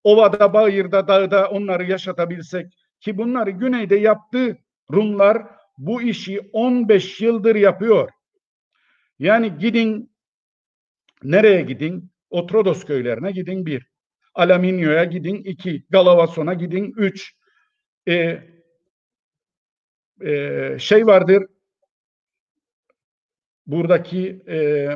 ovada, 0.03 0.53
bayırda, 0.53 1.07
dağda 1.07 1.49
onları 1.49 1.83
yaşatabilsek 1.83 2.73
ki 2.99 3.17
bunları 3.17 3.49
güneyde 3.51 3.95
yaptı 3.95 4.57
Rumlar 4.93 5.47
bu 5.77 6.01
işi 6.01 6.39
15 6.53 7.21
yıldır 7.21 7.55
yapıyor. 7.55 8.09
Yani 9.19 9.57
gidin 9.57 10.11
nereye 11.23 11.61
gidin? 11.61 12.11
Otrodos 12.29 12.85
köylerine 12.85 13.31
gidin 13.31 13.65
bir. 13.65 13.87
Alaminyo'ya 14.33 15.03
gidin 15.03 15.35
iki. 15.35 15.85
Galavason'a 15.89 16.53
gidin 16.53 16.93
üç. 16.97 17.35
E, 18.07 18.43
e, 20.25 20.79
şey 20.79 21.07
vardır 21.07 21.43
buradaki 23.65 24.43
e, 24.47 24.87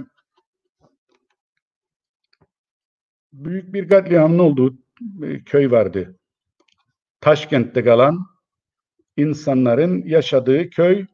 büyük 3.44 3.74
bir 3.74 3.90
katliamın 3.90 4.40
olduğu 4.40 4.78
e, 5.24 5.44
köy 5.44 5.72
vardı. 5.72 6.20
Taşkent'te 7.22 7.84
kalan 7.84 8.26
insanların 9.18 10.04
yaşadığı 10.06 10.70
köy 10.70 11.06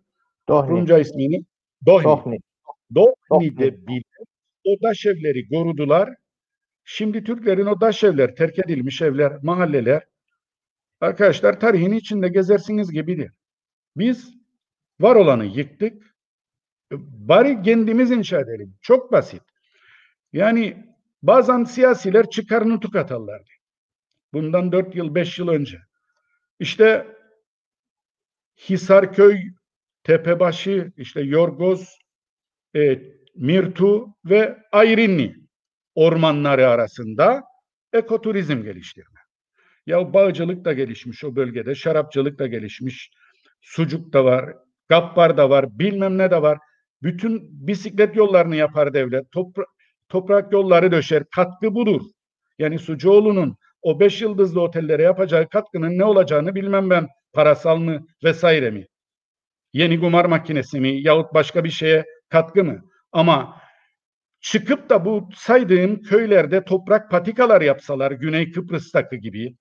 Dohni. 0.50 0.70
Rumca 0.70 1.00
ismini 1.00 1.46
Dohni. 1.86 2.04
Dohni. 2.04 2.40
Dohni'de 2.96 3.88
bile 3.88 4.04
o 4.66 4.80
taş 4.82 5.06
evleri 5.06 5.50
korudular. 5.50 6.10
Şimdi 6.86 7.24
Türklerin 7.24 7.66
o 7.66 7.80
taş 7.80 8.04
evler, 8.04 8.36
terk 8.36 8.60
edilmiş 8.60 9.02
evler, 9.02 9.34
mahalleler 9.44 10.04
arkadaşlar 11.02 11.60
tarihin 11.60 11.92
içinde 11.92 12.28
gezersiniz 12.28 12.92
gibidir. 12.92 13.32
Biz 13.98 14.34
var 15.00 15.16
olanı 15.16 15.46
yıktık. 15.46 16.16
Bari 16.92 17.62
kendimiz 17.62 18.12
inşa 18.12 18.40
edelim. 18.40 18.78
Çok 18.82 19.12
basit. 19.12 19.42
Yani 20.34 20.91
bazen 21.24 21.64
siyasiler 21.64 22.30
çıkar 22.30 22.70
nutuk 22.70 22.96
atarlardı. 22.96 23.50
Bundan 24.34 24.72
dört 24.72 24.96
yıl, 24.96 25.16
beş 25.16 25.40
yıl 25.40 25.48
önce. 25.48 25.82
İşte 26.60 27.08
Hisarköy, 28.70 29.42
Tepebaşı, 30.04 30.92
işte 30.98 31.22
Yorgoz, 31.22 32.00
e, 32.76 33.02
Mirtu 33.36 34.16
ve 34.26 34.58
Ayrinli 34.72 35.36
ormanları 35.96 36.70
arasında 36.70 37.44
ekoturizm 37.94 38.64
geliştirme. 38.64 39.20
Ya 39.86 40.14
bağcılık 40.14 40.66
da 40.66 40.74
gelişmiş 40.74 41.24
o 41.24 41.36
bölgede, 41.36 41.76
şarapçılık 41.76 42.40
da 42.40 42.48
gelişmiş, 42.48 43.12
sucuk 43.62 44.14
da 44.14 44.26
var, 44.26 44.56
gappar 44.90 45.38
da 45.38 45.50
var, 45.50 45.80
bilmem 45.80 46.18
ne 46.18 46.32
de 46.32 46.42
var. 46.42 46.58
Bütün 47.04 47.68
bisiklet 47.68 48.16
yollarını 48.16 48.56
yapar 48.56 48.94
devlet, 48.94 49.32
topra 49.32 49.66
toprak 50.12 50.54
yolları 50.54 50.92
döşer, 50.92 51.24
katkı 51.36 51.76
budur. 51.76 52.02
Yani 52.60 52.80
Sucuoğlu'nun 52.80 53.58
o 53.82 54.00
beş 54.00 54.22
yıldızlı 54.22 54.62
otellere 54.62 55.04
yapacağı 55.04 55.50
katkının 55.50 55.98
ne 55.98 56.06
olacağını 56.06 56.56
bilmem 56.56 56.90
ben, 56.90 57.08
parasal 57.34 57.78
mı 57.78 58.06
vesaire 58.24 58.72
mi? 58.72 58.88
Yeni 59.74 60.00
kumar 60.00 60.26
makinesi 60.26 60.80
mi 60.80 61.02
yahut 61.02 61.34
başka 61.34 61.64
bir 61.64 61.70
şeye 61.70 62.06
katkı 62.30 62.64
mı? 62.64 62.82
Ama 63.12 63.62
çıkıp 64.42 64.90
da 64.90 65.06
bu 65.06 65.30
saydığım 65.36 66.02
köylerde 66.02 66.64
toprak 66.64 67.12
patikalar 67.12 67.62
yapsalar 67.62 68.12
Güney 68.12 68.52
Kıbrıs'taki 68.52 69.20
gibi 69.20 69.56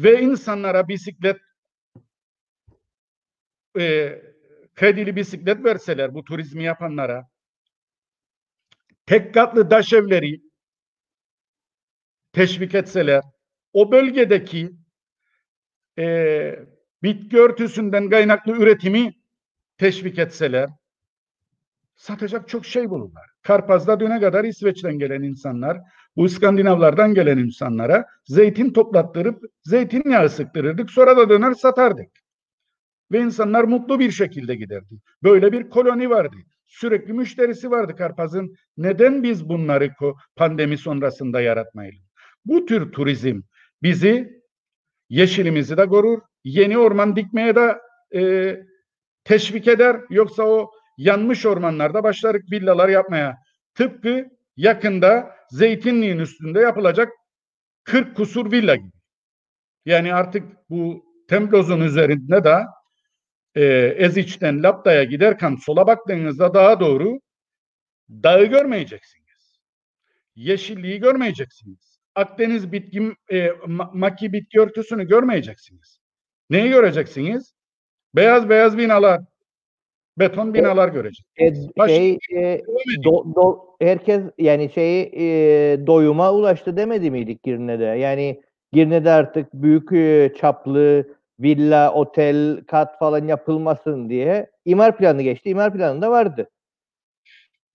ve 0.00 0.20
insanlara 0.20 0.88
bisiklet 0.88 1.36
e, 3.78 4.18
kredili 4.74 5.16
bisiklet 5.16 5.64
verseler 5.64 6.14
bu 6.14 6.24
turizmi 6.24 6.64
yapanlara 6.64 7.28
tek 9.10 9.34
katlı 9.34 9.68
taş 9.68 9.92
evleri 9.92 10.40
teşvik 12.32 12.74
etseler 12.74 13.22
o 13.72 13.92
bölgedeki 13.92 14.70
e, 15.98 16.64
bitki 17.02 17.38
örtüsünden 17.38 18.10
kaynaklı 18.10 18.52
üretimi 18.52 19.14
teşvik 19.78 20.18
etseler 20.18 20.68
satacak 21.96 22.48
çok 22.48 22.66
şey 22.66 22.90
bulurlar. 22.90 23.26
Karpaz'da 23.42 24.00
düne 24.00 24.20
kadar 24.20 24.44
İsveç'ten 24.44 24.98
gelen 24.98 25.22
insanlar, 25.22 25.78
bu 26.16 26.26
İskandinavlardan 26.26 27.14
gelen 27.14 27.38
insanlara 27.38 28.06
zeytin 28.24 28.72
toplattırıp 28.72 29.44
zeytinyağı 29.62 30.28
sıktırırdık. 30.28 30.90
Sonra 30.90 31.16
da 31.16 31.28
döner 31.28 31.54
satardık. 31.54 32.10
Ve 33.12 33.20
insanlar 33.20 33.64
mutlu 33.64 33.98
bir 33.98 34.10
şekilde 34.10 34.54
giderdi. 34.54 34.94
Böyle 35.22 35.52
bir 35.52 35.70
koloni 35.70 36.10
vardı. 36.10 36.36
Sürekli 36.70 37.12
müşterisi 37.12 37.70
vardı 37.70 37.96
Karpaz'ın. 37.96 38.54
Neden 38.76 39.22
biz 39.22 39.48
bunları 39.48 39.90
pandemi 40.36 40.78
sonrasında 40.78 41.40
yaratmayalım? 41.40 41.98
Bu 42.44 42.66
tür 42.66 42.92
turizm 42.92 43.40
bizi 43.82 44.42
yeşilimizi 45.08 45.76
de 45.76 45.86
korur, 45.86 46.20
yeni 46.44 46.78
orman 46.78 47.16
dikmeye 47.16 47.56
de 47.56 47.78
e, 48.14 48.56
teşvik 49.24 49.68
eder. 49.68 50.00
Yoksa 50.10 50.42
o 50.42 50.70
yanmış 50.98 51.46
ormanlarda 51.46 52.02
başlarık 52.02 52.52
villalar 52.52 52.88
yapmaya. 52.88 53.36
Tıpkı 53.74 54.26
yakında 54.56 55.36
Zeytinliğin 55.50 56.18
üstünde 56.18 56.60
yapılacak 56.60 57.12
40 57.84 58.16
kusur 58.16 58.52
villa 58.52 58.76
gibi. 58.76 58.92
Yani 59.84 60.14
artık 60.14 60.70
bu 60.70 61.04
Temploz'un 61.28 61.80
üzerinde 61.80 62.44
de 62.44 62.64
e, 63.54 63.64
Eziç'ten 63.98 64.62
Lapta'ya 64.62 65.04
giderken 65.04 65.56
sola 65.56 65.86
baktığınızda 65.86 66.54
daha 66.54 66.80
doğru 66.80 67.20
dağı 68.10 68.44
görmeyeceksiniz. 68.44 69.20
Yeşilliği 70.36 71.00
görmeyeceksiniz. 71.00 72.00
Akdeniz 72.14 72.72
bitki, 72.72 73.12
e, 73.30 73.46
ma- 73.48 73.98
maki 73.98 74.32
bitki 74.32 74.60
örtüsünü 74.60 75.08
görmeyeceksiniz. 75.08 76.00
Neyi 76.50 76.68
göreceksiniz? 76.70 77.54
Beyaz 78.14 78.48
beyaz 78.48 78.78
binalar, 78.78 79.20
beton 80.18 80.54
binalar 80.54 80.88
göreceksiniz. 80.88 81.64
E, 81.66 81.78
Baş- 81.78 81.90
şey 81.90 82.18
e, 82.36 82.62
do, 83.04 83.34
do, 83.34 83.76
herkes 83.80 84.22
yani 84.38 84.70
şeyi 84.74 85.10
e, 85.14 85.22
doyuma 85.86 86.32
ulaştı 86.32 86.76
demedi 86.76 87.10
miydik 87.10 87.42
Girne'de? 87.42 87.84
Yani 87.84 88.42
Girne'de 88.72 89.10
artık 89.10 89.54
büyük 89.54 89.92
e, 89.92 90.32
çaplı 90.40 91.06
villa, 91.40 91.92
otel, 91.92 92.64
kat 92.64 92.98
falan 92.98 93.26
yapılmasın 93.26 94.08
diye 94.08 94.50
imar 94.64 94.96
planı 94.96 95.22
geçti. 95.22 95.50
İmar 95.50 95.72
planında 95.72 96.10
vardı. 96.10 96.50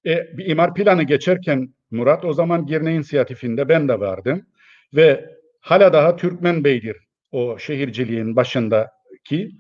E, 0.06 0.38
bir 0.38 0.46
imar 0.46 0.74
planı 0.74 1.04
geçerken 1.04 1.74
Murat 1.92 2.26
o 2.26 2.34
zaman 2.34 2.66
Girne 2.66 2.94
inisiyatifinde 2.96 3.70
ben 3.70 3.88
de 3.88 4.00
vardım 4.00 4.46
ve 4.94 5.30
hala 5.60 5.94
daha 5.94 6.16
Türkmen 6.16 6.64
Bey'dir 6.64 6.98
o 7.32 7.58
şehirciliğin 7.58 8.36
başındaki 8.36 9.52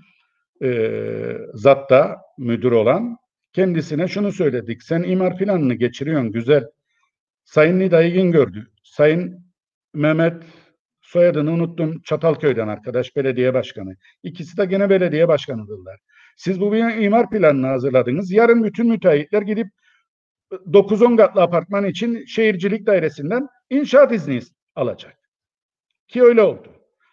e, 0.63 0.91
zatta 1.53 2.17
müdür 2.37 2.71
olan 2.71 3.17
kendisine 3.53 4.07
şunu 4.07 4.31
söyledik. 4.31 4.83
Sen 4.83 5.03
imar 5.03 5.37
planını 5.37 5.73
geçiriyorsun 5.73 6.31
güzel. 6.31 6.65
Sayın 7.43 7.79
Nida 7.79 8.07
gördü. 8.07 8.71
Sayın 8.83 9.45
Mehmet 9.93 10.43
soyadını 11.05 11.51
unuttum. 11.51 12.01
Çatalköy'den 12.01 12.67
arkadaş 12.67 13.15
belediye 13.15 13.53
başkanı. 13.53 13.95
İkisi 14.23 14.57
de 14.57 14.65
gene 14.65 14.89
belediye 14.89 15.27
başkanıdırlar. 15.27 15.99
Siz 16.37 16.61
bu 16.61 16.73
bir 16.73 17.03
imar 17.03 17.29
planını 17.29 17.67
hazırladınız. 17.67 18.31
Yarın 18.31 18.63
bütün 18.63 18.87
müteahhitler 18.87 19.41
gidip 19.41 19.67
9-10 20.51 21.17
katlı 21.17 21.41
apartman 21.41 21.85
için 21.85 22.25
şehircilik 22.25 22.87
dairesinden 22.87 23.47
inşaat 23.69 24.11
izni 24.11 24.39
alacak. 24.75 25.17
Ki 26.07 26.23
öyle 26.23 26.41
oldu. 26.41 26.67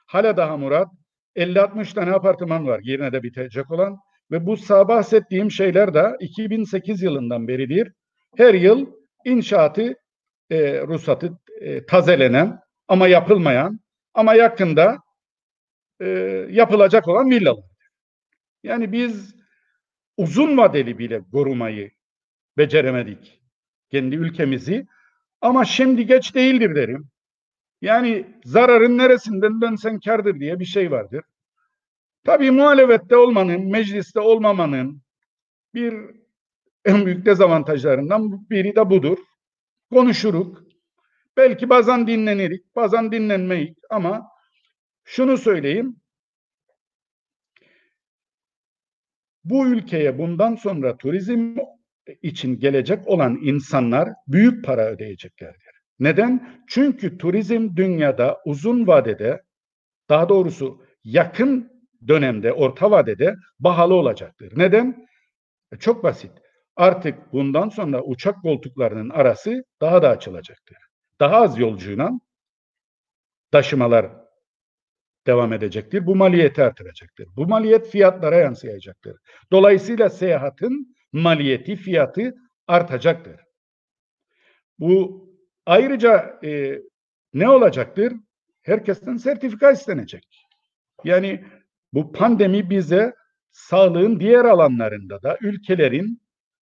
Hala 0.07 0.37
daha 0.37 0.57
Murat 0.57 0.89
50-60 1.37 1.95
tane 1.95 2.13
apartman 2.13 2.67
var 2.67 2.79
Girne'de 2.79 3.23
bitecek 3.23 3.71
olan 3.71 3.99
ve 4.31 4.47
bu 4.47 4.57
bahsettiğim 4.71 5.51
şeyler 5.51 5.95
de 5.95 6.17
2008 6.21 7.03
yılından 7.03 7.49
beridir. 7.49 7.93
Her 8.37 8.55
yıl 8.55 8.87
inşaatı 9.25 9.95
e, 10.51 10.81
ruhsatı 10.81 11.39
e, 11.61 11.87
tazelenen 11.87 12.61
ama 12.93 13.09
yapılmayan 13.09 13.81
ama 14.15 14.35
yakında 14.35 14.99
e, 16.01 16.07
yapılacak 16.51 17.09
olan 17.09 17.31
villalar. 17.31 17.65
Yani 18.63 18.93
biz 18.93 19.35
uzun 20.17 20.59
vadeli 20.59 20.99
bile 20.99 21.23
korumayı 21.33 21.91
beceremedik 22.57 23.41
kendi 23.91 24.17
ülkemizi. 24.17 24.87
Ama 25.41 25.65
şimdi 25.65 26.07
geç 26.07 26.35
değildir 26.35 26.75
derim. 26.75 27.09
Yani 27.83 28.27
zararın 28.45 28.99
neresinden 28.99 29.61
dönsen 29.61 30.01
kardır 30.01 30.41
diye 30.41 30.61
bir 30.61 30.65
şey 30.65 30.91
vardır. 30.91 31.25
Tabii 32.25 32.51
muhalefette 32.51 33.17
olmanın, 33.17 33.71
mecliste 33.71 34.21
olmamanın 34.21 35.03
bir 35.75 35.95
en 36.85 37.07
büyük 37.07 37.27
dezavantajlarından 37.27 38.51
biri 38.51 38.77
de 38.77 38.91
budur. 38.91 39.19
Konuşuruk. 39.91 40.72
Belki 41.37 41.71
bazen 41.71 42.07
dinlenirik, 42.07 42.77
bazen 42.77 43.13
dinlenmeyik 43.13 43.79
ama 43.91 44.29
şunu 45.05 45.39
söyleyeyim. 45.39 45.97
Bu 49.45 49.67
ülkeye 49.67 50.19
bundan 50.19 50.55
sonra 50.55 50.97
turizm 50.97 51.57
için 52.23 52.59
gelecek 52.59 53.09
olan 53.09 53.39
insanlar 53.43 54.09
büyük 54.29 54.65
para 54.65 54.87
ödeyeceklerdir. 54.87 55.73
Neden? 55.99 56.63
Çünkü 56.69 57.19
turizm 57.19 57.77
dünyada 57.77 58.39
uzun 58.45 58.87
vadede 58.87 59.43
daha 60.09 60.29
doğrusu 60.29 60.83
yakın 61.05 61.73
dönemde, 62.09 62.53
orta 62.53 62.91
vadede 62.91 63.35
bahalı 63.59 63.95
olacaktır. 63.95 64.53
Neden? 64.57 65.07
E, 65.73 65.77
çok 65.77 66.05
basit. 66.05 66.33
Artık 66.77 67.33
bundan 67.33 67.69
sonra 67.69 68.03
uçak 68.03 68.43
koltuklarının 68.43 69.11
arası 69.11 69.65
daha 69.81 70.03
da 70.03 70.09
açılacaktır. 70.09 70.77
Daha 71.23 71.37
az 71.37 71.59
yolcuyla 71.59 72.11
taşımalar 73.51 74.11
devam 75.27 75.53
edecektir. 75.53 76.07
Bu 76.07 76.17
maliyeti 76.17 76.63
artıracaktır. 76.63 77.29
Bu 77.37 77.47
maliyet 77.47 77.89
fiyatlara 77.91 78.37
yansıyacaktır. 78.37 79.17
Dolayısıyla 79.53 80.11
seyahatin 80.11 80.97
maliyeti, 81.13 81.77
fiyatı 81.77 82.35
artacaktır. 82.67 83.41
Bu 84.79 85.25
ayrıca 85.67 86.41
e, 86.45 86.79
ne 87.35 87.49
olacaktır? 87.49 88.13
Herkesten 88.63 89.17
sertifika 89.17 89.71
istenecek. 89.71 90.47
Yani 91.05 91.45
bu 91.93 92.13
pandemi 92.13 92.71
bize 92.71 93.15
sağlığın 93.51 94.21
diğer 94.21 94.45
alanlarında 94.45 95.23
da 95.23 95.39
ülkelerin 95.41 96.23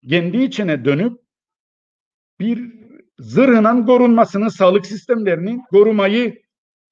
kendi 0.10 0.38
içine 0.38 0.86
dönüp 0.86 1.20
bir 2.39 2.87
zırhının 3.20 3.86
korunmasını, 3.86 4.51
sağlık 4.51 4.86
sistemlerinin 4.86 5.61
korumayı 5.70 6.41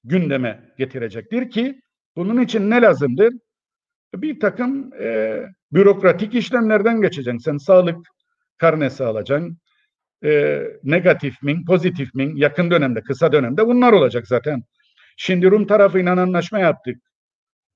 gündeme 0.04 0.74
getirecektir 0.78 1.50
ki 1.50 1.82
bunun 2.16 2.42
için 2.42 2.70
ne 2.70 2.82
lazımdır? 2.82 3.34
Bir 4.16 4.40
takım 4.40 4.94
e, 4.94 5.42
bürokratik 5.72 6.36
işlemlerden 6.36 7.02
geçeceksin. 7.02 7.38
Sen 7.38 7.58
sağlık 7.58 8.08
karnesi 8.58 9.04
alacaksın. 9.04 9.58
E, 10.24 10.62
negatif 10.84 11.44
min, 11.44 11.66
pozitif 11.66 12.16
min 12.16 12.36
yakın 12.36 12.72
dönemde, 12.72 13.02
kısa 13.02 13.32
dönemde 13.32 13.68
bunlar 13.68 13.94
olacak 13.94 14.28
zaten. 14.28 14.64
Şimdi 15.18 15.52
Rum 15.52 15.68
tarafıyla 15.68 16.22
anlaşma 16.22 16.60
yaptık. 16.60 16.98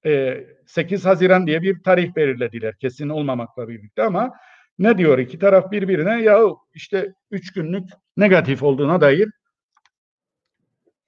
E, 0.06 0.44
8 0.68 1.06
Haziran 1.06 1.48
diye 1.48 1.62
bir 1.62 1.84
tarih 1.84 2.16
belirlediler 2.16 2.76
kesin 2.76 3.10
olmamakla 3.10 3.68
birlikte 3.68 4.04
ama 4.04 4.34
ne 4.80 4.98
diyor 4.98 5.18
iki 5.20 5.40
taraf 5.40 5.72
birbirine 5.72 6.22
ya 6.22 6.44
işte 6.74 7.14
3 7.32 7.54
günlük 7.54 7.90
negatif 8.18 8.64
olduğuna 8.64 9.02
dair 9.02 9.30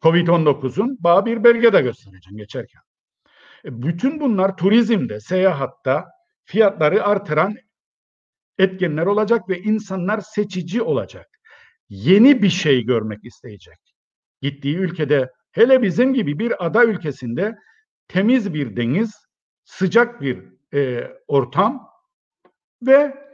Covid-19'un 0.02 0.98
bağ 1.00 1.26
bir 1.26 1.44
belge 1.44 1.74
de 1.74 1.82
göstereceğim 1.82 2.38
geçerken. 2.38 2.82
E, 3.66 3.82
bütün 3.82 4.20
bunlar 4.20 4.58
turizmde, 4.58 5.20
seyahatta 5.20 6.12
fiyatları 6.46 7.04
artıran 7.04 7.56
etkenler 8.58 9.06
olacak 9.06 9.50
ve 9.50 9.60
insanlar 9.60 10.20
seçici 10.20 10.82
olacak. 10.82 11.28
Yeni 11.90 12.42
bir 12.42 12.50
şey 12.50 12.86
görmek 12.86 13.26
isteyecek. 13.26 13.96
Gittiği 14.42 14.78
ülkede 14.78 15.30
hele 15.52 15.82
bizim 15.82 16.14
gibi 16.14 16.40
bir 16.40 16.66
ada 16.66 16.86
ülkesinde 16.86 17.56
temiz 18.08 18.54
bir 18.54 18.76
deniz, 18.76 19.12
sıcak 19.64 20.22
bir 20.22 20.44
e, 20.74 21.08
ortam 21.28 21.90
ve 22.82 23.31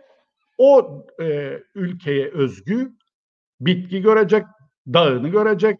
o 0.57 1.05
e, 1.21 1.59
ülkeye 1.75 2.31
özgü 2.31 2.91
bitki 3.61 4.01
görecek, 4.01 4.45
dağını 4.87 5.29
görecek, 5.29 5.79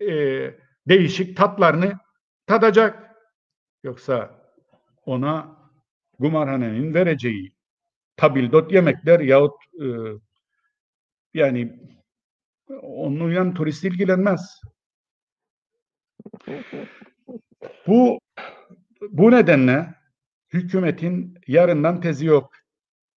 e, 0.00 0.10
değişik 0.88 1.36
tatlarını 1.36 1.98
tadacak. 2.46 3.16
Yoksa 3.82 4.44
ona 5.06 5.56
kumarhanenin 6.20 6.94
vereceği 6.94 7.52
tabildot 8.16 8.72
yemekler 8.72 9.20
yahut 9.20 9.54
e, 9.80 9.86
yani 11.34 11.80
onunla 12.82 13.54
turist 13.54 13.84
ilgilenmez. 13.84 14.60
Bu 17.86 18.18
bu 19.10 19.30
nedenle 19.30 19.94
hükümetin 20.52 21.38
yarından 21.46 22.00
tezi 22.00 22.26
yok. 22.26 22.52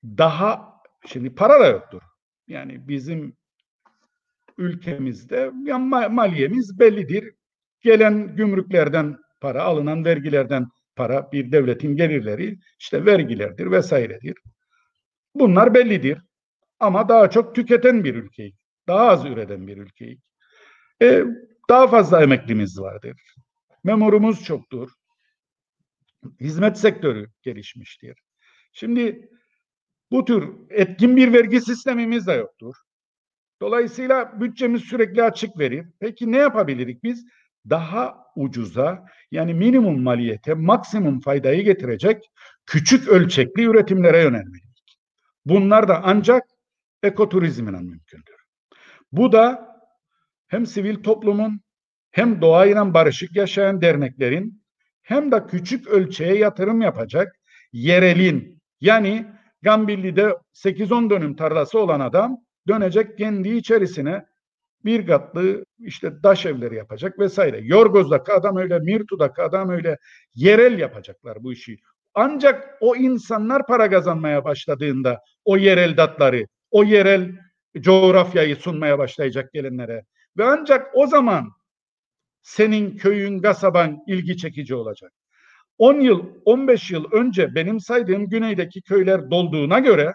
Daha 0.04 0.71
şimdi 1.06 1.36
para 1.36 1.60
da 1.60 1.68
yoktur. 1.68 2.02
Yani 2.48 2.88
bizim 2.88 3.38
ülkemizde 4.58 5.52
ya 5.66 5.80
maliyemiz 6.10 6.80
bellidir. 6.80 7.34
Gelen 7.82 8.36
gümrüklerden 8.36 9.18
para, 9.42 9.64
alınan 9.64 10.06
vergilerden 10.06 10.68
para 10.96 11.32
bir 11.32 11.52
devletin 11.52 11.96
gelirleri 11.96 12.60
işte 12.80 13.06
vergilerdir 13.06 13.72
vesairedir. 13.72 14.38
Bunlar 15.36 15.74
bellidir. 15.74 16.22
Ama 16.80 17.10
daha 17.10 17.30
çok 17.30 17.56
tüketen 17.56 18.04
bir 18.04 18.16
ülkeyiz. 18.16 18.56
Daha 18.88 19.08
az 19.08 19.26
üreten 19.26 19.68
bir 19.68 19.78
ülkeyiz. 19.78 20.20
E, 21.02 21.24
daha 21.70 21.88
fazla 21.88 22.24
emeklimiz 22.24 22.80
vardır. 22.80 23.22
Memurumuz 23.84 24.44
çoktur. 24.44 24.92
hizmet 26.40 26.78
sektörü 26.78 27.28
gelişmiştir. 27.42 28.20
Şimdi 28.74 29.30
bu 30.12 30.26
tür 30.26 30.50
etkin 30.70 31.18
bir 31.18 31.34
vergi 31.34 31.62
sistemimiz 31.62 32.28
de 32.28 32.34
yoktur. 32.34 32.76
Dolayısıyla 33.62 34.42
bütçemiz 34.42 34.82
sürekli 34.82 35.24
açık 35.24 35.60
verir. 35.60 35.86
Peki 36.00 36.32
ne 36.32 36.38
yapabilirik 36.38 37.04
biz? 37.04 37.26
Daha 37.70 38.18
ucuza 38.36 39.06
yani 39.32 39.54
minimum 39.54 40.04
maliyete 40.04 40.54
maksimum 40.54 41.20
faydayı 41.20 41.64
getirecek 41.64 42.32
küçük 42.66 43.08
ölçekli 43.08 43.64
üretimlere 43.64 44.22
yönelmeliyiz. 44.22 44.72
Bunlar 45.46 45.88
da 45.88 46.02
ancak 46.04 46.44
ekoturizmle 47.04 47.72
mümkündür. 47.72 48.36
Bu 49.12 49.32
da 49.32 49.72
hem 50.48 50.66
sivil 50.66 51.04
toplumun 51.04 51.62
hem 52.12 52.42
doğayla 52.42 52.94
barışık 52.94 53.36
yaşayan 53.36 53.82
derneklerin 53.82 54.64
hem 55.02 55.32
de 55.32 55.48
küçük 55.48 55.88
ölçeğe 55.88 56.38
yatırım 56.38 56.82
yapacak 56.82 57.40
yerelin 57.74 58.62
yani 58.82 59.26
Gambilli'de 59.62 60.38
8-10 60.54 61.10
dönüm 61.10 61.36
tarlası 61.36 61.80
olan 61.80 62.00
adam 62.00 62.38
dönecek 62.68 63.18
kendi 63.18 63.50
içerisine 63.50 64.26
bir 64.86 65.08
katlı 65.08 65.66
işte 65.80 66.22
taş 66.24 66.46
evleri 66.46 66.76
yapacak 66.76 67.20
vesaire. 67.20 67.60
Yorgoz'daki 67.64 68.32
adam 68.32 68.58
öyle, 68.58 68.80
Mirtu'daki 68.80 69.42
adam 69.42 69.70
öyle 69.70 69.98
yerel 70.36 70.80
yapacaklar 70.80 71.44
bu 71.44 71.54
işi. 71.54 71.78
Ancak 72.14 72.78
o 72.82 72.96
insanlar 72.96 73.68
para 73.68 73.90
kazanmaya 73.90 74.44
başladığında 74.44 75.22
o 75.46 75.58
yerel 75.58 75.98
datları, 75.98 76.48
o 76.72 76.84
yerel 76.84 77.32
coğrafyayı 77.80 78.56
sunmaya 78.56 79.00
başlayacak 79.00 79.54
gelenlere 79.54 80.06
ve 80.38 80.46
ancak 80.46 80.92
o 80.94 81.08
zaman 81.08 81.52
senin 82.42 82.98
köyün, 82.98 83.42
kasaban 83.42 84.04
ilgi 84.08 84.38
çekici 84.38 84.76
olacak. 84.76 85.14
10 85.82 86.00
yıl, 86.00 86.26
15 86.46 86.92
yıl 86.92 87.12
önce 87.12 87.56
benim 87.56 87.80
saydığım 87.80 88.30
güneydeki 88.30 88.82
köyler 88.82 89.32
dolduğuna 89.32 89.80
göre 89.80 90.14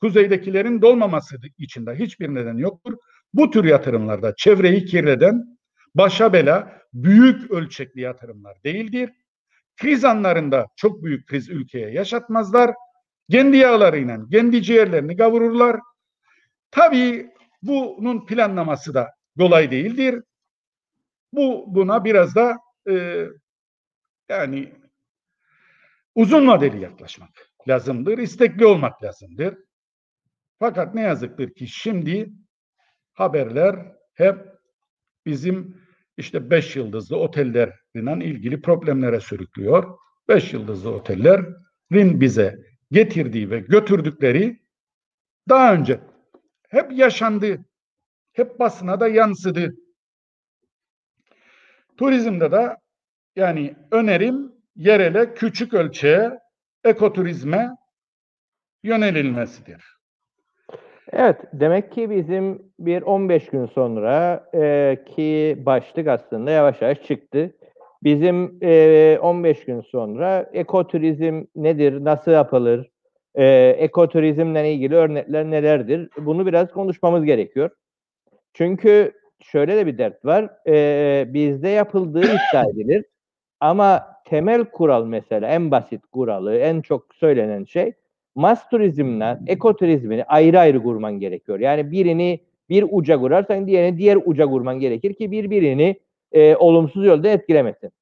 kuzeydekilerin 0.00 0.82
dolmaması 0.82 1.36
için 1.58 1.86
de 1.86 1.94
hiçbir 1.94 2.28
neden 2.28 2.56
yoktur. 2.56 2.94
Bu 3.34 3.50
tür 3.50 3.64
yatırımlarda 3.64 4.34
çevreyi 4.36 4.84
kirleden 4.84 5.58
başa 5.94 6.32
bela 6.32 6.82
büyük 6.92 7.50
ölçekli 7.50 8.00
yatırımlar 8.00 8.56
değildir. 8.64 9.10
Kriz 9.76 10.04
anlarında 10.04 10.66
çok 10.76 11.04
büyük 11.04 11.26
kriz 11.28 11.48
ülkeye 11.48 11.90
yaşatmazlar. 11.90 12.74
Kendi 13.30 13.56
yağlarıyla 13.56 14.18
kendi 14.32 14.62
ciğerlerini 14.62 15.16
kavururlar. 15.16 15.80
Tabii 16.70 17.30
bunun 17.62 18.26
planlaması 18.26 18.94
da 18.94 19.10
kolay 19.38 19.70
değildir. 19.70 20.22
Bu 21.32 21.64
buna 21.74 22.04
biraz 22.04 22.34
da 22.34 22.56
e, 22.90 23.26
yani 24.28 24.72
uzun 26.14 26.46
vadeli 26.46 26.82
yaklaşmak 26.82 27.30
lazımdır. 27.68 28.18
istekli 28.18 28.66
olmak 28.66 29.02
lazımdır. 29.02 29.58
Fakat 30.58 30.94
ne 30.94 31.00
yazıktır 31.00 31.54
ki 31.54 31.66
şimdi 31.68 32.32
haberler 33.12 33.92
hep 34.14 34.36
bizim 35.26 35.82
işte 36.16 36.50
beş 36.50 36.76
yıldızlı 36.76 37.16
otellerle 37.16 38.24
ilgili 38.24 38.62
problemlere 38.62 39.20
sürüklüyor. 39.20 39.98
Beş 40.28 40.52
yıldızlı 40.52 40.90
otellerin 40.90 42.20
bize 42.20 42.56
getirdiği 42.90 43.50
ve 43.50 43.58
götürdükleri 43.58 44.60
daha 45.48 45.74
önce 45.74 46.00
hep 46.68 46.92
yaşandı. 46.92 47.64
Hep 48.32 48.58
basına 48.58 49.00
da 49.00 49.08
yansıdı. 49.08 49.74
Turizmde 51.96 52.52
de 52.52 52.76
yani 53.36 53.74
önerim 53.92 54.52
yerele 54.76 55.34
küçük 55.34 55.74
ölçeğe 55.74 56.30
ekoturizme 56.84 57.70
yönelilmesidir. 58.82 59.96
Evet, 61.12 61.36
demek 61.52 61.92
ki 61.92 62.10
bizim 62.10 62.62
bir 62.78 63.02
15 63.02 63.46
gün 63.46 63.66
sonra 63.66 64.44
e, 64.54 64.98
ki 65.16 65.56
başlık 65.66 66.08
aslında 66.08 66.50
yavaş 66.50 66.82
yavaş 66.82 67.02
çıktı. 67.02 67.56
Bizim 68.02 68.58
e, 68.62 69.18
15 69.22 69.64
gün 69.64 69.80
sonra 69.80 70.50
ekoturizm 70.52 71.44
nedir, 71.56 72.04
nasıl 72.04 72.30
yapılır, 72.30 72.90
e, 73.34 73.46
ekoturizmle 73.78 74.72
ilgili 74.72 74.94
örnekler 74.94 75.44
nelerdir? 75.44 76.08
Bunu 76.18 76.46
biraz 76.46 76.70
konuşmamız 76.70 77.24
gerekiyor. 77.24 77.70
Çünkü 78.54 79.12
şöyle 79.42 79.76
de 79.76 79.86
bir 79.86 79.98
dert 79.98 80.24
var. 80.24 80.50
E, 80.68 81.24
bizde 81.28 81.68
yapıldığı 81.68 82.24
iddia 82.24 82.64
edilir. 82.72 83.04
Ama 83.60 84.06
temel 84.24 84.64
kural 84.64 85.04
mesela 85.06 85.48
en 85.48 85.70
basit 85.70 86.06
kuralı, 86.06 86.56
en 86.56 86.80
çok 86.80 87.14
söylenen 87.14 87.64
şey 87.64 87.92
mas 88.34 88.68
turizmle 88.68 89.38
ekoturizmini 89.46 90.24
ayrı 90.24 90.58
ayrı 90.58 90.82
kurman 90.82 91.12
gerekiyor. 91.20 91.60
Yani 91.60 91.90
birini 91.90 92.40
bir 92.68 92.84
uca 92.90 93.18
kurarsan 93.18 93.66
diğerini 93.66 93.98
diğer 93.98 94.18
uca 94.24 94.46
kurman 94.46 94.80
gerekir 94.80 95.14
ki 95.14 95.30
birbirini 95.30 96.00
e, 96.32 96.56
olumsuz 96.56 97.04
yolda 97.06 97.28
etkilemesin. 97.28 97.92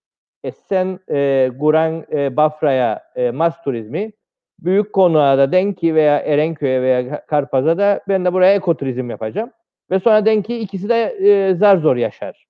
E 0.44 0.50
sen 0.50 0.98
e, 1.10 1.50
kuran 1.60 2.04
e, 2.12 2.36
Bafra'ya 2.36 3.02
e, 3.16 3.30
mas 3.30 3.62
turizmi 3.62 4.12
büyük 4.58 4.92
konuğa 4.92 5.38
da 5.38 5.52
Denki 5.52 5.94
veya 5.94 6.18
Erenköy'e 6.18 6.82
veya 6.82 7.26
Karpaz'a 7.26 7.78
da 7.78 8.00
ben 8.08 8.24
de 8.24 8.32
buraya 8.32 8.54
ekoturizm 8.54 9.10
yapacağım. 9.10 9.50
Ve 9.90 10.00
sonra 10.00 10.26
Denki 10.26 10.58
ikisi 10.58 10.88
de 10.88 11.02
e, 11.04 11.54
zar 11.54 11.76
zor 11.76 11.96
yaşar. 11.96 12.46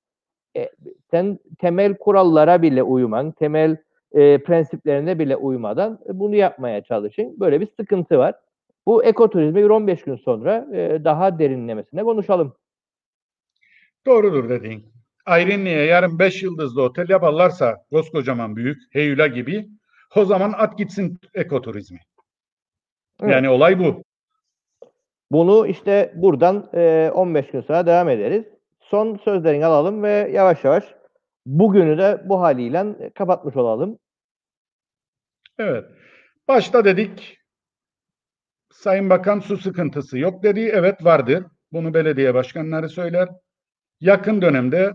E, 0.57 0.71
sen 1.11 1.39
temel 1.59 1.95
kurallara 1.95 2.63
bile 2.63 2.83
uyman, 2.83 3.33
temel 3.33 3.77
e, 4.13 4.43
prensiplerine 4.43 5.19
bile 5.19 5.37
uymadan 5.37 5.99
bunu 6.13 6.37
yapmaya 6.37 6.85
çalışın. 6.85 7.41
Böyle 7.41 7.61
bir 7.61 7.69
sıkıntı 7.81 8.19
var. 8.19 8.35
Bu 8.87 9.05
ekoturizmi 9.05 9.73
15 9.73 10.03
gün 10.05 10.17
sonra 10.17 10.67
e, 10.73 11.05
daha 11.05 11.39
derinlemesine 11.39 12.03
konuşalım. 12.03 12.55
Doğrudur 14.07 14.49
dediğin. 14.49 14.85
Ayrınlı'ya 15.27 15.85
yarın 15.85 16.19
5 16.19 16.43
yıldızlı 16.43 16.83
otel 16.83 17.09
yaparlarsa 17.09 17.85
koskocaman 17.91 18.57
büyük 18.57 18.83
Heyula 18.91 19.27
gibi 19.27 19.69
o 20.17 20.25
zaman 20.25 20.55
at 20.57 20.79
gitsin 20.79 21.19
ekoturizmi. 21.35 21.99
Evet. 23.23 23.33
Yani 23.33 23.49
olay 23.49 23.79
bu. 23.79 24.03
Bunu 25.31 25.67
işte 25.67 26.13
buradan 26.17 26.71
e, 26.75 27.11
15 27.15 27.51
gün 27.51 27.61
sonra 27.61 27.87
devam 27.87 28.09
ederiz. 28.09 28.45
Son 28.91 29.17
sözlerini 29.25 29.67
alalım 29.67 30.03
ve 30.03 30.31
yavaş 30.33 30.65
yavaş 30.65 30.85
bugünü 31.47 31.99
de 31.99 32.23
bu 32.25 32.41
haliyle 32.41 33.11
kapatmış 33.15 33.57
olalım. 33.57 33.99
Evet. 35.59 35.85
Başta 36.49 36.85
dedik 36.85 37.39
Sayın 38.75 39.11
Bakan 39.11 39.41
su 39.41 39.57
sıkıntısı 39.57 40.19
yok 40.19 40.43
dedi. 40.43 40.61
Evet 40.61 41.05
vardır. 41.05 41.45
Bunu 41.73 41.95
belediye 41.95 42.35
başkanları 42.35 42.89
söyler. 42.89 43.29
Yakın 44.01 44.43
dönemde 44.43 44.93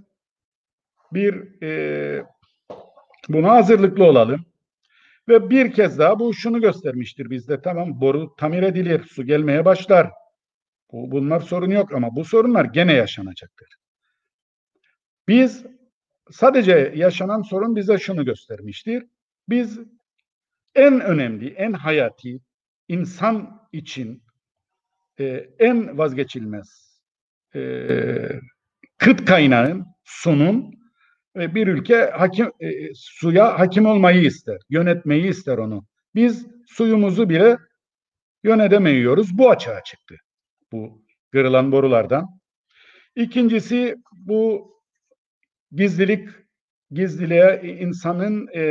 bir 1.13 1.63
e, 1.63 2.23
buna 3.29 3.51
hazırlıklı 3.51 4.03
olalım. 4.05 4.45
Ve 5.27 5.49
bir 5.49 5.73
kez 5.73 5.99
daha 5.99 6.19
bu 6.19 6.33
şunu 6.33 6.61
göstermiştir 6.61 7.29
bizde. 7.29 7.61
Tamam 7.61 8.01
boru 8.01 8.35
tamir 8.35 8.63
edilir, 8.63 9.03
su 9.03 9.25
gelmeye 9.25 9.65
başlar. 9.65 10.11
Bu, 10.91 11.11
bunlar 11.11 11.39
sorun 11.39 11.71
yok 11.71 11.93
ama 11.93 12.15
bu 12.15 12.25
sorunlar 12.25 12.65
gene 12.65 12.93
yaşanacaktır. 12.93 13.67
Biz 15.27 15.65
sadece 16.31 16.93
yaşanan 16.95 17.41
sorun 17.41 17.75
bize 17.75 17.97
şunu 17.97 18.25
göstermiştir. 18.25 19.03
Biz 19.49 19.79
en 20.75 21.01
önemli, 21.01 21.49
en 21.49 21.73
hayati, 21.73 22.39
insan 22.87 23.67
için 23.71 24.23
e, 25.19 25.49
en 25.59 25.97
vazgeçilmez 25.97 26.99
e, 27.55 27.61
kıt 28.97 29.25
kaynağın, 29.25 29.85
sunun 30.03 30.73
ve 31.35 31.55
bir 31.55 31.67
ülke 31.67 32.05
hakim 32.05 32.51
e, 32.59 32.93
suya 32.95 33.59
hakim 33.59 33.85
olmayı 33.85 34.21
ister, 34.21 34.57
yönetmeyi 34.69 35.27
ister 35.27 35.57
onu. 35.57 35.85
Biz 36.15 36.47
suyumuzu 36.67 37.29
bile 37.29 37.57
yönetemiyoruz. 38.43 39.37
Bu 39.37 39.49
açığa 39.49 39.83
çıktı. 39.83 40.15
Bu 40.71 41.01
kırılan 41.31 41.71
borulardan. 41.71 42.39
İkincisi 43.15 43.95
bu 44.11 44.71
gizlilik 45.71 46.29
gizliliğe 46.91 47.61
insanın 47.79 48.47
e, 48.55 48.61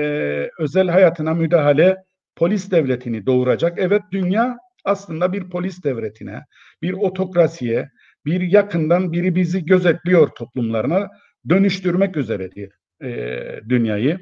özel 0.59 0.89
hayatına 0.89 1.35
müdahale 1.35 1.97
polis 2.37 2.71
devletini 2.71 3.27
doğuracak. 3.27 3.79
Evet 3.79 4.03
dünya 4.13 4.57
aslında 4.85 5.33
bir 5.33 5.51
polis 5.51 5.85
devletine, 5.85 6.45
bir 6.83 6.93
otokrasiye, 6.93 7.89
bir 8.27 8.41
yakından 8.41 9.13
biri 9.13 9.35
bizi 9.35 9.67
gözetliyor 9.67 10.29
toplumlarına 10.29 11.09
dönüştürmek 11.49 12.17
üzeredir 12.17 12.73
e, 13.03 13.41
dünyayı. 13.69 14.19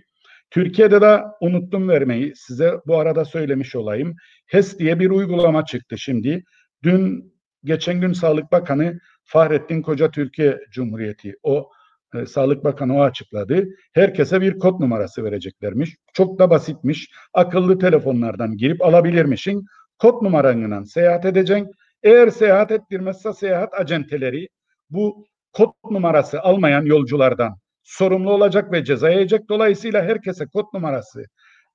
Türkiye'de 0.51 1.01
de 1.01 1.23
unuttum 1.41 1.89
vermeyi 1.89 2.33
size 2.37 2.75
bu 2.87 2.99
arada 2.99 3.25
söylemiş 3.25 3.77
olayım. 3.77 4.17
HES 4.47 4.79
diye 4.79 5.01
bir 5.01 5.11
uygulama 5.11 5.65
çıktı 5.65 5.99
şimdi. 5.99 6.45
Dün 6.83 7.33
geçen 7.67 8.01
gün 8.01 8.13
Sağlık 8.13 8.53
Bakanı 8.53 8.99
Fahrettin 9.25 9.83
Koca 9.83 10.11
Türkiye 10.11 10.61
Cumhuriyeti 10.71 11.35
o 11.43 11.71
e, 12.15 12.27
Sağlık 12.27 12.65
Bakanı 12.65 12.97
o 12.97 13.03
açıkladı. 13.03 13.65
Herkese 13.93 14.41
bir 14.41 14.59
kod 14.59 14.81
numarası 14.81 15.25
vereceklermiş. 15.25 15.97
Çok 16.13 16.39
da 16.39 16.51
basitmiş. 16.51 17.11
Akıllı 17.35 17.79
telefonlardan 17.79 18.57
girip 18.57 18.83
alabilirmişsin. 18.83 19.67
Kod 19.99 20.23
numaranla 20.23 20.85
seyahat 20.85 21.25
edeceksin. 21.25 21.71
Eğer 22.03 22.29
seyahat 22.29 22.71
ettirmezse 22.71 23.33
seyahat 23.33 23.75
acenteleri 23.81 24.49
bu 24.91 25.27
kod 25.53 25.71
numarası 25.91 26.41
almayan 26.41 26.85
yolculardan 26.85 27.59
sorumlu 27.83 28.31
olacak 28.31 28.73
ve 28.73 28.85
ceza 28.85 29.11
yiyecek. 29.11 29.49
Dolayısıyla 29.49 30.03
herkese 30.03 30.47
kod 30.47 30.67
numarası 30.75 31.25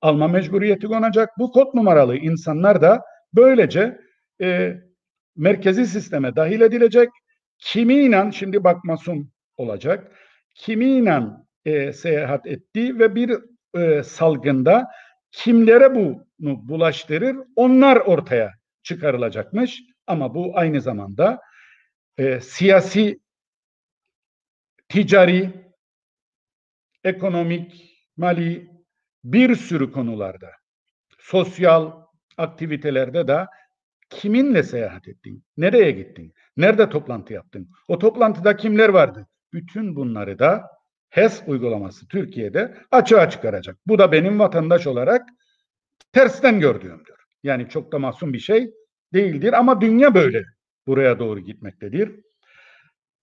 alma 0.00 0.28
mecburiyeti 0.28 0.86
konacak. 0.86 1.30
Bu 1.38 1.50
kod 1.52 1.74
numaralı 1.74 2.16
insanlar 2.16 2.82
da 2.82 3.02
böylece 3.34 3.98
e, 4.40 4.76
merkezi 5.36 5.86
sisteme 5.86 6.36
dahil 6.36 6.60
edilecek. 6.60 7.08
Kimiyle 7.58 8.32
şimdi 8.32 8.64
bak 8.64 8.84
masum 8.84 9.32
olacak. 9.56 10.12
Kimiyle 10.54 11.22
e, 11.64 11.92
seyahat 11.92 12.46
etti 12.46 12.98
ve 12.98 13.14
bir 13.14 13.32
e, 13.78 14.02
salgında 14.02 14.88
kimlere 15.30 15.94
bunu 15.94 16.68
bulaştırır 16.68 17.36
onlar 17.56 17.96
ortaya 17.96 18.52
çıkarılacakmış. 18.82 19.82
Ama 20.06 20.34
bu 20.34 20.58
aynı 20.58 20.80
zamanda 20.80 21.40
e, 22.18 22.40
siyasi, 22.40 23.20
ticari, 24.88 25.50
ekonomik, 27.04 27.92
mali 28.16 28.70
bir 29.24 29.54
sürü 29.56 29.92
konularda, 29.92 30.50
sosyal 31.18 31.92
aktivitelerde 32.36 33.28
de 33.28 33.46
kiminle 34.12 34.62
seyahat 34.62 35.08
ettin, 35.08 35.44
nereye 35.56 35.90
gittin, 35.90 36.32
nerede 36.56 36.88
toplantı 36.88 37.32
yaptın, 37.32 37.68
o 37.88 37.98
toplantıda 37.98 38.56
kimler 38.56 38.88
vardı? 38.88 39.26
Bütün 39.52 39.96
bunları 39.96 40.38
da 40.38 40.70
HES 41.10 41.42
uygulaması 41.46 42.08
Türkiye'de 42.08 42.74
açığa 42.90 43.30
çıkaracak. 43.30 43.76
Bu 43.86 43.98
da 43.98 44.12
benim 44.12 44.38
vatandaş 44.38 44.86
olarak 44.86 45.28
tersten 46.12 46.60
gördüğümdür. 46.60 47.14
Yani 47.42 47.68
çok 47.68 47.92
da 47.92 47.98
masum 47.98 48.32
bir 48.32 48.38
şey 48.38 48.70
değildir 49.12 49.52
ama 49.52 49.80
dünya 49.80 50.14
böyle 50.14 50.44
buraya 50.86 51.18
doğru 51.18 51.40
gitmektedir. 51.40 52.10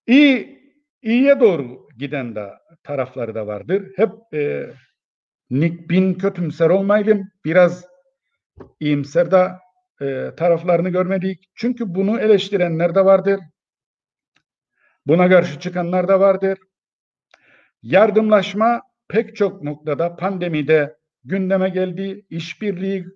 İyi, 0.06 0.60
iyiye 1.02 1.40
doğru 1.40 1.88
giden 1.98 2.34
de 2.34 2.50
tarafları 2.82 3.34
da 3.34 3.46
vardır. 3.46 3.92
Hep 3.96 4.10
e, 4.34 4.70
bin 5.50 6.14
kötümser 6.14 6.70
olmayalım. 6.70 7.28
Biraz 7.44 7.84
iyimser 8.80 9.30
de 9.30 9.50
e, 10.02 10.30
taraflarını 10.36 10.88
görmedik. 10.88 11.50
Çünkü 11.54 11.94
bunu 11.94 12.20
eleştirenler 12.20 12.94
de 12.94 13.04
vardır. 13.04 13.40
Buna 15.06 15.28
karşı 15.28 15.60
çıkanlar 15.60 16.08
da 16.08 16.20
vardır. 16.20 16.58
Yardımlaşma 17.82 18.82
pek 19.08 19.36
çok 19.36 19.62
noktada 19.62 20.16
pandemide 20.16 20.96
gündeme 21.24 21.68
geldi. 21.68 22.26
İşbirliği 22.30 23.06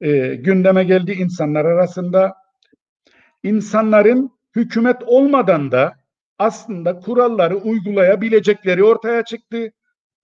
e, 0.00 0.34
gündeme 0.34 0.84
geldi 0.84 1.12
insanlar 1.12 1.64
arasında. 1.64 2.34
İnsanların 3.42 4.30
hükümet 4.56 5.02
olmadan 5.02 5.72
da 5.72 5.96
aslında 6.38 6.98
kuralları 6.98 7.56
uygulayabilecekleri 7.56 8.84
ortaya 8.84 9.24
çıktı. 9.24 9.72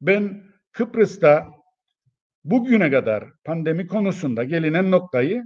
Ben 0.01 0.43
Kıbrıs'ta 0.73 1.49
bugüne 2.45 2.91
kadar 2.91 3.25
pandemi 3.45 3.87
konusunda 3.87 4.45
gelinen 4.45 4.91
noktayı 4.91 5.45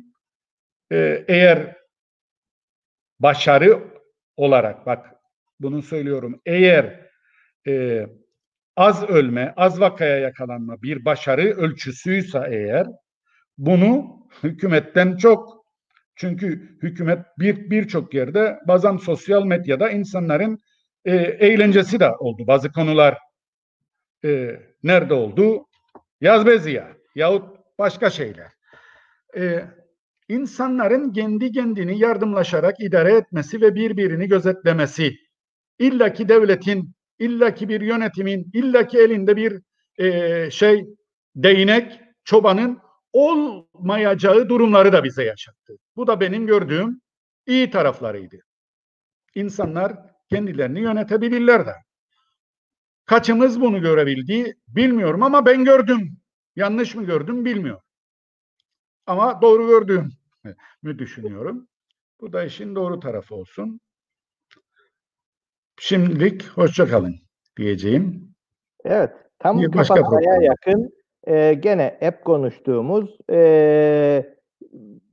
e, 0.93 1.25
eğer 1.29 1.77
başarı 3.21 3.83
olarak 4.37 4.87
bak 4.87 5.15
bunu 5.61 5.83
söylüyorum 5.83 6.41
eğer 6.47 7.11
e, 7.67 8.07
az 8.77 9.03
ölme, 9.03 9.55
az 9.57 9.81
vakaya 9.81 10.19
yakalanma 10.19 10.83
bir 10.83 11.05
başarı 11.05 11.43
ölçüsüyse 11.43 12.43
eğer 12.51 12.87
bunu 13.59 14.27
hükümetten 14.43 15.17
çok 15.17 15.67
çünkü 16.17 16.79
hükümet 16.83 17.19
bir 17.39 17.71
birçok 17.71 18.15
yerde 18.15 18.59
bazen 18.69 18.97
sosyal 18.97 19.45
medyada 19.45 19.91
insanların 19.91 20.59
e, 21.05 21.17
eğlencesi 21.17 22.01
de 22.01 22.11
oldu. 22.11 22.47
Bazı 22.47 22.73
konular 22.73 23.19
e, 24.25 24.61
nerede 24.83 25.15
oldu? 25.15 25.67
Yazbeziya 26.21 26.97
yahut 27.15 27.57
başka 27.79 28.11
şeyler. 28.11 28.53
E, 29.37 29.65
insanların 30.29 31.13
kendi 31.13 31.53
kendini 31.53 31.99
yardımlaşarak 31.99 32.81
idare 32.81 33.13
etmesi 33.13 33.61
ve 33.61 33.75
birbirini 33.75 34.29
gözetlemesi. 34.29 35.17
illaki 35.79 36.29
devletin, 36.29 36.95
illaki 37.19 37.69
bir 37.69 37.81
yönetimin, 37.81 38.51
illaki 38.53 38.99
elinde 38.99 39.37
bir 39.37 39.61
e, 39.99 40.51
şey 40.51 40.87
değnek, 41.37 42.01
çobanın 42.25 42.79
olmayacağı 43.13 44.49
durumları 44.49 44.93
da 44.93 45.05
bize 45.05 45.25
yaşattı. 45.25 45.77
Bu 45.97 46.07
da 46.07 46.21
benim 46.21 46.47
gördüğüm 46.47 47.01
iyi 47.47 47.71
taraflarıydı. 47.71 48.37
İnsanlar 49.35 49.97
kendilerini 50.31 50.81
yönetebilirler 50.81 51.67
de. 51.67 51.73
Kaçımız 53.07 53.61
bunu 53.61 53.81
görebildi 53.81 54.55
bilmiyorum 54.69 55.23
ama 55.23 55.47
ben 55.47 55.65
gördüm. 55.65 56.19
Yanlış 56.57 56.95
mı 56.95 57.05
gördüm 57.05 57.45
bilmiyorum. 57.45 57.86
Ama 59.07 59.43
doğru 59.43 59.67
gördüğüm 59.67 60.13
mü 60.83 60.99
düşünüyorum. 60.99 61.69
Bu 62.21 62.33
da 62.33 62.45
işin 62.45 62.75
doğru 62.75 63.01
tarafı 63.01 63.35
olsun. 63.35 63.81
Şimdilik 65.81 66.49
hoşça 66.49 66.89
kalın 66.89 67.15
diyeceğim. 67.57 68.35
Evet. 68.85 69.11
Tam 69.39 69.61
Bir 69.61 69.73
başka 69.73 69.95
kapatmaya 69.95 70.43
yakın 70.43 70.91
e, 71.27 71.55
gene 71.55 71.97
hep 72.01 72.25
konuştuğumuz 72.25 73.17
e, 73.31 74.37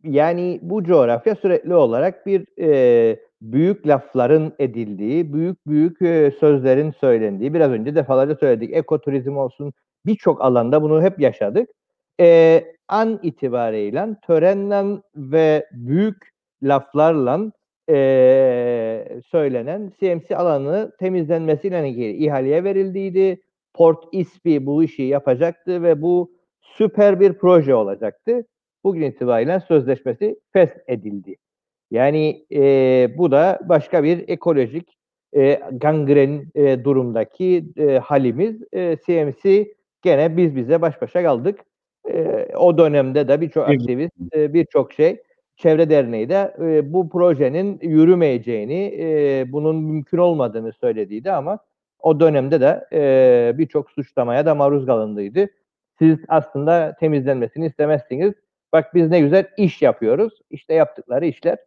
yani 0.04 0.60
bu 0.62 0.84
coğrafya 0.84 1.36
sürekli 1.36 1.76
olarak 1.76 2.26
bir 2.26 2.46
e, 2.60 3.20
büyük 3.42 3.88
lafların 3.88 4.54
edildiği, 4.60 5.34
büyük 5.34 5.68
büyük 5.68 6.02
e, 6.02 6.32
sözlerin 6.40 6.92
söylendiği, 6.92 7.54
biraz 7.54 7.72
önce 7.72 7.96
defalarca 7.96 8.36
söyledik, 8.36 8.74
ekoturizm 8.74 9.38
olsun 9.38 9.74
birçok 10.06 10.42
alanda 10.42 10.82
bunu 10.82 11.02
hep 11.02 11.20
yaşadık. 11.20 11.70
E, 12.20 12.64
an 12.88 13.20
itibariyle 13.24 14.08
törenle 14.28 15.02
ve 15.16 15.68
büyük 15.72 16.34
laflarla 16.64 17.52
e, 17.90 19.20
söylenen 19.26 19.92
CMC 20.00 20.38
alanı 20.38 20.92
temizlenmesiyle 21.00 21.90
ilgili 21.90 22.26
ihaleye 22.26 22.64
verildiydi. 22.64 23.42
Port 23.74 24.04
ISPI 24.12 24.66
bu 24.66 24.84
işi 24.84 25.04
yapacaktı 25.04 25.84
ve 25.84 26.02
bu 26.02 26.32
süper 26.62 27.20
bir 27.20 27.34
proje 27.34 27.76
olacaktı. 27.76 28.46
Bugün 28.84 29.02
itibariyle 29.02 29.60
sözleşmesi 29.60 30.40
feshedildi. 30.54 31.36
Yani 31.92 32.46
e, 32.52 32.62
bu 33.18 33.32
da 33.32 33.60
başka 33.70 34.04
bir 34.04 34.30
ekolojik 34.30 34.98
e, 35.36 35.60
gangren 35.72 36.46
e, 36.56 36.84
durumdaki 36.84 37.66
e, 37.78 37.98
halimiz. 37.98 38.62
E, 38.74 38.98
CMC 39.06 39.74
gene 40.02 40.38
biz 40.38 40.56
bize 40.56 40.82
baş 40.82 41.02
başa 41.02 41.24
kaldık. 41.24 41.60
E, 42.10 42.48
o 42.58 42.78
dönemde 42.78 43.28
de 43.28 43.42
birçok 43.42 43.70
aktivist, 43.70 44.14
e, 44.36 44.54
birçok 44.54 44.94
şey, 44.94 45.24
Çevre 45.58 45.90
Derneği 45.90 46.30
de 46.30 46.56
e, 46.60 46.94
bu 46.94 47.10
projenin 47.10 47.80
yürümeyeceğini, 47.82 48.96
e, 49.00 49.46
bunun 49.52 49.76
mümkün 49.76 50.18
olmadığını 50.18 50.74
söylediydi 50.74 51.32
ama 51.32 51.60
o 52.00 52.20
dönemde 52.20 52.62
de 52.62 52.88
e, 52.94 53.58
birçok 53.58 53.92
suçlamaya 53.92 54.46
da 54.46 54.56
maruz 54.56 54.86
kalındıydı. 54.86 55.50
Siz 56.00 56.20
aslında 56.28 56.96
temizlenmesini 57.00 57.66
istemezsiniz. 57.66 58.34
Bak 58.74 58.94
biz 58.94 59.10
ne 59.10 59.20
güzel 59.20 59.48
iş 59.58 59.82
yapıyoruz. 59.82 60.34
İşte 60.50 60.74
yaptıkları 60.74 61.26
işler. 61.26 61.58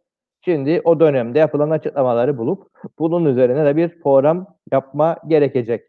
Şimdi 0.45 0.81
o 0.83 0.99
dönemde 0.99 1.39
yapılan 1.39 1.69
açıklamaları 1.69 2.37
bulup 2.37 2.67
bunun 2.99 3.25
üzerine 3.25 3.65
de 3.65 3.75
bir 3.75 4.01
program 4.01 4.47
yapma 4.71 5.17
gerekecek. 5.27 5.83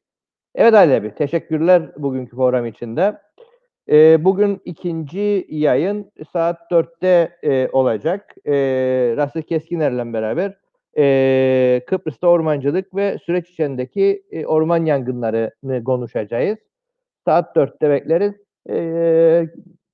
Evet 0.55 0.75
Ali 0.75 0.95
abi 0.95 1.15
teşekkürler 1.15 1.83
bugünkü 1.97 2.37
program 2.37 2.67
içinde. 2.67 3.19
Ee, 3.91 4.25
bugün 4.25 4.61
ikinci 4.65 5.47
yayın 5.49 6.13
saat 6.33 6.71
4'te 6.71 7.31
e, 7.43 7.69
olacak. 7.73 8.35
E, 8.47 8.53
Rasıl 9.17 9.43
Keskiner'le 9.43 10.13
beraber 10.13 10.55
e, 10.99 11.83
Kıbrıs'ta 11.87 12.27
ormancılık 12.27 12.95
ve 12.95 13.19
süreç 13.19 13.51
içindeki 13.51 14.23
e, 14.31 14.47
orman 14.47 14.85
yangınlarını 14.85 15.85
konuşacağız. 15.85 16.59
Saat 17.25 17.57
4'te 17.57 17.91
bekleriz. 17.91 18.35
E, 18.71 19.49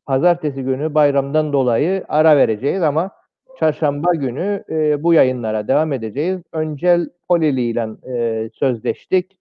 pazartesi 0.06 0.62
günü 0.62 0.94
bayramdan 0.94 1.52
dolayı 1.52 2.04
ara 2.08 2.36
vereceğiz 2.36 2.82
ama 2.82 3.10
çarşamba 3.58 4.14
günü 4.14 4.64
e, 4.70 5.02
bu 5.02 5.14
yayınlara 5.14 5.68
devam 5.68 5.92
edeceğiz. 5.92 6.40
Öncel 6.52 7.10
Polili 7.28 7.62
ile 7.62 7.88
e, 8.08 8.50
sözleştik. 8.54 9.38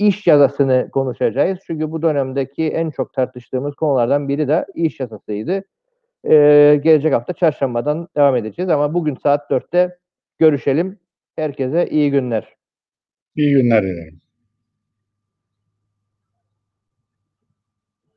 İş 0.00 0.26
yazısını 0.26 0.88
konuşacağız. 0.92 1.58
Çünkü 1.66 1.90
bu 1.90 2.02
dönemdeki 2.02 2.68
en 2.68 2.90
çok 2.90 3.14
tartıştığımız 3.14 3.74
konulardan 3.74 4.28
biri 4.28 4.48
de 4.48 4.66
iş 4.74 5.00
yazısıydı. 5.00 5.64
E, 6.24 6.34
gelecek 6.84 7.12
hafta 7.14 7.32
çarşambadan 7.32 8.08
devam 8.16 8.36
edeceğiz 8.36 8.70
ama 8.70 8.94
bugün 8.94 9.14
saat 9.22 9.50
4'te 9.50 9.98
görüşelim. 10.38 10.98
Herkese 11.36 11.88
iyi 11.90 12.10
günler. 12.10 12.54
İyi 13.36 13.52
günler 13.52 13.82
dilerim. 13.82 14.20